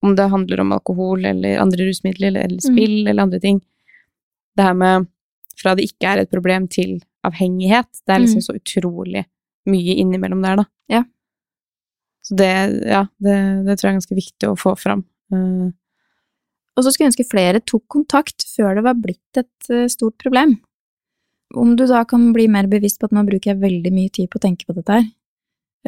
om 0.07 0.15
det 0.19 0.29
handler 0.33 0.63
om 0.63 0.73
alkohol 0.77 1.25
eller 1.29 1.59
andre 1.63 1.89
rusmidler 1.89 2.31
eller, 2.31 2.47
eller 2.49 2.63
spill 2.65 3.01
eller 3.07 3.27
andre 3.27 3.41
ting. 3.43 3.61
Det 4.57 4.65
her 4.65 4.77
med 4.79 5.09
fra 5.59 5.75
det 5.77 5.87
ikke 5.91 6.09
er 6.15 6.23
et 6.23 6.31
problem 6.33 6.67
til 6.73 6.99
avhengighet, 7.27 7.89
det 8.07 8.13
er 8.15 8.23
liksom 8.23 8.43
Mm. 8.43 8.47
så 8.47 8.55
utrolig 8.61 9.25
mye 9.67 9.95
innimellom 9.99 10.43
der, 10.45 10.57
da. 10.61 10.65
Ja. 10.93 11.03
Så 12.23 12.37
det, 12.39 12.51
ja, 12.87 13.03
det, 13.23 13.37
det 13.67 13.77
tror 13.79 13.89
jeg 13.89 13.95
er 13.95 13.99
ganske 14.01 14.19
viktig 14.19 14.49
å 14.51 14.57
få 14.59 14.77
fram. 14.79 15.05
Uh, 15.33 15.73
Og 16.77 16.85
så 16.85 16.93
skulle 16.93 17.07
jeg 17.09 17.13
ønske 17.15 17.31
flere 17.31 17.61
tok 17.65 17.87
kontakt 17.89 18.45
før 18.53 18.77
det 18.77 18.85
var 18.85 18.95
blitt 19.01 19.39
et 19.41 19.71
eh, 19.73 19.87
stort 19.89 20.19
problem. 20.21 20.59
Om 21.57 21.75
du 21.79 21.87
da 21.89 22.03
kan 22.05 22.33
bli 22.37 22.49
mer 22.53 22.67
bevisst 22.69 22.99
på 23.01 23.07
at 23.09 23.15
nå 23.17 23.23
bruker 23.25 23.55
jeg 23.55 23.63
veldig 23.63 23.93
mye 23.97 24.11
tid 24.13 24.29
på 24.29 24.37
å 24.37 24.43
tenke 24.45 24.67
på 24.69 24.75
dette 24.77 24.93
her. 24.99 25.07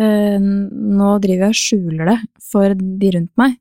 Eh, 0.01 0.39
Nå 0.41 1.11
driver 1.21 1.51
jeg 1.51 1.53
og 1.53 1.61
skjuler 1.61 2.09
det 2.09 2.19
for 2.41 2.73
de 2.79 3.11
rundt 3.19 3.33
meg. 3.37 3.59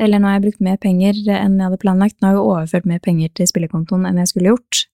Eller 0.00 0.18
nå 0.18 0.28
har 0.30 0.38
jeg 0.38 0.46
brukt 0.46 0.64
mer 0.64 0.78
penger 0.80 1.18
enn 1.36 1.58
jeg 1.58 1.66
hadde 1.66 1.80
planlagt. 1.82 2.16
Nå 2.20 2.30
har 2.30 2.38
jeg 2.38 2.46
overført 2.46 2.88
mer 2.88 3.02
penger 3.04 3.32
til 3.36 3.46
spillekontoen 3.50 4.06
enn 4.08 4.18
jeg 4.22 4.30
skulle 4.32 4.54
gjort. 4.54 4.86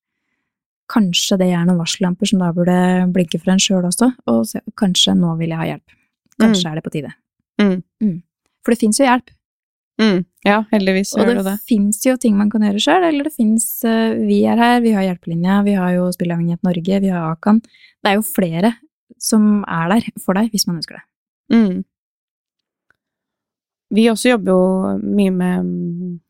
Kanskje 0.89 1.37
det 1.41 1.51
er 1.53 1.67
noen 1.69 1.79
varsellamper 1.81 2.29
som 2.31 2.41
da 2.43 2.49
burde 2.57 2.77
blinke 3.13 3.39
for 3.41 3.53
en 3.53 3.61
sjøl 3.61 3.85
også, 3.85 4.11
og 4.31 4.47
se, 4.49 4.63
kanskje 4.81 5.15
nå 5.19 5.35
vil 5.41 5.53
jeg 5.53 5.61
ha 5.61 5.67
hjelp. 5.75 5.97
Kanskje 6.41 6.71
er 6.71 6.79
det 6.79 6.85
på 6.87 6.93
tide. 6.95 7.11
Mm. 7.61 8.23
For 8.65 8.75
det 8.75 8.81
fins 8.81 9.01
jo 9.01 9.05
hjelp. 9.05 9.31
mm, 10.01 10.19
ja, 10.47 10.63
heldigvis 10.73 11.11
så 11.13 11.21
Og 11.21 11.27
gjør 11.27 11.35
det, 11.35 11.45
det 11.45 11.53
det. 11.53 11.61
fins 11.69 12.01
jo 12.07 12.17
ting 12.17 12.37
man 12.39 12.51
kan 12.51 12.63
gjøre 12.63 12.81
sjøl, 12.81 13.05
eller 13.09 13.25
det 13.29 13.35
fins 13.35 13.67
Vi 13.85 14.41
er 14.47 14.57
her, 14.57 14.81
vi 14.81 14.93
har 14.95 15.03
Hjelpelinja, 15.03 15.63
vi 15.67 15.75
har 15.75 15.93
jo 15.97 16.09
Spilleavhengighet 16.15 16.63
Norge, 16.63 17.01
vi 17.05 17.09
har 17.13 17.33
Akan. 17.33 17.61
Det 17.61 18.13
er 18.13 18.19
jo 18.21 18.23
flere 18.27 18.75
som 19.19 19.65
er 19.67 19.89
der 19.91 20.09
for 20.23 20.39
deg, 20.39 20.51
hvis 20.53 20.67
man 20.69 20.79
ønsker 20.79 21.01
det. 21.01 21.05
Mm. 21.53 21.85
Vi 23.95 24.05
også 24.11 24.35
jobber 24.35 24.53
jo 24.53 24.99
mye 25.17 25.33
med 25.33 25.65
mm, 25.65 26.21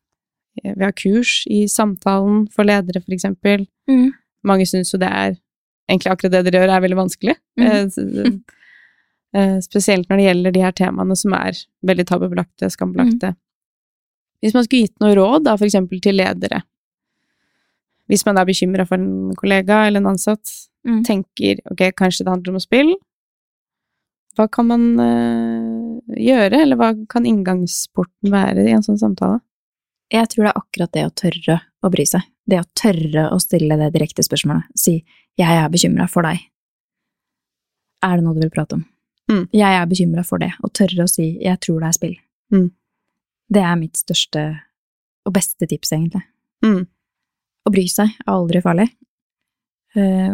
Vi 0.63 0.83
har 0.83 0.93
kurs 0.95 1.43
i 1.51 1.65
samtalen 1.67 2.45
for 2.53 2.63
ledere, 2.67 3.01
for 3.03 3.11
eksempel. 3.15 3.65
Mm. 3.89 4.09
Mange 4.47 4.65
syns 4.69 4.93
jo 4.93 4.99
det 5.01 5.09
er 5.11 5.37
Egentlig 5.89 6.11
akkurat 6.11 6.31
det 6.35 6.43
dere 6.45 6.59
gjør, 6.61 6.69
er 6.75 6.81
veldig 6.83 6.97
vanskelig. 6.99 7.33
Mhm. 7.57 8.41
Eh, 9.33 9.39
eh, 9.39 9.55
Spesielt 9.65 10.05
når 10.09 10.17
det 10.19 10.25
gjelder 10.27 10.53
de 10.53 10.61
her 10.61 10.71
temaene 10.77 11.15
som 11.17 11.33
er 11.33 11.57
veldig 11.89 12.05
tabubelagte, 12.05 12.69
skambelagte. 12.69 13.31
Hvis 14.43 14.53
man 14.53 14.63
skulle 14.67 14.85
gitt 14.85 14.99
noe 15.01 15.15
råd, 15.17 15.47
da, 15.47 15.55
for 15.57 15.65
eksempel 15.65 15.99
til 15.99 16.15
ledere 16.15 16.61
Hvis 18.07 18.23
man 18.25 18.37
er 18.37 18.45
bekymra 18.45 18.85
for 18.87 18.95
en 19.01 19.33
kollega 19.35 19.87
eller 19.87 19.99
en 20.03 20.11
ansatt, 20.15 20.55
Mm. 20.87 21.01
tenker 21.03 21.57
ok, 21.71 21.81
kanskje 21.91 22.23
det 22.23 22.31
handler 22.31 22.53
om 22.53 22.55
å 22.57 22.63
spille, 22.63 22.93
hva 24.39 24.47
kan 24.47 24.69
man 24.69 24.83
eh, 25.03 26.19
gjøre, 26.23 26.61
eller 26.63 26.79
hva 26.79 26.93
kan 27.11 27.25
inngangsporten 27.27 28.31
være 28.31 28.63
i 28.63 28.71
en 28.71 28.85
sånn 28.85 28.99
samtale? 29.01 29.41
Jeg 30.09 30.31
tror 30.31 30.45
det 30.45 30.51
er 30.53 30.61
akkurat 30.61 30.93
det 30.95 31.03
å 31.05 31.15
tørre 31.21 31.57
å 31.83 31.91
bry 31.91 32.05
seg. 32.07 32.23
Det 32.49 32.61
å 32.61 32.69
tørre 32.77 33.27
å 33.35 33.39
stille 33.43 33.77
det 33.77 33.91
direkte 33.93 34.23
spørsmålet. 34.25 34.71
Si 34.79 35.03
'jeg 35.37 35.57
er 35.63 35.69
bekymra 35.69 36.07
for 36.09 36.23
deg'. 36.23 36.39
Er 38.01 38.15
det 38.15 38.23
noe 38.23 38.33
du 38.33 38.39
vil 38.39 38.49
prate 38.49 38.79
om? 38.79 38.85
Mm. 39.29 39.49
Jeg 39.53 39.73
er 39.75 39.85
bekymra 39.85 40.25
for 40.25 40.39
det, 40.39 40.51
og 40.63 40.73
tørre 40.73 41.03
å 41.03 41.09
si 41.09 41.37
'jeg 41.37 41.59
tror 41.59 41.79
det 41.81 41.87
er 41.87 41.97
spill'. 41.99 42.19
Mm. 42.51 42.71
Det 43.51 43.61
er 43.61 43.75
mitt 43.75 43.97
største 43.97 44.61
og 45.25 45.33
beste 45.33 45.67
tips, 45.67 45.91
egentlig. 45.91 46.23
Mm. 46.63 46.87
Å 47.67 47.71
bry 47.71 47.87
seg 47.87 48.07
er 48.07 48.33
aldri 48.33 48.61
farlig. 48.61 48.89
Eh, 49.97 50.33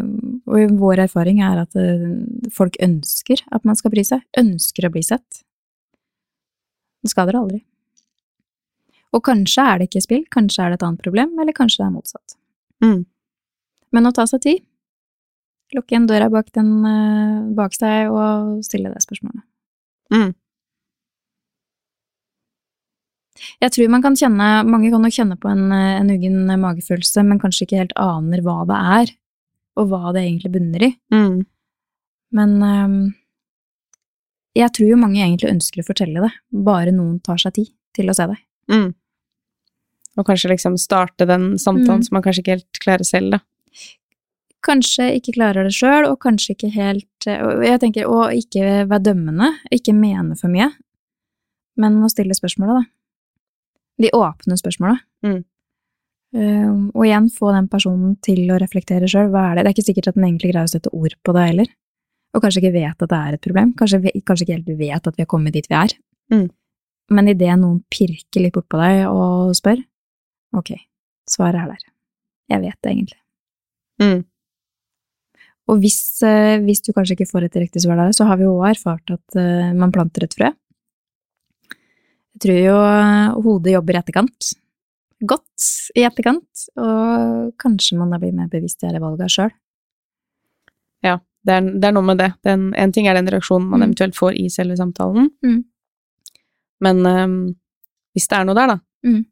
og 0.51 0.75
vår 0.81 1.05
erfaring 1.05 1.39
er 1.45 1.61
at 1.61 1.77
eh, 1.79 2.03
folk 2.51 2.75
ønsker 2.83 3.39
at 3.55 3.63
man 3.67 3.77
skal 3.79 3.93
bry 3.93 4.03
seg, 4.03 4.25
ønsker 4.39 4.87
å 4.87 4.91
bli 4.91 5.03
sett. 5.05 5.43
Det 7.05 7.13
skader 7.13 7.39
aldri. 7.39 7.61
Og 9.15 9.23
kanskje 9.23 9.63
er 9.63 9.79
det 9.79 9.89
ikke 9.89 10.03
spill, 10.03 10.23
kanskje 10.33 10.65
er 10.65 10.73
det 10.73 10.81
et 10.81 10.87
annet 10.87 11.03
problem, 11.05 11.37
eller 11.39 11.55
kanskje 11.55 11.83
det 11.83 11.87
er 11.87 11.95
motsatt. 11.95 12.39
Mm. 12.83 13.05
Men 13.95 14.09
å 14.09 14.15
ta 14.15 14.25
seg 14.27 14.43
tid, 14.43 14.63
lukke 15.75 15.95
igjen 15.95 16.09
døra 16.09 16.27
bak, 16.33 16.51
den, 16.57 16.73
eh, 16.89 17.53
bak 17.55 17.77
seg 17.77 18.11
og 18.11 18.65
stille 18.65 18.91
det 18.91 19.05
spørsmålet. 19.05 19.45
Mm. 20.11 20.33
Jeg 23.63 23.71
tror 23.71 23.91
man 23.91 24.03
kan 24.03 24.15
kjenne, 24.15 24.47
mange 24.67 24.89
kan 24.91 25.03
nok 25.03 25.15
kjenne 25.15 25.35
på 25.39 25.47
en, 25.51 25.71
en 25.71 26.11
uggen 26.11 26.43
magefølelse, 26.59 27.23
men 27.23 27.39
kanskje 27.39 27.67
ikke 27.67 27.81
helt 27.83 27.95
aner 27.99 28.43
hva 28.43 28.63
det 28.67 28.79
er, 28.99 29.15
og 29.75 29.89
hva 29.91 30.13
det 30.15 30.23
egentlig 30.25 30.51
bunner 30.53 30.83
i. 30.88 30.91
Mm. 31.13 31.39
Men 32.35 32.53
um, 32.63 32.99
jeg 34.55 34.71
tror 34.75 34.89
jo 34.89 34.99
mange 34.99 35.19
egentlig 35.23 35.51
ønsker 35.51 35.83
å 35.83 35.88
fortelle 35.89 36.23
det, 36.23 36.31
bare 36.65 36.93
noen 36.95 37.19
tar 37.23 37.39
seg 37.41 37.57
tid 37.57 37.73
til 37.95 38.11
å 38.11 38.15
se 38.15 38.27
det. 38.31 38.38
Mm. 38.71 38.89
Og 40.15 40.27
kanskje 40.29 40.53
liksom 40.53 40.77
starte 40.79 41.27
den 41.27 41.55
samtalen 41.59 41.99
Mm. 41.99 42.07
som 42.07 42.15
man 42.15 42.23
kanskje 42.23 42.41
ikke 42.43 42.55
helt 42.55 42.79
klarer 42.79 43.03
selv, 43.07 43.31
da. 43.35 43.39
Kanskje 44.65 45.09
ikke 45.19 45.35
klarer 45.35 45.67
det 45.67 45.75
sjøl, 45.75 46.07
og 46.09 46.19
kanskje 46.23 46.55
ikke 46.55 46.71
helt 46.73 47.27
eh, 47.27 47.41
og 47.43 47.61
Jeg 47.63 47.79
tenker 47.83 48.07
å 48.09 48.31
ikke 48.33 48.88
være 48.89 49.03
dømmende, 49.11 49.51
ikke 49.71 49.93
mene 49.93 50.38
for 50.39 50.49
mye, 50.49 50.71
men 51.77 51.99
å 52.01 52.09
stille 52.09 52.33
spørsmålet, 52.33 52.79
da. 52.79 52.85
De 54.01 54.09
åpne 54.15 54.57
spørsmåla. 54.57 54.97
Mm. 55.23 55.43
Ehm, 56.36 56.89
og 56.91 57.06
igjen 57.06 57.30
få 57.32 57.54
den 57.56 57.69
personen 57.71 58.17
til 58.26 58.43
å 58.52 58.60
reflektere 58.60 59.08
sjøl. 59.08 59.32
Hva 59.32 59.50
er 59.50 59.58
det? 59.58 59.63
Det 59.63 59.71
er 59.71 59.76
ikke 59.78 59.88
sikkert 59.88 60.12
at 60.12 60.19
den 60.19 60.28
egentlig 60.28 60.52
greier 60.52 60.67
å 60.67 60.74
sette 60.74 60.91
ord 60.91 61.15
på 61.24 61.36
det 61.38 61.48
heller. 61.48 61.71
Og 62.36 62.43
kanskje 62.43 62.62
ikke 62.62 62.76
vet 62.76 63.06
at 63.06 63.12
det 63.12 63.21
er 63.21 63.38
et 63.38 63.45
problem. 63.45 63.71
Kanskje, 63.80 64.02
kanskje 64.28 64.48
ikke 64.48 64.58
helt 64.58 64.71
vet 64.82 65.08
at 65.08 65.15
vi 65.15 65.24
har 65.24 65.32
kommet 65.32 65.56
dit 65.56 65.69
vi 65.71 65.78
er. 65.80 65.95
Mm. 66.34 66.48
Men 67.15 67.32
idet 67.32 67.56
noen 67.62 67.80
pirker 67.93 68.43
litt 68.43 68.56
bortpå 68.56 68.82
deg 68.82 69.04
og 69.08 69.54
spør, 69.56 69.80
ok, 70.58 70.74
svaret 71.30 71.62
er 71.62 71.76
der. 71.76 71.86
Jeg 72.52 72.63
vet 72.65 72.80
det 72.82 72.91
egentlig. 72.91 73.19
Mm. 74.02 74.26
Og 75.71 75.80
hvis, 75.82 76.02
eh, 76.26 76.60
hvis 76.65 76.84
du 76.86 76.91
kanskje 76.93 77.15
ikke 77.15 77.30
får 77.30 77.48
et 77.48 77.56
direkte 77.56 77.82
svar 77.82 77.98
der, 78.02 78.12
så 78.13 78.28
har 78.28 78.38
vi 78.38 78.45
jo 78.45 78.58
også 78.58 78.74
erfart 78.74 79.15
at 79.15 79.39
eh, 79.39 79.71
man 79.78 79.93
planter 79.93 80.26
et 80.26 80.36
frø. 80.36 80.52
Jeg 82.36 82.43
tror 82.43 82.60
jo 82.60 82.76
eh, 82.84 83.39
hodet 83.48 83.78
jobber 83.78 83.95
i 83.95 84.02
etterkant. 84.02 84.52
Godt 85.23 85.91
i 85.95 86.04
etterkant, 86.04 86.65
og 86.75 87.54
kanskje 87.62 87.97
man 87.97 88.10
da 88.12 88.17
blir 88.19 88.34
mer 88.36 88.49
bevisst 88.51 88.84
i 88.84 88.88
disse 88.89 88.99
valget 89.01 89.32
sjøl. 89.32 89.51
Ja, 91.06 91.19
det 91.45 91.54
er, 91.54 91.62
det 91.80 91.88
er 91.88 91.93
noe 91.95 92.04
med 92.04 92.17
det. 92.19 92.32
Den, 92.43 92.73
en 92.75 92.91
ting 92.91 93.08
er 93.08 93.13
den 93.15 93.30
reaksjonen 93.32 93.69
man 93.69 93.80
Mm. 93.80 93.86
eventuelt 93.91 94.15
får 94.17 94.36
i 94.36 94.49
selve 94.49 94.75
samtalen, 94.78 95.30
Mm. 95.43 95.63
men 96.82 97.06
um, 97.06 97.56
hvis 98.15 98.28
det 98.28 98.38
er 98.39 98.45
noe 98.45 98.56
der, 98.56 98.67
da, 98.67 98.80
Mm. 99.06 99.25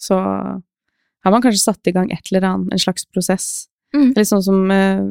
så 0.00 0.16
har 0.18 1.30
man 1.30 1.42
kanskje 1.42 1.62
satt 1.62 1.86
i 1.86 1.92
gang 1.92 2.10
et 2.12 2.32
eller 2.32 2.46
annet, 2.48 2.72
en 2.72 2.78
slags 2.78 3.04
prosess. 3.06 3.68
Mm. 3.94 4.14
Litt 4.16 4.26
sånn 4.28 4.42
som 4.42 4.70
uh, 4.70 5.04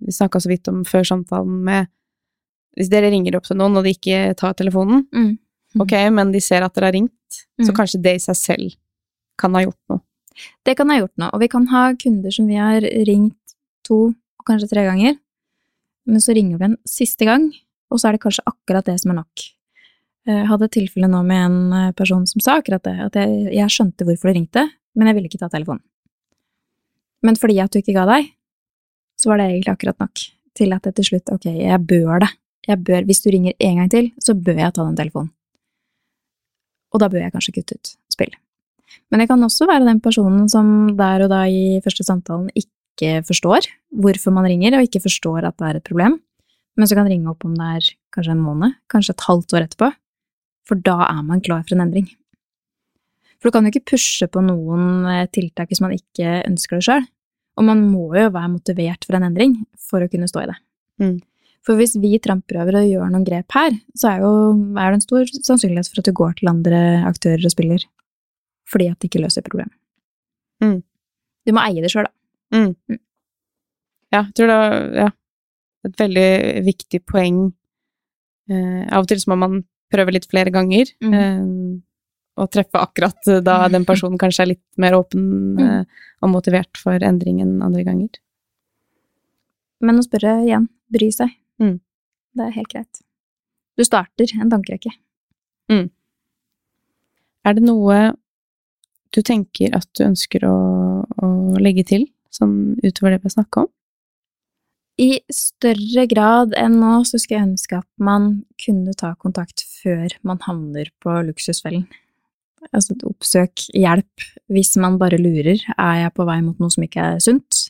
vi 0.00 0.12
snakka 0.12 0.40
så 0.40 0.48
vidt 0.48 0.68
om 0.68 0.84
før 0.84 1.02
samtalen 1.04 1.62
med 1.64 1.88
Hvis 2.78 2.88
dere 2.88 3.10
ringer 3.12 3.34
opp 3.36 3.44
til 3.44 3.56
noen, 3.58 3.76
og 3.76 3.84
de 3.84 3.90
ikke 3.92 4.34
tar 4.34 4.54
telefonen, 4.54 5.02
Mm. 5.12 5.36
ok, 5.78 5.92
men 6.10 6.32
de 6.32 6.40
ser 6.40 6.62
at 6.62 6.72
dere 6.72 6.86
har 6.86 6.92
ringt, 6.92 7.44
så 7.60 7.68
Mm. 7.68 7.76
kanskje 7.76 8.00
det 8.02 8.14
i 8.14 8.18
seg 8.18 8.34
selv 8.36 8.76
kan 9.42 9.54
ha 9.58 9.64
gjort 9.64 9.80
noe. 9.90 10.02
Det 10.64 10.74
kan 10.78 10.90
ha 10.90 11.00
gjort 11.00 11.14
noe, 11.20 11.30
og 11.34 11.42
vi 11.42 11.50
kan 11.52 11.66
ha 11.72 11.82
kunder 11.98 12.32
som 12.34 12.48
vi 12.48 12.56
har 12.60 12.84
ringt 13.08 13.56
to 13.86 14.00
og 14.12 14.46
kanskje 14.48 14.70
tre 14.70 14.86
ganger, 14.88 15.18
men 16.08 16.22
så 16.22 16.34
ringer 16.34 16.58
vi 16.58 16.70
en 16.70 16.78
siste 16.88 17.26
gang, 17.28 17.50
og 17.92 18.00
så 18.00 18.08
er 18.08 18.16
det 18.16 18.24
kanskje 18.24 18.46
akkurat 18.48 18.88
det 18.88 18.96
som 19.02 19.12
er 19.12 19.20
nok. 19.20 19.44
Jeg 20.26 20.46
hadde 20.48 20.66
et 20.68 20.74
tilfelle 20.76 21.10
nå 21.10 21.20
med 21.26 21.40
en 21.44 21.56
eh, 21.74 21.94
person 21.98 22.22
som 22.30 22.42
sa 22.42 22.60
akkurat 22.60 22.82
det, 22.86 22.94
at 23.08 23.18
jeg, 23.18 23.48
jeg 23.56 23.74
skjønte 23.74 24.06
hvorfor 24.06 24.30
du 24.30 24.38
ringte, 24.38 24.62
men 24.94 25.10
jeg 25.10 25.18
ville 25.18 25.30
ikke 25.30 25.40
ta 25.40 25.48
telefonen. 25.50 25.82
Men 27.26 27.38
fordi 27.38 27.58
at 27.62 27.74
du 27.74 27.80
ikke 27.80 27.94
ga 27.96 28.06
deg, 28.08 28.30
så 29.18 29.30
var 29.30 29.38
det 29.38 29.48
egentlig 29.50 29.74
akkurat 29.74 29.98
nok 30.02 30.24
til 30.58 30.74
at 30.74 30.86
det 30.86 30.94
til 30.98 31.08
slutt, 31.12 31.32
ok, 31.34 31.46
jeg 31.54 31.86
bør 31.86 32.22
det. 32.24 32.30
Jeg 32.68 32.78
bør, 32.86 33.06
hvis 33.08 33.22
du 33.24 33.30
ringer 33.34 33.54
en 33.58 33.80
gang 33.80 33.90
til, 33.90 34.10
så 34.22 34.34
bør 34.38 34.58
jeg 34.60 34.74
ta 34.74 34.86
den 34.86 34.98
telefonen. 34.98 35.32
Og 36.92 37.02
da 37.02 37.08
bør 37.10 37.24
jeg 37.24 37.34
kanskje 37.34 37.54
kutte 37.56 37.78
ut 37.78 37.94
spill. 38.12 38.34
Men 39.12 39.20
jeg 39.20 39.28
kan 39.28 39.44
også 39.44 39.68
være 39.68 39.84
den 39.84 40.00
personen 40.00 40.46
som 40.48 40.94
der 40.96 41.26
og 41.26 41.32
da 41.32 41.44
i 41.44 41.80
første 41.84 42.04
samtalen 42.06 42.48
ikke 42.56 43.20
forstår 43.28 43.68
hvorfor 44.00 44.32
man 44.32 44.48
ringer, 44.48 44.78
og 44.78 44.86
ikke 44.88 45.02
forstår 45.04 45.44
at 45.44 45.58
det 45.60 45.68
er 45.68 45.78
et 45.78 45.88
problem, 45.88 46.16
men 46.80 46.88
så 46.88 46.96
kan 46.96 47.10
ringe 47.10 47.28
opp 47.28 47.44
om 47.44 47.52
det 47.58 47.68
er 47.76 47.90
kanskje 48.14 48.32
en 48.32 48.44
måned, 48.44 48.78
kanskje 48.92 49.12
et 49.12 49.26
halvt 49.26 49.54
år 49.56 49.66
etterpå, 49.66 49.90
for 50.68 50.80
da 50.80 51.02
er 51.10 51.20
man 51.28 51.44
klar 51.44 51.64
for 51.66 51.76
en 51.76 51.84
endring. 51.84 52.08
For 53.36 53.50
du 53.50 53.56
kan 53.56 53.66
jo 53.66 53.72
ikke 53.72 53.92
pushe 53.92 54.28
på 54.30 54.40
noen 54.46 55.04
eh, 55.10 55.26
tiltak 55.34 55.72
hvis 55.72 55.82
man 55.82 55.92
ikke 55.96 56.40
ønsker 56.46 56.78
det 56.78 56.86
sjøl, 56.86 57.04
og 57.58 57.66
man 57.68 57.82
må 57.84 58.06
jo 58.16 58.30
være 58.32 58.52
motivert 58.54 59.04
for 59.04 59.18
en 59.18 59.28
endring 59.28 59.58
for 59.90 60.00
å 60.00 60.08
kunne 60.08 60.30
stå 60.30 60.44
i 60.44 60.50
det. 60.52 60.56
Mm. 61.02 61.16
For 61.66 61.78
hvis 61.78 61.98
vi 62.00 62.16
tramper 62.22 62.62
over 62.62 62.80
og 62.80 62.88
gjør 62.88 63.10
noen 63.10 63.26
grep 63.26 63.52
her, 63.54 63.74
så 63.98 64.14
er, 64.14 64.22
jo, 64.24 64.30
er 64.78 64.88
det 64.88 64.98
en 64.98 65.04
stor 65.04 65.34
sannsynlighet 65.36 65.90
for 65.90 66.00
at 66.00 66.08
du 66.08 66.16
går 66.16 66.38
til 66.38 66.50
andre 66.50 66.80
aktører 67.10 67.44
og 67.44 67.52
spiller 67.54 67.84
fordi 68.70 68.90
at 68.90 68.98
det 69.00 69.10
ikke 69.10 69.22
løser 69.24 69.42
problemet. 69.46 69.74
Mm. 70.62 70.82
Du 71.46 71.52
må 71.56 71.62
eie 71.66 71.82
det 71.82 71.90
sjøl, 71.92 72.06
da. 72.06 72.12
Mm. 72.56 72.74
Mm. 72.90 72.98
Ja, 74.12 74.20
jeg 74.26 74.34
tror 74.36 74.50
det 74.50 74.56
er 74.60 74.96
ja, 75.02 75.08
et 75.88 75.96
veldig 76.02 76.28
viktig 76.66 77.00
poeng. 77.08 77.40
Eh, 78.52 78.82
av 78.92 79.02
og 79.04 79.08
til 79.10 79.18
så 79.22 79.32
må 79.32 79.38
man 79.40 79.62
prøve 79.92 80.12
litt 80.14 80.28
flere 80.30 80.52
ganger. 80.54 80.92
Mm. 81.02 81.14
Eh, 81.18 81.42
å 82.42 82.46
treffe 82.48 82.80
akkurat 82.80 83.26
da 83.44 83.68
den 83.68 83.84
personen 83.84 84.16
kanskje 84.20 84.44
er 84.46 84.50
litt 84.54 84.64
mer 84.80 84.94
åpen 84.96 85.24
Mm. 85.52 85.58
eh, 85.60 85.84
og 86.22 86.30
motivert 86.32 86.76
for 86.80 86.96
endring 87.04 87.40
enn 87.42 87.58
andre 87.62 87.82
ganger. 87.84 88.08
Men 89.82 89.98
å 89.98 90.04
spørre 90.06 90.44
igjen, 90.46 90.68
bry 90.92 91.10
seg. 91.10 91.28
Mm. 91.60 91.80
Det 92.36 92.46
er 92.46 92.54
helt 92.56 92.68
greit. 92.72 93.02
Du 93.76 93.82
starter 93.84 94.26
en 94.40 94.50
tankerekke. 94.52 94.92
Er 97.44 97.54
det 97.56 97.64
noe 97.66 98.12
du 99.12 99.20
tenker 99.26 99.74
at 99.76 99.88
du 99.98 100.04
ønsker 100.06 100.44
å, 100.48 100.56
å 101.04 101.28
legge 101.60 101.84
til, 101.88 102.06
sånn 102.32 102.74
utover 102.82 103.14
det 103.14 103.22
vi 103.22 103.28
har 103.28 103.36
snakka 103.36 103.66
om? 103.66 103.72
I 105.00 105.22
større 105.32 106.04
grad 106.10 106.52
enn 106.58 106.76
nå 106.82 106.98
så 107.08 107.18
skulle 107.18 107.38
jeg 107.38 107.48
ønske 107.50 107.78
at 107.80 107.88
man 107.96 108.42
kunne 108.60 108.92
ta 108.98 109.14
kontakt 109.20 109.64
før 109.80 110.12
man 110.26 110.40
havner 110.44 110.90
på 111.02 111.14
luksusfellen. 111.28 111.86
Altså 112.70 112.94
oppsøk 113.08 113.64
hjelp 113.74 114.26
hvis 114.52 114.76
man 114.78 114.98
bare 115.00 115.18
lurer. 115.18 115.58
Er 115.74 115.96
jeg 116.04 116.14
på 116.14 116.26
vei 116.28 116.38
mot 116.44 116.60
noe 116.62 116.70
som 116.70 116.84
ikke 116.84 117.08
er 117.14 117.24
sunt? 117.24 117.64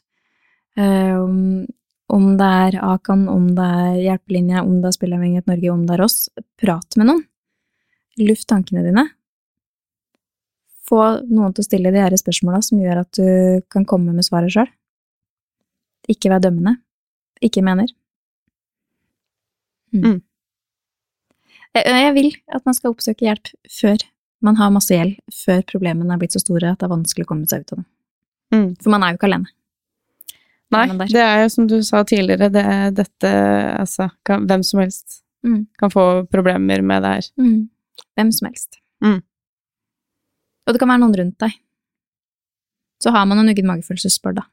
Um, 0.77 1.65
om, 2.13 2.27
det 2.37 2.49
er 2.67 2.79
Akan, 2.85 3.25
om 3.31 3.47
det 3.57 3.65
er 3.65 3.97
Hjelpelinje, 4.03 4.65
om 4.67 4.81
det 4.83 4.91
er 4.91 4.97
Spillavhengighet 4.99 5.49
Norge, 5.49 5.73
om 5.73 5.87
det 5.89 5.97
er 5.97 6.05
oss, 6.05 6.19
prat 6.61 6.99
med 7.01 7.09
noen. 7.09 7.25
Luft 8.21 8.51
tankene 8.51 8.85
dine. 8.85 9.07
Få 10.89 11.01
noen 11.31 11.53
til 11.55 11.63
å 11.63 11.69
stille 11.69 11.93
de 11.95 12.01
her 12.03 12.15
spørsmåla 12.19 12.63
som 12.65 12.81
gjør 12.83 13.05
at 13.05 13.19
du 13.19 13.63
kan 13.71 13.85
komme 13.89 14.15
med 14.15 14.27
svaret 14.27 14.55
sjøl. 14.55 14.71
Ikke 16.11 16.33
vær 16.33 16.43
dømmende 16.43 16.77
ikke 17.43 17.63
mener. 17.67 17.91
Mm. 19.93 20.21
Jeg, 21.75 21.85
jeg 21.85 22.13
vil 22.17 22.31
at 22.55 22.69
man 22.69 22.77
skal 22.77 22.93
oppsøke 22.93 23.27
hjelp 23.27 23.51
før 23.73 24.05
man 24.43 24.59
har 24.59 24.73
masse 24.75 24.95
gjeld, 24.95 25.19
før 25.45 25.63
problemene 25.69 26.15
er 26.15 26.21
blitt 26.23 26.35
så 26.35 26.43
store 26.43 26.73
at 26.73 26.81
det 26.81 26.89
er 26.89 26.95
vanskelig 26.95 27.27
å 27.27 27.31
komme 27.31 27.49
seg 27.51 27.63
ut 27.63 27.75
av 27.75 27.83
dem. 27.83 27.89
Mm. 28.53 28.71
For 28.83 28.95
man 28.95 29.05
er 29.05 29.13
jo 29.13 29.21
ikke 29.21 29.29
alene. 29.31 29.53
Nei, 30.73 30.87
det 31.13 31.21
er 31.21 31.43
jo 31.43 31.51
som 31.53 31.67
du 31.69 31.77
sa 31.85 32.01
tidligere, 32.09 32.49
det 32.53 32.63
er 32.65 32.95
dette 32.97 33.33
Altså, 33.77 34.09
kan, 34.27 34.47
hvem 34.49 34.65
som 34.67 34.81
helst 34.85 35.21
Mm. 35.43 35.65
kan 35.75 35.91
få 35.91 36.03
problemer 36.31 36.79
med 36.87 37.03
det 37.03 37.09
her. 37.17 37.25
Hvem 38.15 38.29
som 38.31 38.47
helst. 38.47 38.77
Mm. 39.03 39.17
Og 40.67 40.75
det 40.75 40.81
kan 40.83 40.91
være 40.93 41.03
noen 41.03 41.17
rundt 41.19 41.39
deg. 41.43 41.57
Så 43.03 43.11
har 43.15 43.27
man 43.27 43.43
en 43.43 43.51
uggen 43.51 43.67
magefølelse, 43.67 44.13
spør 44.15 44.43
da. 44.43 44.49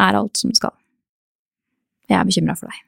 Er 0.00 0.16
alt 0.16 0.40
som 0.40 0.52
det 0.52 0.60
skal? 0.60 0.72
Jeg 2.08 2.18
er 2.18 2.28
bekymra 2.28 2.56
for 2.56 2.72
deg. 2.72 2.86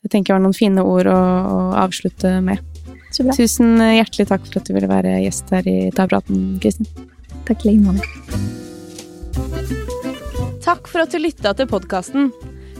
Det 0.00 0.08
tenker 0.08 0.32
jeg 0.32 0.38
var 0.38 0.44
noen 0.46 0.56
fine 0.56 0.82
ord 0.86 1.08
å, 1.10 1.16
å 1.16 1.58
avslutte 1.80 2.38
med. 2.44 2.62
Så 3.12 3.26
bra. 3.26 3.34
Tusen 3.36 3.76
hjertelig 3.82 4.28
takk 4.30 4.46
for 4.46 4.60
at 4.60 4.68
du 4.68 4.74
ville 4.76 4.88
være 4.88 5.18
gjest 5.26 5.50
her 5.52 5.66
i 5.68 5.90
Ta 5.96 6.06
praten, 6.08 6.56
Kristin. 6.62 6.88
Takk 7.48 7.66
i 7.66 7.74
like 7.74 7.84
måte. 7.84 8.06
Takk 10.64 10.88
for 10.88 11.04
at 11.04 11.12
du 11.12 11.20
lytta 11.20 11.52
til 11.58 11.68
podkasten. 11.68 12.30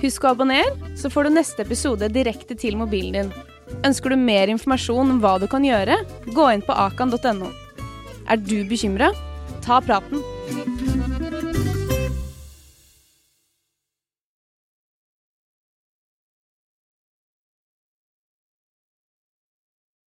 Husk 0.00 0.24
å 0.24 0.32
abonnere, 0.32 0.72
så 0.96 1.10
får 1.12 1.28
du 1.28 1.36
neste 1.36 1.64
episode 1.66 2.08
direkte 2.14 2.56
til 2.56 2.78
mobilen 2.80 3.18
din. 3.18 3.32
Ønsker 3.86 4.12
du 4.12 4.18
mer 4.20 4.50
informasjon 4.52 5.14
om 5.14 5.20
hva 5.22 5.38
du 5.40 5.46
kan 5.50 5.64
gjøre, 5.64 6.00
gå 6.34 6.48
inn 6.54 6.64
på 6.66 6.76
akan.no. 6.76 7.48
Er 8.30 8.40
du 8.42 8.60
bekymra? 8.68 9.10
Ta 9.64 9.80
praten. 9.84 10.22